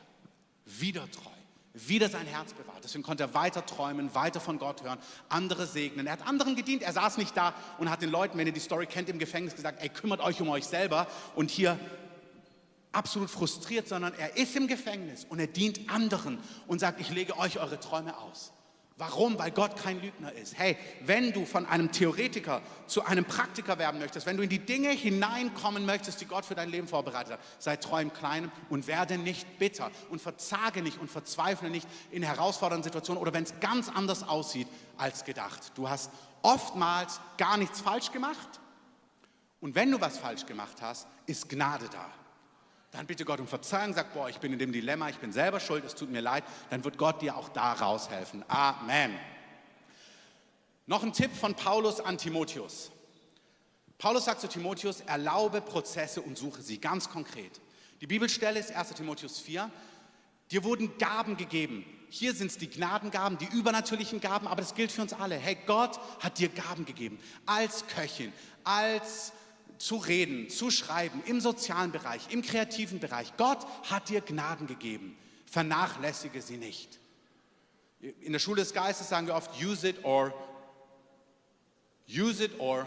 wieder 0.64 1.08
treu, 1.10 1.30
wieder 1.74 2.08
sein 2.08 2.26
Herz 2.26 2.52
bewahrt. 2.52 2.82
Deswegen 2.82 3.04
konnte 3.04 3.24
er 3.24 3.34
weiter 3.34 3.64
träumen, 3.64 4.12
weiter 4.14 4.40
von 4.40 4.58
Gott 4.58 4.82
hören, 4.82 4.98
andere 5.28 5.66
segnen. 5.66 6.06
Er 6.06 6.14
hat 6.14 6.26
anderen 6.26 6.56
gedient, 6.56 6.82
er 6.82 6.92
saß 6.92 7.18
nicht 7.18 7.36
da 7.36 7.54
und 7.78 7.90
hat 7.90 8.02
den 8.02 8.10
Leuten, 8.10 8.38
wenn 8.38 8.46
ihr 8.46 8.52
die 8.52 8.60
Story 8.60 8.86
kennt, 8.86 9.08
im 9.08 9.18
Gefängnis 9.18 9.54
gesagt, 9.54 9.80
ey, 9.82 9.90
kümmert 9.90 10.20
euch 10.20 10.40
um 10.40 10.48
euch 10.48 10.64
selber 10.64 11.06
und 11.36 11.50
hier 11.50 11.78
absolut 12.92 13.30
frustriert, 13.30 13.88
sondern 13.88 14.14
er 14.14 14.36
ist 14.36 14.56
im 14.56 14.66
Gefängnis 14.66 15.24
und 15.28 15.38
er 15.38 15.46
dient 15.46 15.90
anderen 15.90 16.38
und 16.66 16.80
sagt, 16.80 17.00
ich 17.00 17.10
lege 17.10 17.36
euch 17.38 17.58
eure 17.58 17.78
Träume 17.78 18.16
aus. 18.18 18.52
Warum? 19.00 19.38
Weil 19.38 19.50
Gott 19.50 19.76
kein 19.76 19.98
Lügner 20.02 20.30
ist. 20.34 20.58
Hey, 20.58 20.76
wenn 21.00 21.32
du 21.32 21.46
von 21.46 21.64
einem 21.64 21.90
Theoretiker 21.90 22.60
zu 22.86 23.02
einem 23.02 23.24
Praktiker 23.24 23.78
werden 23.78 23.98
möchtest, 23.98 24.26
wenn 24.26 24.36
du 24.36 24.42
in 24.42 24.50
die 24.50 24.58
Dinge 24.58 24.90
hineinkommen 24.90 25.86
möchtest, 25.86 26.20
die 26.20 26.26
Gott 26.26 26.44
für 26.44 26.54
dein 26.54 26.68
Leben 26.68 26.86
vorbereitet 26.86 27.32
hat, 27.32 27.40
sei 27.58 27.76
treu 27.76 28.02
im 28.02 28.12
Kleinen 28.12 28.52
und 28.68 28.86
werde 28.86 29.16
nicht 29.16 29.58
bitter 29.58 29.90
und 30.10 30.20
verzage 30.20 30.82
nicht 30.82 31.00
und 31.00 31.10
verzweifle 31.10 31.70
nicht 31.70 31.88
in 32.10 32.22
herausfordernden 32.22 32.84
Situationen 32.84 33.22
oder 33.22 33.32
wenn 33.32 33.44
es 33.44 33.58
ganz 33.60 33.88
anders 33.88 34.22
aussieht 34.22 34.68
als 34.98 35.24
gedacht. 35.24 35.72
Du 35.76 35.88
hast 35.88 36.10
oftmals 36.42 37.22
gar 37.38 37.56
nichts 37.56 37.80
falsch 37.80 38.12
gemacht 38.12 38.60
und 39.62 39.74
wenn 39.76 39.90
du 39.90 39.98
was 39.98 40.18
falsch 40.18 40.44
gemacht 40.44 40.82
hast, 40.82 41.06
ist 41.24 41.48
Gnade 41.48 41.88
da 41.90 42.19
dann 42.90 43.06
bitte 43.06 43.24
Gott 43.24 43.40
um 43.40 43.46
Verzeihung, 43.46 43.94
sag, 43.94 44.12
boah, 44.14 44.28
ich 44.28 44.38
bin 44.38 44.52
in 44.52 44.58
dem 44.58 44.72
Dilemma, 44.72 45.08
ich 45.08 45.18
bin 45.18 45.32
selber 45.32 45.60
schuld, 45.60 45.84
es 45.84 45.94
tut 45.94 46.10
mir 46.10 46.20
leid, 46.20 46.44
dann 46.70 46.82
wird 46.84 46.98
Gott 46.98 47.22
dir 47.22 47.36
auch 47.36 47.48
da 47.48 47.72
raushelfen. 47.72 48.44
Amen. 48.48 49.16
Noch 50.86 51.04
ein 51.04 51.12
Tipp 51.12 51.34
von 51.34 51.54
Paulus 51.54 52.00
an 52.00 52.18
Timotheus. 52.18 52.90
Paulus 53.96 54.24
sagt 54.24 54.40
zu 54.40 54.48
Timotheus, 54.48 55.02
erlaube 55.02 55.60
Prozesse 55.60 56.20
und 56.22 56.36
suche 56.36 56.62
sie, 56.62 56.78
ganz 56.78 57.08
konkret. 57.08 57.60
Die 58.00 58.06
Bibelstelle 58.06 58.58
ist 58.58 58.72
1 58.72 58.94
Timotheus 58.94 59.38
4. 59.38 59.70
Dir 60.50 60.64
wurden 60.64 60.96
Gaben 60.98 61.36
gegeben. 61.36 61.84
Hier 62.08 62.34
sind 62.34 62.50
es 62.50 62.58
die 62.58 62.68
Gnadengaben, 62.68 63.38
die 63.38 63.46
übernatürlichen 63.46 64.20
Gaben, 64.20 64.48
aber 64.48 64.62
das 64.62 64.74
gilt 64.74 64.90
für 64.90 65.02
uns 65.02 65.12
alle. 65.12 65.36
Hey, 65.36 65.56
Gott 65.66 66.00
hat 66.18 66.38
dir 66.38 66.48
Gaben 66.48 66.84
gegeben. 66.86 67.20
Als 67.46 67.86
Köchin, 67.86 68.32
als 68.64 69.32
zu 69.80 69.96
reden, 69.96 70.50
zu 70.50 70.70
schreiben, 70.70 71.22
im 71.24 71.40
sozialen 71.40 71.90
Bereich, 71.90 72.30
im 72.30 72.42
kreativen 72.42 73.00
Bereich. 73.00 73.32
Gott 73.38 73.66
hat 73.84 74.10
dir 74.10 74.20
Gnaden 74.20 74.66
gegeben. 74.66 75.16
Vernachlässige 75.46 76.42
sie 76.42 76.58
nicht. 76.58 76.98
In 78.20 78.32
der 78.32 78.38
Schule 78.38 78.60
des 78.60 78.74
Geistes 78.74 79.08
sagen 79.08 79.26
wir 79.26 79.34
oft, 79.34 79.50
use 79.62 79.88
it 79.88 80.04
or 80.04 80.34
use 82.06 82.44
it 82.44 82.60
or 82.60 82.86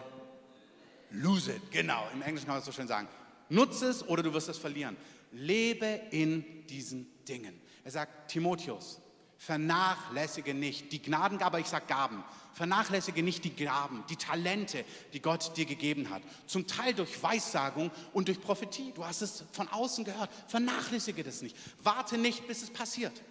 lose 1.09 1.51
it. 1.51 1.71
Genau, 1.71 2.07
im 2.13 2.21
Englischen 2.21 2.45
kann 2.45 2.55
man 2.55 2.59
das 2.59 2.65
so 2.65 2.71
schön 2.71 2.87
sagen. 2.87 3.07
Nutze 3.49 3.87
es 3.87 4.07
oder 4.07 4.21
du 4.21 4.31
wirst 4.31 4.49
es 4.49 4.59
verlieren. 4.59 4.95
Lebe 5.31 5.99
in 6.11 6.65
diesen 6.67 7.07
Dingen. 7.25 7.59
Er 7.83 7.91
sagt, 7.91 8.29
Timotheus, 8.29 9.01
vernachlässige 9.45 10.53
nicht 10.53 10.91
die 10.93 11.01
Gnadengabe, 11.01 11.59
ich 11.59 11.67
sage 11.67 11.85
Gaben, 11.87 12.23
vernachlässige 12.53 13.23
nicht 13.23 13.43
die 13.43 13.53
Gaben, 13.53 14.03
die 14.09 14.15
Talente, 14.15 14.85
die 15.11 15.21
Gott 15.21 15.57
dir 15.57 15.65
gegeben 15.65 16.09
hat. 16.09 16.21
Zum 16.47 16.65
Teil 16.65 16.93
durch 16.93 17.21
Weissagung 17.21 17.91
und 18.13 18.29
durch 18.29 18.39
Prophetie. 18.39 18.93
Du 18.93 19.05
hast 19.05 19.21
es 19.21 19.43
von 19.51 19.67
außen 19.67 20.05
gehört. 20.05 20.29
Vernachlässige 20.47 21.23
das 21.23 21.41
nicht. 21.41 21.57
Warte 21.83 22.17
nicht, 22.17 22.47
bis 22.47 22.63
es 22.63 22.69
passiert. 22.69 23.21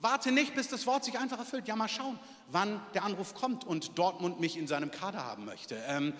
Warte 0.00 0.30
nicht, 0.30 0.54
bis 0.54 0.68
das 0.68 0.86
Wort 0.86 1.04
sich 1.04 1.18
einfach 1.18 1.38
erfüllt. 1.38 1.66
Ja, 1.66 1.74
mal 1.74 1.88
schauen, 1.88 2.20
wann 2.48 2.80
der 2.94 3.02
Anruf 3.02 3.34
kommt 3.34 3.64
und 3.64 3.98
Dortmund 3.98 4.38
mich 4.38 4.56
in 4.56 4.68
seinem 4.68 4.92
Kader 4.92 5.24
haben 5.24 5.44
möchte. 5.44 5.76
Ähm, 5.88 6.12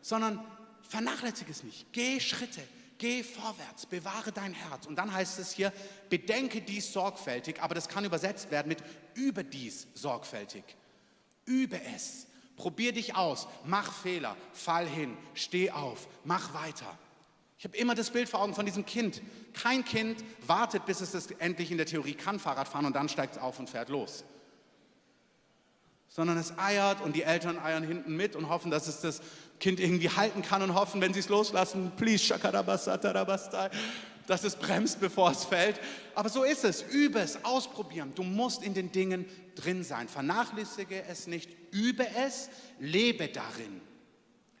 sondern 0.00 0.40
vernachlässige 0.82 1.50
es 1.50 1.64
nicht. 1.64 1.92
Geh 1.92 2.20
Schritte, 2.20 2.62
geh 2.98 3.22
vorwärts, 3.22 3.86
bewahre 3.86 4.32
dein 4.32 4.52
Herz. 4.52 4.86
Und 4.86 4.96
dann 4.96 5.12
heißt 5.12 5.38
es 5.38 5.52
hier, 5.52 5.72
bedenke 6.08 6.60
dies 6.60 6.92
sorgfältig, 6.92 7.62
aber 7.62 7.74
das 7.74 7.88
kann 7.88 8.04
übersetzt 8.04 8.50
werden 8.50 8.68
mit 8.68 8.82
überdies 9.14 9.86
sorgfältig. 9.94 10.64
Übe 11.44 11.80
es. 11.94 12.26
Probier 12.56 12.92
dich 12.92 13.14
aus, 13.14 13.46
mach 13.64 13.92
Fehler, 13.92 14.34
fall 14.54 14.86
hin, 14.86 15.16
steh 15.34 15.70
auf, 15.70 16.08
mach 16.24 16.54
weiter. 16.54 16.98
Ich 17.58 17.64
habe 17.64 17.76
immer 17.76 17.94
das 17.94 18.10
Bild 18.10 18.28
vor 18.28 18.40
Augen 18.40 18.54
von 18.54 18.66
diesem 18.66 18.84
Kind. 18.84 19.22
Kein 19.52 19.84
Kind 19.84 20.22
wartet, 20.46 20.86
bis 20.86 21.00
es 21.00 21.12
das 21.12 21.30
endlich 21.32 21.70
in 21.70 21.76
der 21.76 21.86
Theorie 21.86 22.14
kann, 22.14 22.38
Fahrrad 22.38 22.68
fahren 22.68 22.86
und 22.86 22.96
dann 22.96 23.08
steigt 23.08 23.36
es 23.36 23.42
auf 23.42 23.58
und 23.58 23.68
fährt 23.68 23.88
los. 23.88 24.24
Sondern 26.08 26.38
es 26.38 26.58
eiert 26.58 27.02
und 27.02 27.14
die 27.14 27.22
Eltern 27.22 27.58
eiern 27.58 27.82
hinten 27.82 28.16
mit 28.16 28.36
und 28.36 28.48
hoffen, 28.48 28.70
dass 28.70 28.86
es 28.88 29.00
das 29.00 29.20
Kind 29.58 29.80
irgendwie 29.80 30.10
halten 30.10 30.42
kann 30.42 30.62
und 30.62 30.74
hoffen, 30.74 31.00
wenn 31.00 31.14
sie 31.14 31.20
es 31.20 31.28
loslassen, 31.28 31.92
please, 31.96 32.34
dass 34.26 34.44
es 34.44 34.56
bremst, 34.56 35.00
bevor 35.00 35.30
es 35.30 35.44
fällt. 35.44 35.80
Aber 36.14 36.28
so 36.28 36.42
ist 36.42 36.64
es. 36.64 36.82
Übe 36.82 37.20
es, 37.20 37.44
ausprobieren. 37.44 38.12
Du 38.14 38.22
musst 38.22 38.62
in 38.62 38.74
den 38.74 38.92
Dingen 38.92 39.26
drin 39.54 39.84
sein. 39.84 40.08
Vernachlässige 40.08 41.04
es 41.04 41.26
nicht, 41.26 41.50
übe 41.72 42.06
es, 42.16 42.50
lebe 42.78 43.28
darin. 43.28 43.80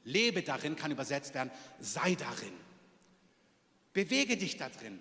Lebe 0.04 0.42
darin 0.42 0.76
kann 0.76 0.92
übersetzt 0.92 1.34
werden, 1.34 1.50
sei 1.80 2.14
darin. 2.14 2.52
Bewege 3.92 4.36
dich 4.36 4.56
da 4.56 4.68
drin. 4.68 5.00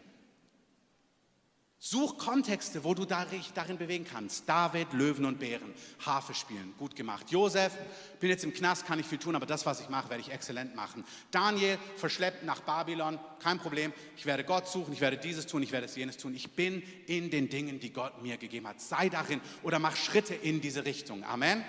Such 1.88 2.18
Kontexte, 2.18 2.84
wo 2.84 2.96
du 2.96 3.06
dich 3.06 3.54
darin 3.54 3.78
bewegen 3.78 4.06
kannst. 4.12 4.50
David, 4.50 4.92
Löwen 4.94 5.24
und 5.24 5.38
Bären, 5.38 5.72
Harfe 6.04 6.34
spielen, 6.34 6.74
gut 6.80 6.96
gemacht. 6.96 7.30
Josef, 7.30 7.74
bin 8.20 8.32
jetzt 8.32 8.44
im 8.44 8.56
Knast, 8.56 8.88
kann 8.88 8.98
ich 8.98 9.06
viel 9.06 9.20
tun, 9.20 9.36
aber 9.36 9.46
das, 9.46 9.68
was 9.68 9.82
ich 9.82 9.90
mache, 9.90 10.10
werde 10.10 10.22
ich 10.22 10.32
exzellent 10.32 10.76
machen. 10.76 11.06
Daniel, 11.30 11.78
verschleppt 11.98 12.44
nach 12.44 12.62
Babylon, 12.62 13.20
kein 13.38 13.60
Problem. 13.60 13.94
Ich 14.18 14.26
werde 14.26 14.44
Gott 14.44 14.68
suchen, 14.68 14.94
ich 14.94 15.02
werde 15.02 15.18
dieses 15.18 15.46
tun, 15.46 15.62
ich 15.62 15.72
werde 15.72 15.86
es 15.86 15.96
jenes 15.96 16.18
tun. 16.18 16.34
Ich 16.34 16.54
bin 16.54 16.82
in 17.06 17.30
den 17.30 17.50
Dingen, 17.50 17.80
die 17.80 17.94
Gott 17.94 18.20
mir 18.24 18.38
gegeben 18.38 18.68
hat. 18.68 18.82
Sei 18.82 19.08
darin 19.10 19.40
oder 19.62 19.78
mach 19.78 19.96
Schritte 19.96 20.34
in 20.34 20.62
diese 20.62 20.86
Richtung. 20.86 21.24
Amen. 21.24 21.64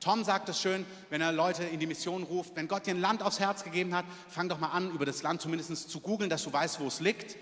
Tom 0.00 0.24
sagt 0.24 0.48
es 0.48 0.60
schön, 0.60 0.84
wenn 1.10 1.20
er 1.20 1.30
Leute 1.30 1.62
in 1.62 1.78
die 1.78 1.86
Mission 1.86 2.24
ruft, 2.24 2.56
wenn 2.56 2.66
Gott 2.66 2.88
dir 2.88 2.94
ein 2.94 3.00
Land 3.00 3.22
aufs 3.22 3.38
Herz 3.38 3.62
gegeben 3.62 3.94
hat, 3.94 4.04
fang 4.28 4.48
doch 4.48 4.58
mal 4.58 4.70
an, 4.70 4.90
über 4.90 5.06
das 5.06 5.22
Land 5.22 5.42
zumindest 5.42 5.88
zu 5.88 6.00
googeln, 6.00 6.28
dass 6.28 6.42
du 6.42 6.52
weißt, 6.52 6.80
wo 6.80 6.88
es 6.88 6.98
liegt 6.98 7.36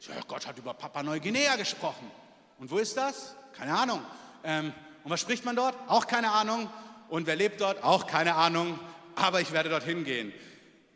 ja, 0.00 0.14
Gott 0.28 0.46
hat 0.46 0.58
über 0.58 0.74
Papua 0.74 1.02
Neuguinea 1.02 1.56
gesprochen. 1.56 2.10
Und 2.58 2.70
wo 2.70 2.78
ist 2.78 2.96
das? 2.96 3.34
Keine 3.52 3.76
Ahnung. 3.76 4.00
Ähm, 4.44 4.72
und 5.04 5.10
was 5.10 5.20
spricht 5.20 5.44
man 5.44 5.56
dort? 5.56 5.74
Auch 5.88 6.06
keine 6.06 6.32
Ahnung. 6.32 6.70
Und 7.08 7.26
wer 7.26 7.36
lebt 7.36 7.60
dort? 7.60 7.82
Auch 7.82 8.06
keine 8.06 8.34
Ahnung. 8.34 8.78
Aber 9.14 9.40
ich 9.40 9.52
werde 9.52 9.68
dorthin 9.68 10.04
gehen. 10.04 10.32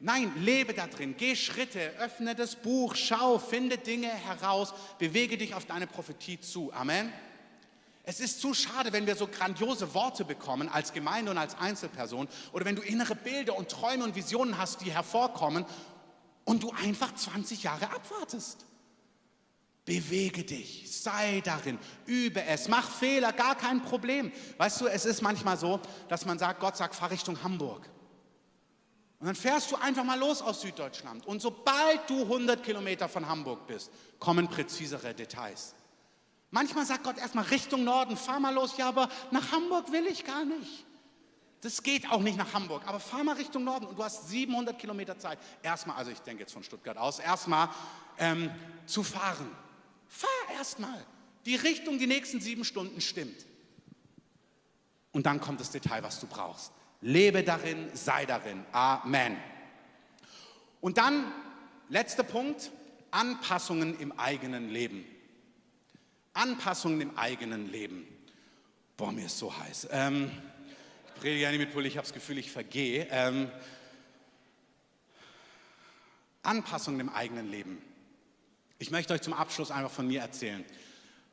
Nein, 0.03 0.33
lebe 0.37 0.73
da 0.73 0.87
drin, 0.87 1.15
geh 1.19 1.37
Schritte, 1.37 1.93
öffne 1.99 2.35
das 2.35 2.57
Buch, 2.57 2.95
schau, 2.95 3.39
finde 3.39 3.77
Dinge 3.77 4.09
heraus, 4.09 4.73
bewege 4.99 5.37
dich 5.37 5.55
auf 5.55 5.67
deine 5.67 5.87
Prophetie 5.87 6.41
zu. 6.41 6.73
Amen. 6.73 7.13
Es 8.03 8.19
ist 8.19 8.41
zu 8.41 8.55
schade, 8.55 8.95
wenn 8.95 9.07
wir 9.07 9.15
so 9.15 9.27
grandiose 9.27 9.93
Worte 9.93 10.25
bekommen 10.25 10.71
als 10.71 10.95
Gemeinde 10.95 11.31
und 11.31 11.37
als 11.37 11.55
Einzelperson 11.59 12.29
oder 12.53 12.65
wenn 12.65 12.77
du 12.77 12.83
innere 12.83 13.15
Bilder 13.15 13.55
und 13.57 13.69
Träume 13.69 14.05
und 14.05 14.15
Visionen 14.15 14.57
hast, 14.57 14.81
die 14.81 14.91
hervorkommen 14.91 15.67
und 16.45 16.63
du 16.63 16.73
einfach 16.73 17.15
20 17.15 17.63
Jahre 17.63 17.91
abwartest. 17.91 18.65
Bewege 19.91 20.45
dich, 20.45 20.89
sei 20.89 21.41
darin, 21.45 21.77
übe 22.07 22.45
es, 22.45 22.69
mach 22.69 22.89
Fehler, 22.89 23.33
gar 23.33 23.57
kein 23.57 23.83
Problem. 23.83 24.31
Weißt 24.57 24.81
du, 24.81 24.87
es 24.87 25.05
ist 25.05 25.21
manchmal 25.21 25.57
so, 25.57 25.81
dass 26.09 26.25
man 26.25 26.39
sagt, 26.39 26.61
Gott 26.61 26.77
sagt, 26.77 26.95
fahr 26.95 27.11
Richtung 27.11 27.43
Hamburg. 27.43 27.91
Und 29.19 29.27
dann 29.27 29.35
fährst 29.35 29.69
du 29.73 29.75
einfach 29.75 30.05
mal 30.05 30.17
los 30.17 30.43
aus 30.43 30.61
Süddeutschland. 30.61 31.27
Und 31.27 31.43
sobald 31.43 32.09
du 32.09 32.23
100 32.23 32.63
Kilometer 32.63 33.09
von 33.09 33.27
Hamburg 33.29 33.67
bist, 33.67 33.91
kommen 34.21 34.47
präzisere 34.47 35.13
Details. 35.13 35.75
Manchmal 36.53 36.87
sagt 36.87 37.03
Gott 37.03 37.19
erstmal 37.19 37.47
Richtung 37.47 37.83
Norden, 37.83 38.17
fahr 38.17 38.39
mal 38.39 38.55
los. 38.55 38.77
Ja, 38.77 38.91
aber 38.91 39.09
nach 39.33 39.51
Hamburg 39.51 39.91
will 39.91 40.07
ich 40.07 40.25
gar 40.25 40.45
nicht. 40.45 40.87
Das 41.63 41.83
geht 41.83 42.09
auch 42.13 42.21
nicht 42.21 42.39
nach 42.39 42.55
Hamburg, 42.55 42.85
aber 42.87 43.01
fahr 43.01 43.25
mal 43.25 43.35
Richtung 43.35 43.65
Norden 43.65 43.87
und 43.87 43.99
du 43.99 44.05
hast 44.05 44.29
700 44.29 44.79
Kilometer 44.79 45.19
Zeit. 45.19 45.41
Erstmal, 45.65 45.97
also 45.97 46.13
ich 46.13 46.21
denke 46.21 46.43
jetzt 46.43 46.53
von 46.53 46.63
Stuttgart 46.63 46.97
aus, 46.97 47.19
erstmal 47.19 47.71
ähm, 48.19 48.53
zu 48.87 49.03
fahren. 49.03 49.51
Fahr 50.11 50.57
erstmal. 50.57 51.07
Die 51.47 51.55
Richtung 51.55 51.99
die 51.99 52.09
nächsten 52.09 52.41
sieben 52.41 52.65
Stunden 52.65 53.01
stimmt. 53.01 53.47
Und 55.13 55.25
dann 55.25 55.41
kommt 55.41 55.61
das 55.61 55.71
Detail, 55.71 56.03
was 56.03 56.21
du 56.21 56.27
brauchst. 56.27 56.73
Lebe 57.01 57.43
darin, 57.43 57.89
sei 57.95 58.27
darin. 58.27 58.65
Amen. 58.73 59.37
Und 60.81 60.99
dann, 60.99 61.33
letzter 61.89 62.25
Punkt, 62.25 62.71
Anpassungen 63.11 63.99
im 63.99 64.13
eigenen 64.19 64.69
Leben. 64.69 65.05
Anpassungen 66.35 67.01
im 67.01 67.17
eigenen 67.17 67.71
Leben. 67.71 68.07
Boah, 68.97 69.13
mir 69.13 69.27
ist 69.27 69.39
so 69.39 69.57
heiß. 69.57 69.89
Ähm, 69.93 70.31
ich 71.17 71.23
rede 71.23 71.41
ja 71.41 71.51
nicht 71.51 71.61
mit 71.61 71.73
Pulli, 71.73 71.89
ich 71.89 71.97
habe 71.97 72.07
das 72.07 72.15
Gefühl, 72.15 72.39
ich 72.39 72.51
vergehe. 72.51 73.07
Ähm, 73.11 73.51
Anpassungen 76.43 77.01
im 77.01 77.09
eigenen 77.09 77.51
Leben. 77.51 77.90
Ich 78.83 78.91
möchte 78.91 79.13
euch 79.13 79.21
zum 79.21 79.35
Abschluss 79.35 79.71
einfach 79.71 79.91
von 79.91 80.07
mir 80.07 80.23
erzählen. 80.23 80.65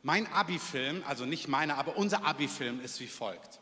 Mein 0.03 0.27
Abi-Film, 0.33 1.01
also 1.07 1.25
nicht 1.25 1.47
meiner, 1.47 1.77
aber 1.77 1.95
unser 1.95 2.25
Abi-Film 2.25 2.81
ist 2.81 2.99
wie 2.99 3.07
folgt. 3.07 3.61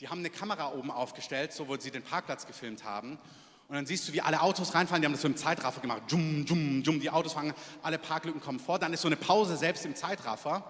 Die 0.00 0.08
haben 0.08 0.18
eine 0.18 0.28
Kamera 0.28 0.72
oben 0.72 0.90
aufgestellt, 0.90 1.52
so 1.52 1.68
wo 1.68 1.76
sie 1.76 1.92
den 1.92 2.02
Parkplatz 2.02 2.48
gefilmt 2.48 2.82
haben. 2.82 3.20
Und 3.68 3.76
dann 3.76 3.86
siehst 3.86 4.08
du, 4.08 4.12
wie 4.12 4.22
alle 4.22 4.40
Autos 4.40 4.74
reinfahren. 4.74 5.02
Die 5.02 5.06
haben 5.06 5.12
das 5.12 5.22
so 5.22 5.28
im 5.28 5.36
Zeitraffer 5.36 5.80
gemacht. 5.80 6.02
Jum, 6.08 6.44
jum, 6.46 6.82
jum. 6.82 6.98
Die 6.98 7.10
Autos 7.10 7.34
fangen, 7.34 7.54
alle 7.80 7.96
Parklücken 7.96 8.40
kommen 8.40 8.58
vor. 8.58 8.80
Dann 8.80 8.92
ist 8.92 9.02
so 9.02 9.08
eine 9.08 9.14
Pause 9.16 9.56
selbst 9.56 9.84
im 9.84 9.94
Zeitraffer. 9.94 10.64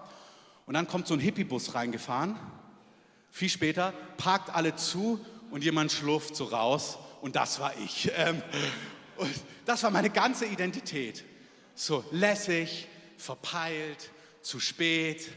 Und 0.67 0.75
dann 0.75 0.87
kommt 0.87 1.07
so 1.07 1.15
ein 1.15 1.19
Hippie-Bus 1.19 1.73
reingefahren. 1.73 2.37
Viel 3.31 3.49
später 3.49 3.95
parkt 4.17 4.53
alle 4.53 4.75
zu 4.75 5.19
und 5.49 5.63
jemand 5.63 5.91
schlurft 5.91 6.35
so 6.35 6.43
raus. 6.43 6.99
Und 7.19 7.35
das 7.35 7.59
war 7.59 7.73
ich. 7.79 8.11
Ähm, 8.15 8.43
und 9.17 9.31
das 9.65 9.81
war 9.81 9.89
meine 9.89 10.11
ganze 10.11 10.45
Identität 10.45 11.23
so 11.75 12.03
lässig, 12.11 12.87
verpeilt, 13.17 14.09
zu 14.41 14.59
spät, 14.59 15.29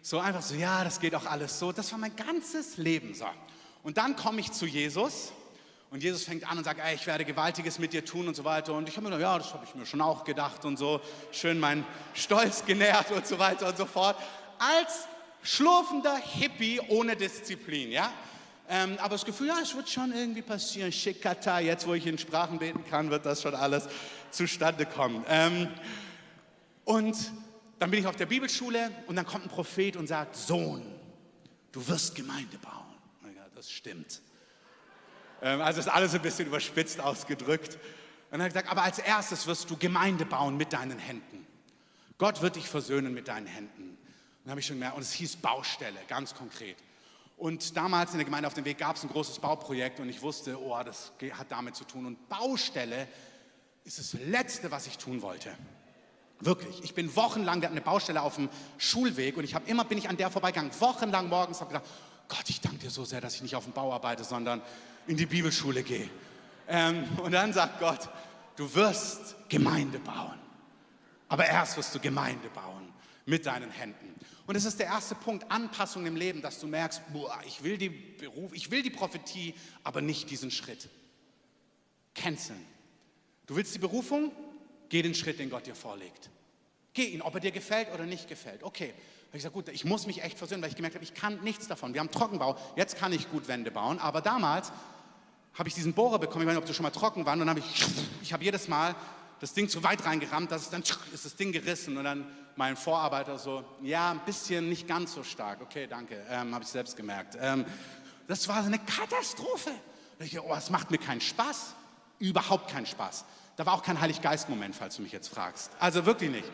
so 0.00 0.18
einfach 0.18 0.42
so, 0.42 0.54
ja, 0.54 0.84
das 0.84 1.00
geht 1.00 1.14
auch 1.14 1.26
alles 1.26 1.58
so. 1.58 1.72
Das 1.72 1.90
war 1.92 1.98
mein 1.98 2.16
ganzes 2.16 2.76
Leben 2.76 3.14
so. 3.14 3.26
Und 3.82 3.98
dann 3.98 4.16
komme 4.16 4.40
ich 4.40 4.52
zu 4.52 4.66
Jesus 4.66 5.32
und 5.90 6.02
Jesus 6.02 6.24
fängt 6.24 6.50
an 6.50 6.58
und 6.58 6.64
sagt, 6.64 6.80
ey, 6.80 6.94
ich 6.94 7.06
werde 7.06 7.24
Gewaltiges 7.24 7.78
mit 7.78 7.92
dir 7.92 8.04
tun 8.04 8.26
und 8.26 8.34
so 8.34 8.44
weiter. 8.44 8.72
Und 8.74 8.88
ich 8.88 8.96
habe 8.96 9.08
mir 9.08 9.16
gedacht, 9.16 9.22
ja, 9.22 9.38
das 9.38 9.52
habe 9.52 9.64
ich 9.64 9.74
mir 9.74 9.86
schon 9.86 10.00
auch 10.00 10.24
gedacht 10.24 10.64
und 10.64 10.78
so. 10.78 11.00
Schön 11.32 11.60
meinen 11.60 11.84
Stolz 12.14 12.64
genährt 12.64 13.10
und 13.10 13.26
so 13.26 13.38
weiter 13.38 13.68
und 13.68 13.76
so 13.76 13.86
fort. 13.86 14.16
Als 14.58 15.06
schlurfender 15.42 16.16
Hippie 16.16 16.80
ohne 16.88 17.16
Disziplin, 17.16 17.90
ja. 17.90 18.12
Ähm, 18.68 18.96
aber 19.00 19.10
das 19.10 19.24
Gefühl, 19.24 19.48
ja, 19.48 19.58
es 19.60 19.74
wird 19.76 19.90
schon 19.90 20.14
irgendwie 20.14 20.40
passieren. 20.40 20.90
Schickata, 20.90 21.58
jetzt 21.58 21.86
wo 21.86 21.94
ich 21.94 22.06
in 22.06 22.16
Sprachen 22.16 22.58
beten 22.58 22.84
kann, 22.88 23.10
wird 23.10 23.26
das 23.26 23.42
schon 23.42 23.54
alles 23.54 23.86
zustande 24.32 24.86
kommen. 24.86 25.24
Ähm, 25.28 25.68
und 26.84 27.16
dann 27.78 27.90
bin 27.90 28.00
ich 28.00 28.06
auf 28.06 28.16
der 28.16 28.26
Bibelschule 28.26 28.90
und 29.06 29.16
dann 29.16 29.26
kommt 29.26 29.44
ein 29.44 29.48
Prophet 29.48 29.96
und 29.96 30.06
sagt, 30.06 30.36
Sohn, 30.36 30.82
du 31.72 31.86
wirst 31.88 32.14
Gemeinde 32.14 32.58
bauen. 32.58 33.34
Ja, 33.34 33.44
das 33.54 33.70
stimmt. 33.70 34.20
Ähm, 35.40 35.60
also 35.60 35.80
ist 35.80 35.88
alles 35.88 36.14
ein 36.14 36.22
bisschen 36.22 36.46
überspitzt 36.46 37.00
ausgedrückt. 37.00 37.78
Und 38.30 38.40
er 38.40 38.44
hat 38.44 38.52
gesagt, 38.52 38.70
aber 38.70 38.82
als 38.82 38.98
erstes 38.98 39.46
wirst 39.46 39.68
du 39.68 39.76
Gemeinde 39.76 40.24
bauen 40.24 40.56
mit 40.56 40.72
deinen 40.72 40.98
Händen. 40.98 41.46
Gott 42.18 42.40
wird 42.40 42.56
dich 42.56 42.68
versöhnen 42.68 43.12
mit 43.12 43.28
deinen 43.28 43.46
Händen. 43.46 43.90
Und 43.90 43.98
dann 44.44 44.52
habe 44.52 44.60
ich 44.60 44.66
schon 44.66 44.76
gemerkt, 44.76 44.96
und 44.96 45.02
es 45.02 45.12
hieß 45.12 45.36
Baustelle, 45.36 45.98
ganz 46.08 46.34
konkret. 46.34 46.76
Und 47.36 47.76
damals 47.76 48.12
in 48.12 48.18
der 48.18 48.24
Gemeinde 48.24 48.46
auf 48.46 48.54
dem 48.54 48.64
Weg 48.64 48.78
gab 48.78 48.94
es 48.94 49.02
ein 49.02 49.08
großes 49.08 49.40
Bauprojekt 49.40 49.98
und 49.98 50.08
ich 50.08 50.22
wusste, 50.22 50.60
oh, 50.60 50.80
das 50.84 51.12
hat 51.32 51.50
damit 51.50 51.74
zu 51.74 51.84
tun. 51.84 52.06
Und 52.06 52.28
Baustelle 52.28 53.08
ist 53.84 53.98
das 53.98 54.14
Letzte, 54.26 54.70
was 54.70 54.86
ich 54.86 54.98
tun 54.98 55.22
wollte. 55.22 55.50
Wirklich. 56.40 56.82
Ich 56.82 56.94
bin 56.94 57.14
wochenlang, 57.14 57.60
wir 57.60 57.68
hatten 57.68 57.76
eine 57.76 57.84
Baustelle 57.84 58.20
auf 58.22 58.36
dem 58.36 58.48
Schulweg 58.78 59.36
und 59.36 59.44
ich 59.44 59.54
habe 59.54 59.68
immer, 59.70 59.84
bin 59.84 59.98
ich 59.98 60.08
an 60.08 60.16
der 60.16 60.30
vorbeigegangen, 60.30 60.72
wochenlang 60.80 61.28
morgens, 61.28 61.60
habe 61.60 61.72
gedacht, 61.72 61.88
Gott, 62.28 62.48
ich 62.48 62.60
danke 62.60 62.78
dir 62.78 62.90
so 62.90 63.04
sehr, 63.04 63.20
dass 63.20 63.36
ich 63.36 63.42
nicht 63.42 63.54
auf 63.54 63.64
dem 63.64 63.72
Bau 63.72 63.92
arbeite, 63.92 64.24
sondern 64.24 64.62
in 65.06 65.16
die 65.16 65.26
Bibelschule 65.26 65.82
gehe. 65.82 66.08
Ähm, 66.68 67.04
und 67.22 67.32
dann 67.32 67.52
sagt 67.52 67.78
Gott, 67.78 68.08
du 68.56 68.72
wirst 68.74 69.36
Gemeinde 69.48 69.98
bauen. 69.98 70.38
Aber 71.28 71.46
erst 71.46 71.76
wirst 71.76 71.94
du 71.94 72.00
Gemeinde 72.00 72.48
bauen 72.50 72.92
mit 73.26 73.46
deinen 73.46 73.70
Händen. 73.70 74.14
Und 74.46 74.54
das 74.54 74.64
ist 74.64 74.78
der 74.80 74.86
erste 74.86 75.14
Punkt, 75.14 75.50
Anpassung 75.50 76.06
im 76.06 76.16
Leben, 76.16 76.42
dass 76.42 76.58
du 76.58 76.66
merkst, 76.66 77.02
boah, 77.12 77.38
ich 77.46 77.62
will 77.62 77.78
die 77.78 77.88
Beruf, 77.88 78.52
ich 78.52 78.70
will 78.70 78.82
die 78.82 78.90
Prophetie, 78.90 79.54
aber 79.84 80.00
nicht 80.00 80.30
diesen 80.30 80.50
Schritt. 80.50 80.88
Canceln. 82.14 82.71
Du 83.52 83.56
willst 83.56 83.74
die 83.74 83.80
Berufung? 83.80 84.32
Geh 84.88 85.02
den 85.02 85.14
Schritt, 85.14 85.38
den 85.38 85.50
Gott 85.50 85.66
dir 85.66 85.74
vorlegt. 85.74 86.30
Geh 86.94 87.04
ihn, 87.04 87.20
ob 87.20 87.34
er 87.34 87.40
dir 87.40 87.50
gefällt 87.50 87.92
oder 87.92 88.06
nicht 88.06 88.26
gefällt. 88.26 88.62
Okay. 88.62 88.94
habe 88.94 89.36
ich 89.36 89.40
gesagt, 89.40 89.52
gut, 89.52 89.68
ich 89.68 89.84
muss 89.84 90.06
mich 90.06 90.22
echt 90.22 90.38
versöhnen, 90.38 90.62
weil 90.62 90.70
ich 90.70 90.74
gemerkt 90.76 90.94
habe, 90.94 91.04
ich 91.04 91.12
kann 91.12 91.38
nichts 91.42 91.68
davon. 91.68 91.92
Wir 91.92 92.00
haben 92.00 92.10
Trockenbau, 92.10 92.56
jetzt 92.76 92.96
kann 92.96 93.12
ich 93.12 93.30
gut 93.30 93.48
Wände 93.48 93.70
bauen, 93.70 93.98
aber 93.98 94.22
damals 94.22 94.72
habe 95.52 95.68
ich 95.68 95.74
diesen 95.74 95.92
Bohrer 95.92 96.18
bekommen, 96.18 96.44
ich 96.44 96.46
weiß 96.46 96.54
nicht, 96.54 96.62
ob 96.62 96.66
du 96.66 96.72
schon 96.72 96.84
mal 96.84 96.90
trocken 96.92 97.26
warst, 97.26 97.34
und 97.34 97.40
dann 97.40 97.50
habe 97.50 97.60
ich, 97.60 97.84
ich 98.22 98.32
habe 98.32 98.42
jedes 98.42 98.68
Mal 98.68 98.94
das 99.38 99.52
Ding 99.52 99.68
zu 99.68 99.84
weit 99.84 100.02
reingerammt, 100.06 100.50
dass 100.50 100.62
es 100.62 100.70
dann 100.70 100.82
ist 101.12 101.26
das 101.26 101.36
Ding 101.36 101.52
gerissen 101.52 101.98
und 101.98 102.04
dann 102.04 102.26
mein 102.56 102.74
Vorarbeiter 102.74 103.38
so, 103.38 103.62
ja, 103.82 104.12
ein 104.12 104.20
bisschen 104.24 104.70
nicht 104.70 104.88
ganz 104.88 105.12
so 105.12 105.22
stark. 105.22 105.60
Okay, 105.60 105.86
danke, 105.86 106.24
ähm, 106.30 106.54
habe 106.54 106.64
ich 106.64 106.70
selbst 106.70 106.96
gemerkt. 106.96 107.36
Ähm, 107.38 107.66
das 108.28 108.48
war 108.48 108.64
eine 108.64 108.78
Katastrophe. 108.78 109.72
Ich, 110.20 110.40
oh, 110.40 110.54
es 110.56 110.70
macht 110.70 110.90
mir 110.90 110.96
keinen 110.96 111.20
Spaß, 111.20 111.74
überhaupt 112.18 112.70
keinen 112.70 112.86
Spaß. 112.86 113.26
Da 113.56 113.66
war 113.66 113.74
auch 113.74 113.82
kein 113.82 114.00
Heiliggeist-Moment, 114.00 114.74
falls 114.74 114.96
du 114.96 115.02
mich 115.02 115.12
jetzt 115.12 115.28
fragst. 115.28 115.70
Also 115.78 116.06
wirklich 116.06 116.30
nicht. 116.30 116.50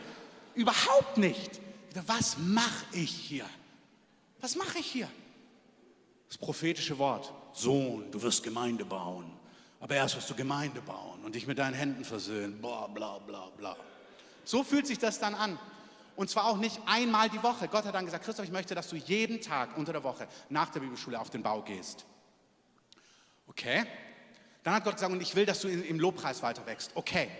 Überhaupt 0.54 1.16
nicht. 1.16 1.60
Was 2.06 2.36
mache 2.38 2.84
ich 2.92 3.10
hier? 3.10 3.46
Was 4.40 4.56
mache 4.56 4.78
ich 4.78 4.86
hier? 4.86 5.08
Das 6.28 6.38
prophetische 6.38 6.98
Wort. 6.98 7.32
Sohn, 7.52 8.10
du 8.10 8.20
wirst 8.22 8.42
Gemeinde 8.42 8.84
bauen. 8.84 9.32
Aber 9.80 9.94
erst 9.94 10.16
wirst 10.16 10.28
du 10.28 10.34
Gemeinde 10.34 10.80
bauen 10.80 11.24
und 11.24 11.34
dich 11.34 11.46
mit 11.46 11.58
deinen 11.58 11.74
Händen 11.74 12.04
versöhnen. 12.04 12.60
Bla, 12.60 12.88
bla, 12.88 13.18
bla, 13.18 13.48
bla. 13.56 13.76
So 14.44 14.64
fühlt 14.64 14.86
sich 14.86 14.98
das 14.98 15.20
dann 15.20 15.34
an. 15.34 15.58
Und 16.16 16.28
zwar 16.28 16.46
auch 16.46 16.56
nicht 16.56 16.80
einmal 16.86 17.30
die 17.30 17.40
Woche. 17.42 17.68
Gott 17.68 17.84
hat 17.84 17.94
dann 17.94 18.04
gesagt, 18.04 18.24
Christoph, 18.24 18.44
ich 18.44 18.50
möchte, 18.50 18.74
dass 18.74 18.88
du 18.88 18.96
jeden 18.96 19.40
Tag 19.40 19.76
unter 19.76 19.92
der 19.92 20.02
Woche 20.02 20.26
nach 20.48 20.68
der 20.70 20.80
Bibelschule 20.80 21.18
auf 21.18 21.30
den 21.30 21.44
Bau 21.44 21.62
gehst. 21.62 22.04
Okay. 23.46 23.86
Dann 24.68 24.74
hat 24.74 24.84
Gott 24.84 24.96
gesagt, 24.96 25.10
und 25.10 25.22
ich 25.22 25.34
will, 25.34 25.46
dass 25.46 25.60
du 25.62 25.68
im 25.68 25.98
Lobpreis 25.98 26.42
weiter 26.42 26.66
wächst. 26.66 26.90
Okay. 26.94 27.30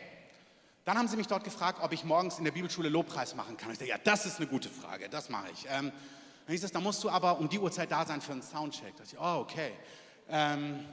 Dann 0.86 0.96
haben 0.96 1.08
sie 1.08 1.16
mich 1.18 1.26
dort 1.26 1.44
gefragt, 1.44 1.78
ob 1.82 1.92
ich 1.92 2.02
morgens 2.02 2.38
in 2.38 2.44
der 2.44 2.52
Bibelschule 2.52 2.88
Lobpreis 2.88 3.34
machen 3.34 3.58
kann. 3.58 3.70
Ich 3.70 3.76
dachte, 3.76 3.90
ja, 3.90 3.98
das 4.02 4.24
ist 4.24 4.38
eine 4.38 4.46
gute 4.46 4.70
Frage, 4.70 5.10
das 5.10 5.28
mache 5.28 5.50
ich. 5.52 5.66
Ähm, 5.68 5.92
dann 6.46 6.52
hieß 6.52 6.64
es, 6.64 6.72
da 6.72 6.80
musst 6.80 7.04
du 7.04 7.10
aber 7.10 7.38
um 7.38 7.50
die 7.50 7.58
Uhrzeit 7.58 7.90
da 7.90 8.06
sein 8.06 8.22
für 8.22 8.32
einen 8.32 8.40
Soundcheck. 8.40 8.96
Da 8.96 9.02
dachte 9.02 9.14
ich, 9.14 9.20
oh, 9.20 9.40
okay. 9.40 9.72
Ähm, 10.30 10.86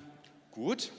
gut. 0.51 0.91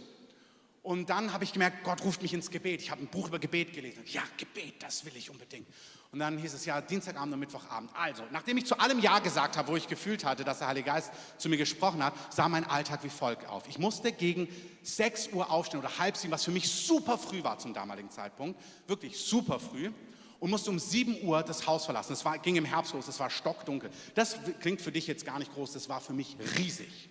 Und 0.82 1.10
dann 1.10 1.34
habe 1.34 1.44
ich 1.44 1.52
gemerkt, 1.52 1.84
Gott 1.84 2.02
ruft 2.02 2.22
mich 2.22 2.32
ins 2.32 2.50
Gebet. 2.50 2.80
Ich 2.80 2.90
habe 2.90 3.02
ein 3.02 3.08
Buch 3.08 3.28
über 3.28 3.38
Gebet 3.38 3.74
gelesen. 3.74 4.04
Ja, 4.06 4.22
Gebet, 4.38 4.82
das 4.82 5.04
will 5.04 5.18
ich 5.18 5.28
unbedingt. 5.28 5.68
Und 6.16 6.20
dann 6.20 6.38
hieß 6.38 6.54
es 6.54 6.64
ja 6.64 6.80
Dienstagabend 6.80 7.34
und 7.34 7.40
Mittwochabend. 7.40 7.90
Also, 7.94 8.22
nachdem 8.30 8.56
ich 8.56 8.64
zu 8.64 8.78
allem 8.78 9.00
Ja 9.00 9.18
gesagt 9.18 9.58
habe, 9.58 9.68
wo 9.68 9.76
ich 9.76 9.86
gefühlt 9.86 10.24
hatte, 10.24 10.44
dass 10.44 10.60
der 10.60 10.68
Heilige 10.68 10.86
Geist 10.86 11.12
zu 11.36 11.50
mir 11.50 11.58
gesprochen 11.58 12.02
hat, 12.02 12.14
sah 12.32 12.48
mein 12.48 12.64
Alltag 12.64 13.00
wie 13.04 13.10
folgt 13.10 13.46
auf. 13.46 13.68
Ich 13.68 13.78
musste 13.78 14.12
gegen 14.12 14.48
6 14.82 15.34
Uhr 15.34 15.50
aufstehen 15.50 15.80
oder 15.80 15.98
halb 15.98 16.16
sieben, 16.16 16.32
was 16.32 16.42
für 16.42 16.52
mich 16.52 16.70
super 16.70 17.18
früh 17.18 17.44
war 17.44 17.58
zum 17.58 17.74
damaligen 17.74 18.10
Zeitpunkt. 18.10 18.58
Wirklich 18.86 19.18
super 19.18 19.60
früh. 19.60 19.92
Und 20.40 20.48
musste 20.48 20.70
um 20.70 20.78
7 20.78 21.22
Uhr 21.22 21.42
das 21.42 21.66
Haus 21.66 21.84
verlassen. 21.84 22.14
Es 22.14 22.24
ging 22.42 22.56
im 22.56 22.64
Herbst 22.64 22.94
los, 22.94 23.08
es 23.08 23.20
war 23.20 23.28
stockdunkel. 23.28 23.90
Das 24.14 24.38
klingt 24.60 24.80
für 24.80 24.92
dich 24.92 25.06
jetzt 25.06 25.26
gar 25.26 25.38
nicht 25.38 25.52
groß, 25.52 25.74
das 25.74 25.90
war 25.90 26.00
für 26.00 26.14
mich 26.14 26.38
riesig. 26.56 27.10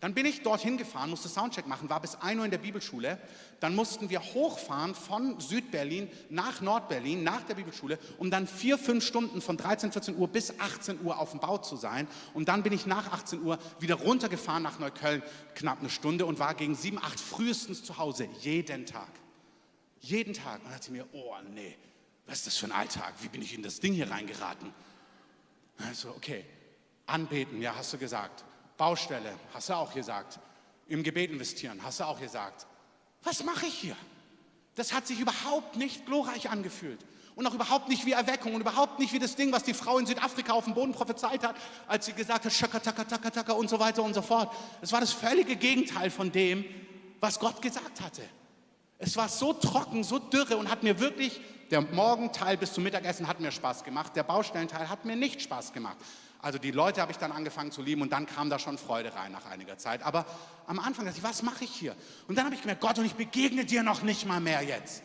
Dann 0.00 0.14
bin 0.14 0.24
ich 0.24 0.42
dorthin 0.42 0.78
gefahren, 0.78 1.10
musste 1.10 1.28
Soundcheck 1.28 1.66
machen, 1.66 1.90
war 1.90 2.00
bis 2.00 2.14
1 2.14 2.38
Uhr 2.38 2.44
in 2.46 2.50
der 2.50 2.58
Bibelschule. 2.58 3.18
Dann 3.60 3.74
mussten 3.74 4.08
wir 4.08 4.20
hochfahren 4.22 4.94
von 4.94 5.38
Südberlin 5.38 6.10
nach 6.30 6.62
Nordberlin, 6.62 7.22
nach 7.22 7.42
der 7.42 7.54
Bibelschule, 7.54 7.98
um 8.16 8.30
dann 8.30 8.46
vier, 8.46 8.78
fünf 8.78 9.04
Stunden 9.04 9.42
von 9.42 9.58
13, 9.58 9.92
14 9.92 10.16
Uhr 10.16 10.28
bis 10.28 10.58
18 10.58 11.02
Uhr 11.04 11.18
auf 11.18 11.32
dem 11.32 11.40
Bau 11.40 11.58
zu 11.58 11.76
sein. 11.76 12.08
Und 12.32 12.48
dann 12.48 12.62
bin 12.62 12.72
ich 12.72 12.86
nach 12.86 13.12
18 13.12 13.42
Uhr 13.42 13.58
wieder 13.78 13.96
runtergefahren 13.96 14.62
nach 14.62 14.78
Neukölln, 14.78 15.22
knapp 15.54 15.80
eine 15.80 15.90
Stunde 15.90 16.24
und 16.24 16.38
war 16.38 16.54
gegen 16.54 16.74
7, 16.74 16.96
8 16.96 17.20
frühestens 17.20 17.84
zu 17.84 17.98
Hause, 17.98 18.26
jeden 18.40 18.86
Tag. 18.86 19.10
Jeden 20.00 20.32
Tag. 20.32 20.60
Und 20.60 20.64
dann 20.64 20.72
dachte 20.72 20.86
ich 20.86 20.92
mir, 20.92 21.06
oh 21.12 21.34
nee, 21.54 21.76
was 22.26 22.38
ist 22.38 22.46
das 22.46 22.56
für 22.56 22.66
ein 22.66 22.72
Alltag? 22.72 23.12
Wie 23.20 23.28
bin 23.28 23.42
ich 23.42 23.54
in 23.54 23.62
das 23.62 23.80
Ding 23.80 23.92
hier 23.92 24.10
reingeraten? 24.10 24.72
Also, 25.76 26.08
okay, 26.10 26.46
anbeten, 27.04 27.60
ja, 27.60 27.74
hast 27.76 27.92
du 27.92 27.98
gesagt. 27.98 28.44
Baustelle, 28.80 29.34
hast 29.52 29.68
du 29.68 29.74
auch 29.74 29.92
gesagt. 29.92 30.38
Im 30.88 31.02
Gebet 31.02 31.30
investieren, 31.30 31.78
hast 31.84 32.00
du 32.00 32.04
auch 32.04 32.18
gesagt. 32.18 32.66
Was 33.22 33.44
mache 33.44 33.66
ich 33.66 33.74
hier? 33.74 33.96
Das 34.74 34.94
hat 34.94 35.06
sich 35.06 35.20
überhaupt 35.20 35.76
nicht 35.76 36.06
glorreich 36.06 36.48
angefühlt. 36.48 37.04
Und 37.34 37.46
auch 37.46 37.52
überhaupt 37.52 37.90
nicht 37.90 38.06
wie 38.06 38.12
Erweckung 38.12 38.54
und 38.54 38.62
überhaupt 38.62 38.98
nicht 38.98 39.12
wie 39.12 39.18
das 39.18 39.36
Ding, 39.36 39.52
was 39.52 39.64
die 39.64 39.74
Frau 39.74 39.98
in 39.98 40.06
Südafrika 40.06 40.54
auf 40.54 40.64
dem 40.64 40.72
Boden 40.72 40.92
prophezeit 40.92 41.44
hat, 41.44 41.56
als 41.88 42.06
sie 42.06 42.14
gesagt 42.14 42.46
hat, 42.46 42.52
Shaka, 42.52 42.80
taka, 42.80 43.04
taka, 43.04 43.28
taka 43.28 43.52
und 43.52 43.68
so 43.68 43.78
weiter 43.78 44.02
und 44.02 44.14
so 44.14 44.22
fort. 44.22 44.50
Es 44.80 44.90
war 44.92 45.00
das 45.00 45.12
völlige 45.12 45.56
Gegenteil 45.56 46.10
von 46.10 46.32
dem, 46.32 46.64
was 47.20 47.38
Gott 47.38 47.60
gesagt 47.60 48.00
hatte. 48.00 48.22
Es 48.96 49.14
war 49.14 49.28
so 49.28 49.52
trocken, 49.52 50.04
so 50.04 50.18
dürre 50.18 50.56
und 50.56 50.70
hat 50.70 50.82
mir 50.82 50.98
wirklich, 50.98 51.38
der 51.70 51.82
Morgenteil 51.82 52.56
bis 52.56 52.72
zum 52.72 52.84
Mittagessen 52.84 53.28
hat 53.28 53.40
mir 53.40 53.52
Spaß 53.52 53.84
gemacht, 53.84 54.16
der 54.16 54.22
Baustellenteil 54.22 54.88
hat 54.88 55.04
mir 55.04 55.16
nicht 55.16 55.42
Spaß 55.42 55.74
gemacht. 55.74 55.98
Also 56.42 56.58
die 56.58 56.70
Leute 56.70 57.02
habe 57.02 57.12
ich 57.12 57.18
dann 57.18 57.32
angefangen 57.32 57.70
zu 57.70 57.82
lieben 57.82 58.00
und 58.00 58.10
dann 58.10 58.26
kam 58.26 58.48
da 58.48 58.58
schon 58.58 58.78
Freude 58.78 59.14
rein 59.14 59.30
nach 59.32 59.44
einiger 59.46 59.76
Zeit. 59.76 60.02
Aber 60.02 60.24
am 60.66 60.78
Anfang 60.78 61.04
dachte 61.04 61.18
ich, 61.18 61.24
was 61.24 61.42
mache 61.42 61.64
ich 61.64 61.70
hier? 61.70 61.94
Und 62.28 62.36
dann 62.36 62.46
habe 62.46 62.54
ich 62.54 62.62
gemerkt, 62.62 62.80
Gott, 62.80 62.98
und 62.98 63.04
ich 63.04 63.14
begegne 63.14 63.64
dir 63.64 63.82
noch 63.82 64.02
nicht 64.02 64.26
mal 64.26 64.40
mehr 64.40 64.62
jetzt. 64.62 65.02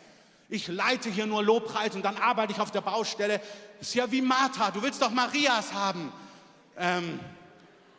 Ich 0.48 0.68
leite 0.68 1.10
hier 1.10 1.26
nur 1.26 1.42
Lobpreis 1.42 1.94
und 1.94 2.04
dann 2.04 2.16
arbeite 2.16 2.52
ich 2.52 2.60
auf 2.60 2.70
der 2.70 2.80
Baustelle. 2.80 3.40
Ist 3.80 3.94
ja 3.94 4.10
wie 4.10 4.22
Martha, 4.22 4.70
du 4.70 4.80
willst 4.80 5.02
doch 5.02 5.10
Marias 5.10 5.74
haben. 5.74 6.10
Ähm, 6.78 7.20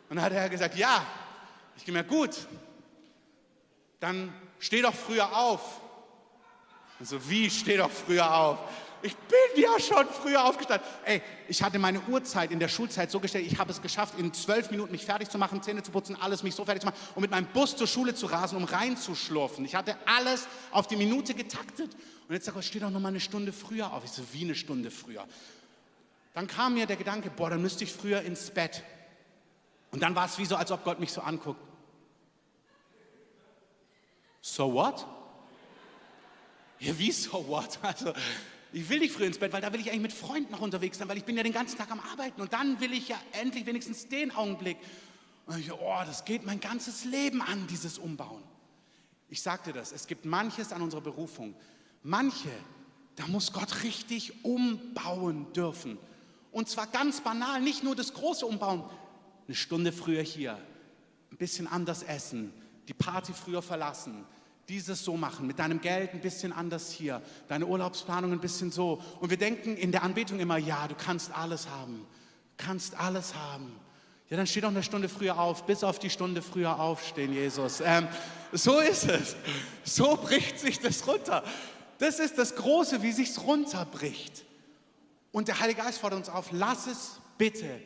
und 0.08 0.16
dann 0.16 0.24
hat 0.24 0.32
er 0.32 0.48
gesagt, 0.48 0.76
ja. 0.76 1.04
Ich 1.76 1.84
gemerkt, 1.84 2.08
gut, 2.08 2.48
dann 4.00 4.32
steh 4.58 4.82
doch 4.82 4.94
früher 4.94 5.36
auf. 5.36 5.80
Und 6.98 7.06
so, 7.06 7.28
wie 7.28 7.48
steh 7.50 7.76
doch 7.76 7.90
früher 7.90 8.34
auf? 8.34 8.58
Ich 9.02 9.16
bin 9.16 9.62
ja 9.62 9.78
schon 9.78 10.06
früher 10.08 10.44
aufgestanden. 10.44 10.86
Ey, 11.04 11.22
ich 11.46 11.62
hatte 11.62 11.78
meine 11.78 12.00
Uhrzeit 12.02 12.50
in 12.50 12.58
der 12.58 12.68
Schulzeit 12.68 13.10
so 13.10 13.20
gestellt, 13.20 13.46
ich 13.46 13.58
habe 13.58 13.70
es 13.70 13.80
geschafft, 13.80 14.18
in 14.18 14.32
zwölf 14.34 14.70
Minuten 14.70 14.90
mich 14.90 15.04
fertig 15.04 15.30
zu 15.30 15.38
machen, 15.38 15.62
Zähne 15.62 15.82
zu 15.82 15.92
putzen, 15.92 16.16
alles 16.20 16.42
mich 16.42 16.54
so 16.54 16.64
fertig 16.64 16.80
zu 16.80 16.86
machen 16.86 16.98
und 17.14 17.22
mit 17.22 17.30
meinem 17.30 17.46
Bus 17.46 17.76
zur 17.76 17.86
Schule 17.86 18.14
zu 18.14 18.26
rasen, 18.26 18.58
um 18.58 18.64
reinzuschlurfen. 18.64 19.64
Ich 19.64 19.74
hatte 19.74 19.96
alles 20.06 20.48
auf 20.72 20.86
die 20.88 20.96
Minute 20.96 21.34
getaktet. 21.34 21.94
Und 22.28 22.34
jetzt 22.34 22.46
sage 22.46 22.58
ich, 22.60 22.66
steh 22.66 22.80
doch 22.80 22.90
noch 22.90 23.00
mal 23.00 23.08
eine 23.08 23.20
Stunde 23.20 23.52
früher 23.52 23.92
auf. 23.92 24.04
Ich 24.04 24.10
so, 24.10 24.22
wie 24.32 24.44
eine 24.44 24.54
Stunde 24.54 24.90
früher? 24.90 25.26
Dann 26.34 26.46
kam 26.46 26.74
mir 26.74 26.86
der 26.86 26.96
Gedanke, 26.96 27.30
boah, 27.30 27.50
dann 27.50 27.62
müsste 27.62 27.84
ich 27.84 27.92
früher 27.92 28.22
ins 28.22 28.50
Bett. 28.50 28.82
Und 29.90 30.02
dann 30.02 30.14
war 30.14 30.26
es 30.26 30.38
wie 30.38 30.44
so, 30.44 30.56
als 30.56 30.70
ob 30.70 30.84
Gott 30.84 31.00
mich 31.00 31.12
so 31.12 31.20
anguckt. 31.20 31.60
So 34.40 34.72
what? 34.72 35.06
Ja, 36.78 36.96
wie 36.98 37.12
so 37.12 37.46
what? 37.48 37.78
Also, 37.82 38.12
ich 38.72 38.88
will 38.88 38.98
nicht 38.98 39.14
früh 39.14 39.24
ins 39.24 39.38
Bett, 39.38 39.52
weil 39.52 39.62
da 39.62 39.72
will 39.72 39.80
ich 39.80 39.88
eigentlich 39.88 40.02
mit 40.02 40.12
Freunden 40.12 40.52
noch 40.52 40.60
unterwegs 40.60 40.98
sein, 40.98 41.08
weil 41.08 41.16
ich 41.16 41.24
bin 41.24 41.36
ja 41.36 41.42
den 41.42 41.52
ganzen 41.52 41.78
Tag 41.78 41.90
am 41.90 42.00
Arbeiten 42.00 42.40
und 42.40 42.52
dann 42.52 42.80
will 42.80 42.92
ich 42.92 43.08
ja 43.08 43.18
endlich 43.32 43.64
wenigstens 43.66 44.08
den 44.08 44.30
Augenblick. 44.30 44.76
Und 45.46 45.58
ich, 45.58 45.72
oh, 45.72 46.02
das 46.04 46.24
geht 46.24 46.44
mein 46.44 46.60
ganzes 46.60 47.04
Leben 47.04 47.40
an, 47.40 47.66
dieses 47.68 47.98
Umbauen. 47.98 48.42
Ich 49.30 49.40
sagte 49.40 49.72
das, 49.72 49.92
es 49.92 50.06
gibt 50.06 50.24
manches 50.24 50.72
an 50.72 50.82
unserer 50.82 51.00
Berufung. 51.00 51.54
Manche, 52.02 52.50
da 53.16 53.26
muss 53.26 53.52
Gott 53.52 53.82
richtig 53.82 54.44
umbauen 54.44 55.50
dürfen. 55.54 55.98
Und 56.52 56.68
zwar 56.68 56.86
ganz 56.86 57.20
banal, 57.22 57.60
nicht 57.60 57.82
nur 57.82 57.96
das 57.96 58.12
große 58.12 58.44
Umbauen. 58.44 58.84
Eine 59.46 59.56
Stunde 59.56 59.92
früher 59.92 60.22
hier, 60.22 60.58
ein 61.30 61.36
bisschen 61.38 61.66
anders 61.66 62.02
essen, 62.02 62.52
die 62.88 62.94
Party 62.94 63.32
früher 63.32 63.62
verlassen, 63.62 64.24
dieses 64.68 65.02
so 65.02 65.16
machen, 65.16 65.46
mit 65.46 65.58
deinem 65.58 65.80
Geld 65.80 66.12
ein 66.12 66.20
bisschen 66.20 66.52
anders 66.52 66.90
hier, 66.90 67.22
deine 67.48 67.66
Urlaubsplanung 67.66 68.32
ein 68.32 68.40
bisschen 68.40 68.70
so. 68.70 69.02
Und 69.20 69.30
wir 69.30 69.38
denken 69.38 69.76
in 69.76 69.92
der 69.92 70.02
Anbetung 70.02 70.40
immer, 70.40 70.58
ja, 70.58 70.86
du 70.86 70.94
kannst 70.94 71.32
alles 71.32 71.68
haben, 71.68 72.06
kannst 72.56 72.98
alles 72.98 73.34
haben. 73.34 73.72
Ja, 74.28 74.36
dann 74.36 74.46
steh 74.46 74.60
doch 74.60 74.68
eine 74.68 74.82
Stunde 74.82 75.08
früher 75.08 75.38
auf, 75.38 75.64
bis 75.64 75.82
auf 75.82 75.98
die 75.98 76.10
Stunde 76.10 76.42
früher 76.42 76.78
aufstehen, 76.78 77.32
Jesus. 77.32 77.80
Ähm, 77.80 78.06
so 78.52 78.78
ist 78.78 79.08
es. 79.08 79.36
So 79.84 80.16
bricht 80.16 80.60
sich 80.60 80.78
das 80.80 81.06
runter. 81.06 81.42
Das 81.98 82.18
ist 82.18 82.36
das 82.36 82.54
Große, 82.54 83.02
wie 83.02 83.12
sich's 83.12 83.40
runterbricht. 83.42 84.44
Und 85.32 85.48
der 85.48 85.60
Heilige 85.60 85.80
Geist 85.80 85.98
fordert 85.98 86.18
uns 86.18 86.28
auf, 86.28 86.50
lass 86.52 86.86
es 86.86 87.20
bitte, 87.38 87.80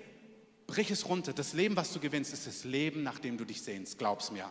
brich 0.66 0.90
es 0.90 1.08
runter. 1.08 1.32
Das 1.32 1.52
Leben, 1.52 1.76
was 1.76 1.92
du 1.92 2.00
gewinnst, 2.00 2.32
ist 2.32 2.48
das 2.48 2.64
Leben, 2.64 3.04
nach 3.04 3.20
dem 3.20 3.38
du 3.38 3.44
dich 3.44 3.62
sehnst. 3.62 3.98
Glaub's 3.98 4.32
mir. 4.32 4.50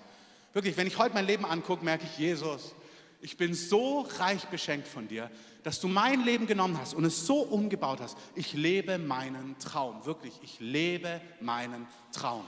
Wirklich, 0.54 0.76
wenn 0.76 0.88
ich 0.88 0.98
heute 0.98 1.14
mein 1.14 1.26
Leben 1.26 1.46
angucke, 1.46 1.86
merke 1.86 2.06
ich, 2.06 2.18
Jesus, 2.18 2.76
ich 3.22 3.38
bin 3.38 3.54
so 3.54 4.02
reich 4.18 4.46
beschenkt 4.46 4.88
von 4.88 5.08
dir, 5.08 5.32
dass 5.64 5.80
du 5.80 5.88
mein 5.88 6.26
Leben 6.26 6.48
genommen 6.48 6.78
hast 6.78 6.94
und 6.94 7.06
es 7.06 7.26
so 7.26 7.42
umgebaut 7.42 8.02
hast. 8.02 8.18
Ich 8.36 8.54
lebe 8.54 8.98
meinen 8.98 9.58
Traum. 9.60 10.06
Wirklich, 10.06 10.34
ich 10.42 10.60
lebe 10.60 11.22
meinen 11.40 11.88
Traum. 12.12 12.44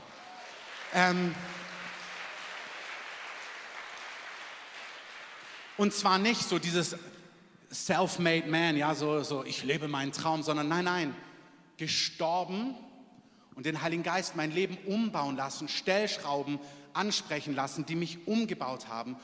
Ähm, 0.93 1.33
und 5.77 5.93
zwar 5.93 6.17
nicht 6.17 6.41
so 6.41 6.59
dieses 6.59 6.97
self-made 7.71 8.47
man, 8.49 8.75
ja, 8.75 8.95
so, 8.95 9.23
so 9.23 9.43
ich 9.43 9.63
lebe 9.63 9.87
meinen 9.87 10.11
Traum, 10.11 10.43
sondern 10.43 10.67
nein, 10.67 10.85
nein, 10.85 11.15
gestorben 11.77 12.75
und 13.55 13.65
den 13.65 13.81
Heiligen 13.81 14.03
Geist 14.03 14.35
mein 14.35 14.51
Leben 14.51 14.77
umbauen 14.85 15.37
lassen, 15.37 15.67
Stellschrauben 15.67 16.59
ansprechen 16.93 17.55
lassen, 17.55 17.85
die 17.85 17.95
mich 17.95 18.27
umgebaut 18.27 18.87
haben 18.87 19.17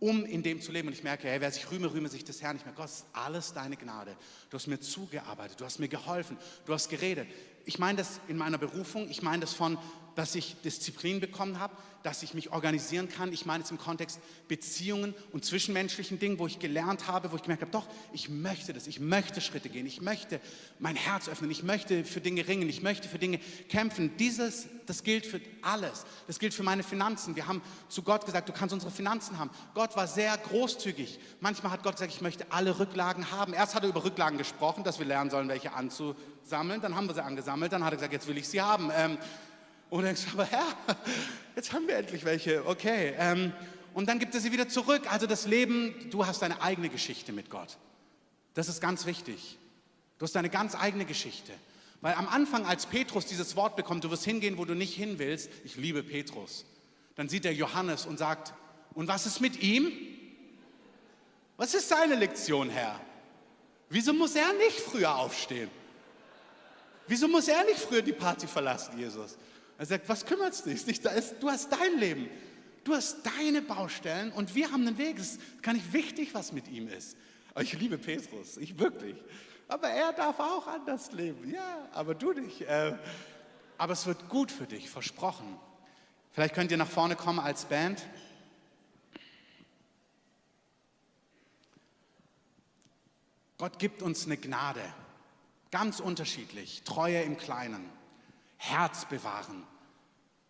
um 0.00 0.26
in 0.26 0.42
dem 0.42 0.60
zu 0.60 0.70
leben. 0.70 0.88
Und 0.88 0.94
ich 0.94 1.02
merke, 1.02 1.28
hey, 1.28 1.40
wer 1.40 1.50
sich 1.50 1.70
rühme, 1.70 1.90
rühme 1.90 2.10
sich 2.10 2.24
des 2.24 2.42
Herrn. 2.42 2.56
Ich 2.56 2.64
merke, 2.64 2.80
Gott, 2.82 2.90
ist 2.90 3.06
alles 3.14 3.54
deine 3.54 3.76
Gnade. 3.76 4.14
Du 4.50 4.56
hast 4.56 4.66
mir 4.66 4.78
zugearbeitet, 4.78 5.58
du 5.60 5.64
hast 5.64 5.78
mir 5.78 5.88
geholfen, 5.88 6.36
du 6.66 6.74
hast 6.74 6.90
geredet. 6.90 7.26
Ich 7.64 7.78
meine 7.78 7.98
das 7.98 8.20
in 8.28 8.36
meiner 8.36 8.58
Berufung, 8.58 9.08
ich 9.08 9.22
meine 9.22 9.40
das 9.40 9.54
von, 9.54 9.78
dass 10.14 10.34
ich 10.34 10.56
Disziplin 10.62 11.20
bekommen 11.20 11.58
habe, 11.58 11.74
dass 12.04 12.22
ich 12.22 12.34
mich 12.34 12.52
organisieren 12.52 13.08
kann. 13.08 13.32
Ich 13.32 13.46
meine 13.46 13.64
es 13.64 13.70
im 13.70 13.78
Kontext 13.78 14.20
Beziehungen 14.46 15.14
und 15.32 15.44
zwischenmenschlichen 15.44 16.18
Dingen, 16.18 16.38
wo 16.38 16.46
ich 16.46 16.58
gelernt 16.58 17.08
habe, 17.08 17.32
wo 17.32 17.36
ich 17.36 17.42
gemerkt 17.42 17.62
habe, 17.62 17.72
doch, 17.72 17.86
ich 18.12 18.28
möchte 18.28 18.74
das, 18.74 18.86
ich 18.86 19.00
möchte 19.00 19.40
Schritte 19.40 19.70
gehen, 19.70 19.86
ich 19.86 20.02
möchte 20.02 20.38
mein 20.78 20.96
Herz 20.96 21.28
öffnen, 21.28 21.50
ich 21.50 21.62
möchte 21.62 22.04
für 22.04 22.20
Dinge 22.20 22.46
ringen, 22.46 22.68
ich 22.68 22.82
möchte 22.82 23.08
für 23.08 23.18
Dinge 23.18 23.40
kämpfen. 23.70 24.14
Dieses, 24.18 24.66
das 24.84 25.02
gilt 25.02 25.24
für 25.24 25.40
alles. 25.62 26.04
Das 26.26 26.38
gilt 26.38 26.52
für 26.52 26.62
meine 26.62 26.82
Finanzen. 26.82 27.36
Wir 27.36 27.46
haben 27.46 27.62
zu 27.88 28.02
Gott 28.02 28.26
gesagt, 28.26 28.50
du 28.50 28.52
kannst 28.52 28.74
unsere 28.74 28.92
Finanzen 28.92 29.38
haben. 29.38 29.50
Gott 29.72 29.96
war 29.96 30.06
sehr 30.06 30.36
großzügig. 30.36 31.18
Manchmal 31.40 31.72
hat 31.72 31.82
Gott 31.82 31.94
gesagt, 31.94 32.12
ich 32.12 32.20
möchte 32.20 32.44
alle 32.52 32.78
Rücklagen 32.78 33.30
haben. 33.30 33.54
Erst 33.54 33.74
hat 33.74 33.82
er 33.82 33.88
über 33.88 34.04
Rücklagen 34.04 34.36
gesprochen, 34.36 34.84
dass 34.84 34.98
wir 34.98 35.06
lernen 35.06 35.30
sollen, 35.30 35.48
welche 35.48 35.72
anzusammeln. 35.72 36.82
Dann 36.82 36.94
haben 36.94 37.06
wir 37.06 37.14
sie 37.14 37.24
angesammelt. 37.24 37.72
Dann 37.72 37.82
hat 37.82 37.94
er 37.94 37.96
gesagt, 37.96 38.12
jetzt 38.12 38.28
will 38.28 38.36
ich 38.36 38.46
sie 38.46 38.60
haben. 38.60 38.90
Ähm, 38.94 39.16
und 39.94 40.02
dann 40.02 40.16
denkst 40.16 40.24
du, 40.24 40.32
aber 40.32 40.44
Herr, 40.46 40.66
jetzt 41.54 41.72
haben 41.72 41.86
wir 41.86 41.96
endlich 41.96 42.24
welche, 42.24 42.66
okay. 42.66 43.14
Ähm, 43.16 43.52
und 43.92 44.08
dann 44.08 44.18
gibt 44.18 44.34
er 44.34 44.40
sie 44.40 44.50
wieder 44.50 44.68
zurück. 44.68 45.02
Also 45.08 45.28
das 45.28 45.46
Leben, 45.46 46.10
du 46.10 46.26
hast 46.26 46.42
deine 46.42 46.60
eigene 46.60 46.88
Geschichte 46.88 47.32
mit 47.32 47.48
Gott. 47.48 47.78
Das 48.54 48.68
ist 48.68 48.80
ganz 48.80 49.06
wichtig. 49.06 49.56
Du 50.18 50.24
hast 50.24 50.34
deine 50.34 50.50
ganz 50.50 50.74
eigene 50.74 51.04
Geschichte. 51.04 51.52
Weil 52.00 52.14
am 52.14 52.26
Anfang, 52.26 52.66
als 52.66 52.86
Petrus 52.86 53.26
dieses 53.26 53.54
Wort 53.54 53.76
bekommt, 53.76 54.02
du 54.02 54.10
wirst 54.10 54.24
hingehen, 54.24 54.58
wo 54.58 54.64
du 54.64 54.74
nicht 54.74 54.96
hin 54.96 55.20
willst, 55.20 55.48
ich 55.62 55.76
liebe 55.76 56.02
Petrus, 56.02 56.64
dann 57.14 57.28
sieht 57.28 57.44
er 57.44 57.54
Johannes 57.54 58.04
und 58.04 58.18
sagt, 58.18 58.52
und 58.94 59.06
was 59.06 59.26
ist 59.26 59.40
mit 59.40 59.62
ihm? 59.62 59.92
Was 61.56 61.72
ist 61.72 61.88
seine 61.88 62.16
Lektion, 62.16 62.68
Herr? 62.68 63.00
Wieso 63.90 64.12
muss 64.12 64.34
er 64.34 64.54
nicht 64.54 64.80
früher 64.80 65.14
aufstehen? 65.14 65.70
Wieso 67.06 67.28
muss 67.28 67.46
er 67.46 67.62
nicht 67.62 67.78
früher 67.78 68.02
die 68.02 68.12
Party 68.12 68.48
verlassen, 68.48 68.98
Jesus? 68.98 69.36
Er 69.78 69.86
sagt, 69.86 70.08
was 70.08 70.24
kümmert 70.24 70.52
es 70.52 70.62
dich? 70.62 71.00
Du 71.00 71.50
hast 71.50 71.70
dein 71.70 71.98
Leben. 71.98 72.28
Du 72.84 72.94
hast 72.94 73.22
deine 73.24 73.62
Baustellen 73.62 74.30
und 74.32 74.54
wir 74.54 74.70
haben 74.70 74.86
einen 74.86 74.98
Weg. 74.98 75.18
Es 75.18 75.32
ist 75.32 75.62
gar 75.62 75.72
nicht 75.72 75.92
wichtig, 75.92 76.34
was 76.34 76.52
mit 76.52 76.68
ihm 76.68 76.88
ist. 76.88 77.16
Aber 77.52 77.62
ich 77.62 77.72
liebe 77.72 77.96
Petrus, 77.96 78.58
ich 78.58 78.78
wirklich. 78.78 79.16
Aber 79.68 79.88
er 79.88 80.12
darf 80.12 80.38
auch 80.38 80.66
anders 80.66 81.12
leben. 81.12 81.50
Ja, 81.50 81.88
aber 81.92 82.14
du 82.14 82.32
nicht. 82.32 82.60
Äh, 82.62 82.96
aber 83.78 83.94
es 83.94 84.06
wird 84.06 84.28
gut 84.28 84.52
für 84.52 84.66
dich, 84.66 84.90
versprochen. 84.90 85.58
Vielleicht 86.32 86.54
könnt 86.54 86.70
ihr 86.70 86.76
nach 86.76 86.88
vorne 86.88 87.16
kommen 87.16 87.38
als 87.38 87.64
Band. 87.64 88.02
Gott 93.56 93.78
gibt 93.78 94.02
uns 94.02 94.26
eine 94.26 94.36
Gnade, 94.36 94.82
ganz 95.70 96.00
unterschiedlich, 96.00 96.82
Treue 96.82 97.22
im 97.22 97.38
Kleinen. 97.38 97.88
Herz 98.56 99.06
bewahren. 99.06 99.64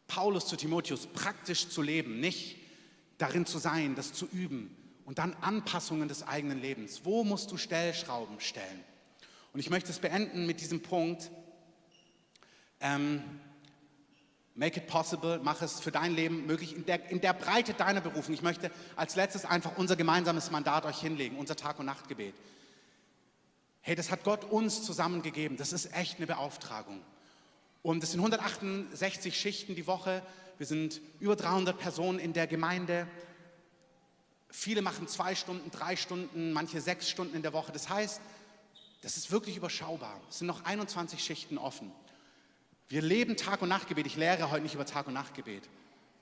Paulus 0.06 0.46
zu 0.46 0.56
Timotheus, 0.56 1.06
praktisch 1.06 1.68
zu 1.68 1.82
leben, 1.82 2.20
nicht 2.20 2.56
darin 3.18 3.46
zu 3.46 3.58
sein, 3.58 3.94
das 3.94 4.12
zu 4.12 4.26
üben 4.26 4.76
und 5.04 5.18
dann 5.18 5.34
Anpassungen 5.40 6.08
des 6.08 6.26
eigenen 6.26 6.60
Lebens. 6.60 7.04
Wo 7.04 7.24
musst 7.24 7.50
du 7.50 7.56
Stellschrauben 7.56 8.40
stellen? 8.40 8.84
Und 9.52 9.60
ich 9.60 9.70
möchte 9.70 9.90
es 9.90 9.98
beenden 9.98 10.46
mit 10.46 10.60
diesem 10.60 10.82
Punkt. 10.82 11.30
Ähm, 12.80 13.22
make 14.54 14.80
it 14.80 14.86
possible, 14.86 15.40
mach 15.42 15.62
es 15.62 15.80
für 15.80 15.92
dein 15.92 16.14
Leben 16.14 16.46
möglich, 16.46 16.74
in 16.74 16.84
der, 16.86 17.08
in 17.10 17.20
der 17.20 17.32
Breite 17.32 17.74
deiner 17.74 18.00
Berufung. 18.00 18.34
Ich 18.34 18.42
möchte 18.42 18.70
als 18.96 19.16
letztes 19.16 19.44
einfach 19.44 19.76
unser 19.76 19.96
gemeinsames 19.96 20.50
Mandat 20.50 20.84
euch 20.86 21.00
hinlegen, 21.00 21.36
unser 21.36 21.56
Tag- 21.56 21.78
und 21.78 21.86
Nachtgebet. 21.86 22.34
Hey, 23.80 23.94
das 23.94 24.10
hat 24.10 24.24
Gott 24.24 24.44
uns 24.44 24.82
zusammengegeben. 24.82 25.56
Das 25.56 25.72
ist 25.72 25.94
echt 25.94 26.16
eine 26.16 26.26
Beauftragung. 26.26 27.02
Und 27.84 28.02
es 28.02 28.12
sind 28.12 28.20
168 28.20 29.38
Schichten 29.38 29.74
die 29.74 29.86
Woche. 29.86 30.22
Wir 30.56 30.66
sind 30.66 31.02
über 31.20 31.36
300 31.36 31.78
Personen 31.78 32.18
in 32.18 32.32
der 32.32 32.46
Gemeinde. 32.46 33.06
Viele 34.48 34.80
machen 34.80 35.06
zwei 35.06 35.34
Stunden, 35.34 35.70
drei 35.70 35.94
Stunden, 35.94 36.54
manche 36.54 36.80
sechs 36.80 37.10
Stunden 37.10 37.36
in 37.36 37.42
der 37.42 37.52
Woche. 37.52 37.72
Das 37.72 37.90
heißt, 37.90 38.22
das 39.02 39.18
ist 39.18 39.30
wirklich 39.30 39.58
überschaubar. 39.58 40.18
Es 40.30 40.38
sind 40.38 40.46
noch 40.46 40.64
21 40.64 41.22
Schichten 41.22 41.58
offen. 41.58 41.92
Wir 42.88 43.02
leben 43.02 43.36
Tag- 43.36 43.60
und 43.60 43.68
Nachtgebet. 43.68 44.06
Ich 44.06 44.16
lehre 44.16 44.50
heute 44.50 44.62
nicht 44.62 44.74
über 44.74 44.86
Tag- 44.86 45.06
und 45.06 45.12
Nachtgebet. 45.12 45.68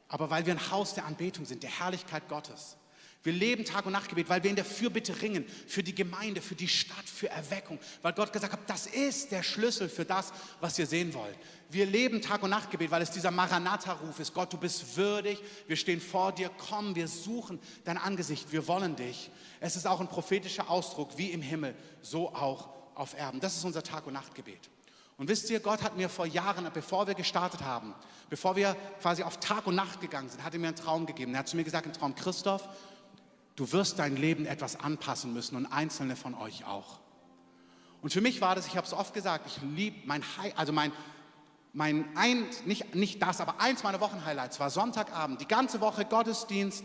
Aber 0.09 0.31
weil 0.31 0.45
wir 0.45 0.55
ein 0.55 0.71
Haus 0.73 0.95
der 0.95 1.07
Anbetung 1.07 1.45
sind, 1.45 1.63
der 1.63 1.71
Herrlichkeit 1.71 2.29
Gottes. 2.29 2.77
Wir 3.25 3.33
leben 3.33 3.65
Tag 3.65 3.87
und 3.87 3.93
Nachtgebet, 3.93 4.29
weil 4.29 4.43
wir 4.43 4.51
in 4.51 4.57
der 4.57 4.65
Fürbitte 4.65 5.23
ringen, 5.23 5.47
für 5.69 5.83
die 5.83 5.95
Gemeinde, 5.95 6.43
für 6.43 6.57
die 6.57 6.67
Stadt, 6.67 7.05
für 7.05 7.29
Erweckung, 7.29 7.79
weil 8.03 8.13
Gott 8.13 8.33
gesagt 8.33 8.53
hat, 8.53 8.61
das 8.67 8.87
ist 8.87 9.31
der 9.31 9.45
Schlüssel 9.45 9.89
für 9.89 10.05
das, 10.05 10.33
was 10.61 10.79
ihr 10.79 10.87
sehen 10.87 11.15
wollt. 11.15 11.37
Wir 11.71 11.87
leben 11.87 12.21
Tag 12.21 12.43
und 12.43 12.51
Nachtgebet, 12.51 12.91
weil 12.91 13.03
es 13.03 13.13
dieser 13.13 13.31
Maranatha-Ruf 13.31 14.19
ist. 14.19 14.35
Gott, 14.35 14.53
du 14.53 14.59
bist 14.59 14.97
würdig, 14.97 15.39
wir 15.69 15.77
stehen 15.77 16.01
vor 16.01 16.33
dir, 16.33 16.51
komm, 16.69 16.97
wir 16.97 17.07
suchen 17.07 17.61
dein 17.85 17.97
Angesicht, 17.97 18.51
wir 18.51 18.67
wollen 18.67 18.97
dich. 18.97 19.31
Es 19.61 19.77
ist 19.77 19.87
auch 19.87 20.01
ein 20.01 20.09
prophetischer 20.09 20.69
Ausdruck, 20.69 21.17
wie 21.17 21.31
im 21.31 21.43
Himmel, 21.43 21.77
so 22.03 22.35
auch 22.35 22.71
auf 22.97 23.17
Erden. 23.17 23.39
Das 23.39 23.57
ist 23.57 23.65
unser 23.65 23.85
Tag 23.85 24.07
und 24.07 24.15
Nachtgebet. 24.15 24.69
Und 25.17 25.29
wisst 25.29 25.49
ihr, 25.51 25.61
Gott 25.61 25.83
hat 25.83 25.97
mir 25.97 26.09
vor 26.09 26.27
Jahren, 26.27 26.69
bevor 26.75 27.07
wir 27.07 27.15
gestartet 27.15 27.63
haben, 27.63 27.95
bevor 28.29 28.57
wir 28.57 28.77
quasi 29.01 29.23
auf 29.23 29.39
Tag 29.39 29.69
und 29.69 29.77
Nacht 29.77 30.01
gegangen 30.01 30.29
sind, 30.29 30.43
hat 30.43 30.53
er 30.53 30.59
mir 30.59 30.69
einen 30.69 30.77
Traum 30.77 31.07
gegeben. 31.07 31.35
Er 31.35 31.41
hat 31.41 31.49
zu 31.49 31.57
mir 31.57 31.65
gesagt, 31.65 31.87
im 31.87 31.93
Traum, 31.93 32.15
Christoph, 32.15 32.69
du 33.57 33.73
wirst 33.73 33.99
dein 33.99 34.17
Leben 34.17 34.47
etwas 34.47 34.77
anpassen 34.77 35.33
müssen 35.33 35.57
und 35.57 35.67
einzelne 35.67 36.17
von 36.17 36.35
euch 36.35 36.65
auch. 36.65 37.01
Und 38.01 38.13
für 38.13 38.21
mich 38.21 38.41
war 38.41 38.55
das, 38.55 38.67
ich 38.67 38.77
habe 38.77 38.87
es 38.87 38.93
oft 38.93 39.15
gesagt, 39.15 39.47
ich 39.47 39.63
liebe 39.63 39.97
mein, 40.07 40.23
also 40.57 40.73
mein, 40.73 40.93
mein 41.73 42.05
ein, 42.17 42.45
nicht, 42.67 42.95
nicht 42.95 43.23
das, 43.23 43.41
aber 43.41 43.61
eins 43.61 43.83
meiner 43.85 44.01
Wochenhighlights 44.01 44.59
war 44.59 44.71
Sonntagabend, 44.71 45.41
die 45.41 45.47
ganze 45.47 45.81
Woche 45.81 46.05
Gottesdienst 46.05 46.85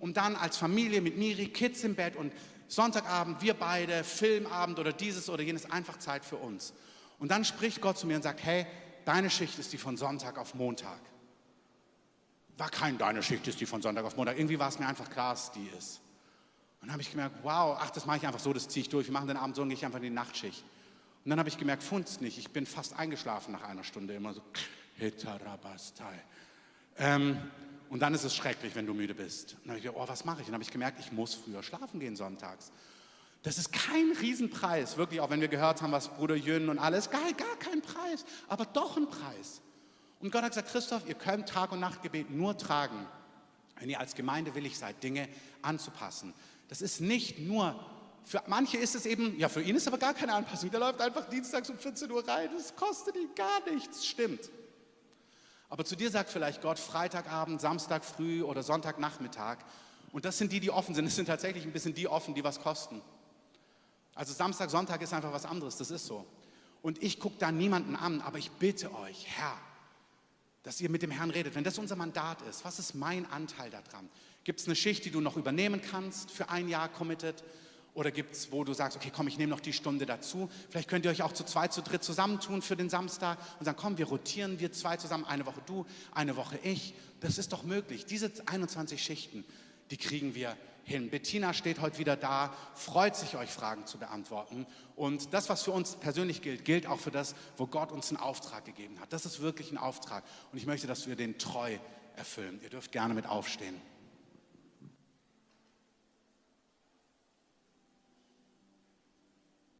und 0.00 0.16
dann 0.16 0.36
als 0.36 0.56
Familie 0.56 1.00
mit 1.00 1.16
Miri, 1.16 1.46
Kids 1.46 1.84
im 1.84 1.94
Bett 1.94 2.16
und 2.16 2.32
Sonntagabend, 2.68 3.42
wir 3.42 3.54
beide, 3.54 4.02
Filmabend 4.02 4.78
oder 4.78 4.92
dieses 4.92 5.30
oder 5.30 5.42
jenes, 5.42 5.70
einfach 5.70 5.98
Zeit 5.98 6.24
für 6.24 6.36
uns. 6.36 6.72
Und 7.18 7.30
dann 7.30 7.44
spricht 7.44 7.80
Gott 7.80 7.96
zu 7.96 8.06
mir 8.06 8.16
und 8.16 8.22
sagt, 8.22 8.42
hey, 8.42 8.66
deine 9.04 9.30
Schicht 9.30 9.58
ist 9.58 9.72
die 9.72 9.78
von 9.78 9.96
Sonntag 9.96 10.36
auf 10.36 10.54
Montag. 10.54 10.98
War 12.58 12.70
kein 12.70 12.98
deine 12.98 13.22
Schicht 13.22 13.46
ist 13.46 13.60
die 13.60 13.66
von 13.66 13.82
Sonntag 13.82 14.04
auf 14.04 14.16
Montag. 14.16 14.36
Irgendwie 14.36 14.58
war 14.58 14.68
es 14.68 14.78
mir 14.78 14.86
einfach 14.86 15.08
klar, 15.10 15.34
dass 15.34 15.52
die 15.52 15.70
ist. 15.78 16.00
Dann 16.86 16.92
habe 16.92 17.02
ich 17.02 17.10
gemerkt, 17.10 17.38
wow, 17.42 17.76
ach, 17.80 17.90
das 17.90 18.06
mache 18.06 18.18
ich 18.18 18.26
einfach 18.28 18.38
so, 18.38 18.52
das 18.52 18.68
ziehe 18.68 18.82
ich 18.82 18.88
durch. 18.88 19.08
Wir 19.08 19.12
machen 19.12 19.26
den 19.26 19.36
Abend 19.36 19.56
so 19.56 19.62
und 19.62 19.70
gehe 19.70 19.76
ich 19.76 19.84
einfach 19.84 19.98
in 19.98 20.04
die 20.04 20.10
Nachtschicht. 20.10 20.62
Und 21.24 21.30
dann 21.30 21.40
habe 21.40 21.48
ich 21.48 21.58
gemerkt, 21.58 21.82
funzt 21.82 22.20
nicht. 22.20 22.38
Ich 22.38 22.50
bin 22.50 22.64
fast 22.64 22.96
eingeschlafen 22.96 23.50
nach 23.50 23.64
einer 23.64 23.82
Stunde, 23.82 24.14
immer 24.14 24.32
so, 24.32 24.40
Hetarabastai. 24.94 26.14
Ähm, 26.98 27.38
und 27.90 27.98
dann 27.98 28.14
ist 28.14 28.22
es 28.22 28.36
schrecklich, 28.36 28.76
wenn 28.76 28.86
du 28.86 28.94
müde 28.94 29.16
bist. 29.16 29.54
Und 29.54 29.62
dann 29.64 29.70
habe 29.70 29.78
ich 29.78 29.84
gedacht, 29.84 30.00
oh, 30.00 30.08
was 30.08 30.24
mache 30.24 30.42
ich? 30.42 30.46
Und 30.46 30.52
dann 30.52 30.54
habe 30.54 30.62
ich 30.62 30.70
gemerkt, 30.70 31.00
ich 31.00 31.10
muss 31.10 31.34
früher 31.34 31.64
schlafen 31.64 31.98
gehen 31.98 32.14
sonntags. 32.14 32.70
Das 33.42 33.58
ist 33.58 33.72
kein 33.72 34.12
Riesenpreis, 34.20 34.96
wirklich, 34.96 35.20
auch 35.20 35.30
wenn 35.30 35.40
wir 35.40 35.48
gehört 35.48 35.82
haben, 35.82 35.90
was 35.90 36.06
Bruder 36.06 36.36
Jön 36.36 36.68
und 36.68 36.78
alles, 36.78 37.10
gar, 37.10 37.32
gar 37.32 37.56
kein 37.58 37.82
Preis, 37.82 38.24
aber 38.46 38.64
doch 38.64 38.96
ein 38.96 39.10
Preis. 39.10 39.60
Und 40.20 40.30
Gott 40.30 40.42
hat 40.42 40.50
gesagt, 40.50 40.70
Christoph, 40.70 41.08
ihr 41.08 41.14
könnt 41.14 41.48
Tag 41.48 41.72
und 41.72 41.80
Nachtgebet 41.80 42.30
nur 42.30 42.56
tragen, 42.56 43.06
wenn 43.80 43.90
ihr 43.90 43.98
als 43.98 44.14
Gemeinde 44.14 44.54
willig 44.54 44.78
seid, 44.78 45.02
Dinge 45.02 45.28
anzupassen. 45.62 46.32
Das 46.68 46.82
ist 46.82 47.00
nicht 47.00 47.38
nur, 47.38 47.78
für 48.24 48.42
manche 48.46 48.76
ist 48.76 48.94
es 48.94 49.06
eben, 49.06 49.38
ja, 49.38 49.48
für 49.48 49.62
ihn 49.62 49.76
ist 49.76 49.86
aber 49.86 49.98
gar 49.98 50.14
keine 50.14 50.34
Anpassung. 50.34 50.70
Der 50.70 50.80
läuft 50.80 51.00
einfach 51.00 51.28
dienstags 51.28 51.70
um 51.70 51.78
14 51.78 52.10
Uhr 52.10 52.26
rein, 52.26 52.50
das 52.56 52.74
kostet 52.74 53.16
ihn 53.16 53.28
gar 53.34 53.64
nichts, 53.70 54.06
stimmt. 54.06 54.50
Aber 55.68 55.84
zu 55.84 55.96
dir 55.96 56.10
sagt 56.10 56.30
vielleicht 56.30 56.62
Gott 56.62 56.78
Freitagabend, 56.78 57.60
Samstag 57.60 58.04
früh 58.04 58.42
oder 58.42 58.62
Sonntagnachmittag. 58.62 59.58
Und 60.12 60.24
das 60.24 60.38
sind 60.38 60.52
die, 60.52 60.60
die 60.60 60.70
offen 60.70 60.94
sind. 60.94 61.06
Es 61.06 61.16
sind 61.16 61.26
tatsächlich 61.26 61.64
ein 61.64 61.72
bisschen 61.72 61.94
die 61.94 62.08
offen, 62.08 62.34
die 62.34 62.44
was 62.44 62.60
kosten. 62.60 63.02
Also 64.14 64.32
Samstag, 64.32 64.70
Sonntag 64.70 65.02
ist 65.02 65.12
einfach 65.12 65.32
was 65.32 65.44
anderes, 65.44 65.76
das 65.76 65.90
ist 65.90 66.06
so. 66.06 66.24
Und 66.82 67.02
ich 67.02 67.20
gucke 67.20 67.36
da 67.38 67.52
niemanden 67.52 67.96
an, 67.96 68.20
aber 68.22 68.38
ich 68.38 68.50
bitte 68.52 68.94
euch, 68.94 69.26
Herr, 69.26 69.58
dass 70.62 70.80
ihr 70.80 70.88
mit 70.88 71.02
dem 71.02 71.10
Herrn 71.10 71.30
redet. 71.30 71.54
Wenn 71.54 71.64
das 71.64 71.78
unser 71.78 71.96
Mandat 71.96 72.40
ist, 72.42 72.64
was 72.64 72.78
ist 72.78 72.94
mein 72.94 73.30
Anteil 73.30 73.70
daran? 73.70 74.08
Gibt 74.46 74.60
es 74.60 74.66
eine 74.66 74.76
Schicht, 74.76 75.04
die 75.04 75.10
du 75.10 75.20
noch 75.20 75.36
übernehmen 75.36 75.82
kannst, 75.82 76.30
für 76.30 76.50
ein 76.50 76.68
Jahr 76.68 76.88
committed? 76.88 77.42
Oder 77.94 78.12
gibt 78.12 78.36
es, 78.36 78.52
wo 78.52 78.62
du 78.62 78.74
sagst, 78.74 78.96
okay, 78.96 79.10
komm, 79.12 79.26
ich 79.26 79.38
nehme 79.38 79.50
noch 79.50 79.58
die 79.58 79.72
Stunde 79.72 80.06
dazu. 80.06 80.48
Vielleicht 80.70 80.88
könnt 80.88 81.04
ihr 81.04 81.10
euch 81.10 81.22
auch 81.22 81.32
zu 81.32 81.42
zweit, 81.42 81.72
zu 81.72 81.82
dritt 81.82 82.04
zusammentun 82.04 82.62
für 82.62 82.76
den 82.76 82.88
Samstag 82.88 83.38
und 83.58 83.64
sagen, 83.64 83.76
komm, 83.76 83.98
wir 83.98 84.06
rotieren, 84.06 84.60
wir 84.60 84.70
zwei 84.70 84.98
zusammen, 84.98 85.24
eine 85.24 85.46
Woche 85.46 85.62
du, 85.66 85.84
eine 86.12 86.36
Woche 86.36 86.60
ich. 86.62 86.94
Das 87.18 87.38
ist 87.38 87.52
doch 87.52 87.64
möglich. 87.64 88.06
Diese 88.06 88.30
21 88.46 89.02
Schichten, 89.02 89.44
die 89.90 89.96
kriegen 89.96 90.36
wir 90.36 90.56
hin. 90.84 91.10
Bettina 91.10 91.52
steht 91.52 91.80
heute 91.80 91.98
wieder 91.98 92.14
da, 92.14 92.54
freut 92.76 93.16
sich, 93.16 93.36
euch 93.36 93.50
Fragen 93.50 93.84
zu 93.86 93.98
beantworten. 93.98 94.64
Und 94.94 95.34
das, 95.34 95.48
was 95.48 95.64
für 95.64 95.72
uns 95.72 95.96
persönlich 95.96 96.40
gilt, 96.40 96.64
gilt 96.64 96.86
auch 96.86 97.00
für 97.00 97.10
das, 97.10 97.34
wo 97.56 97.66
Gott 97.66 97.90
uns 97.90 98.10
einen 98.10 98.18
Auftrag 98.18 98.64
gegeben 98.64 99.00
hat. 99.00 99.12
Das 99.12 99.26
ist 99.26 99.40
wirklich 99.40 99.72
ein 99.72 99.78
Auftrag. 99.78 100.22
Und 100.52 100.58
ich 100.58 100.66
möchte, 100.66 100.86
dass 100.86 101.08
wir 101.08 101.16
den 101.16 101.36
treu 101.36 101.78
erfüllen. 102.14 102.60
Ihr 102.62 102.70
dürft 102.70 102.92
gerne 102.92 103.12
mit 103.12 103.26
aufstehen. 103.26 103.74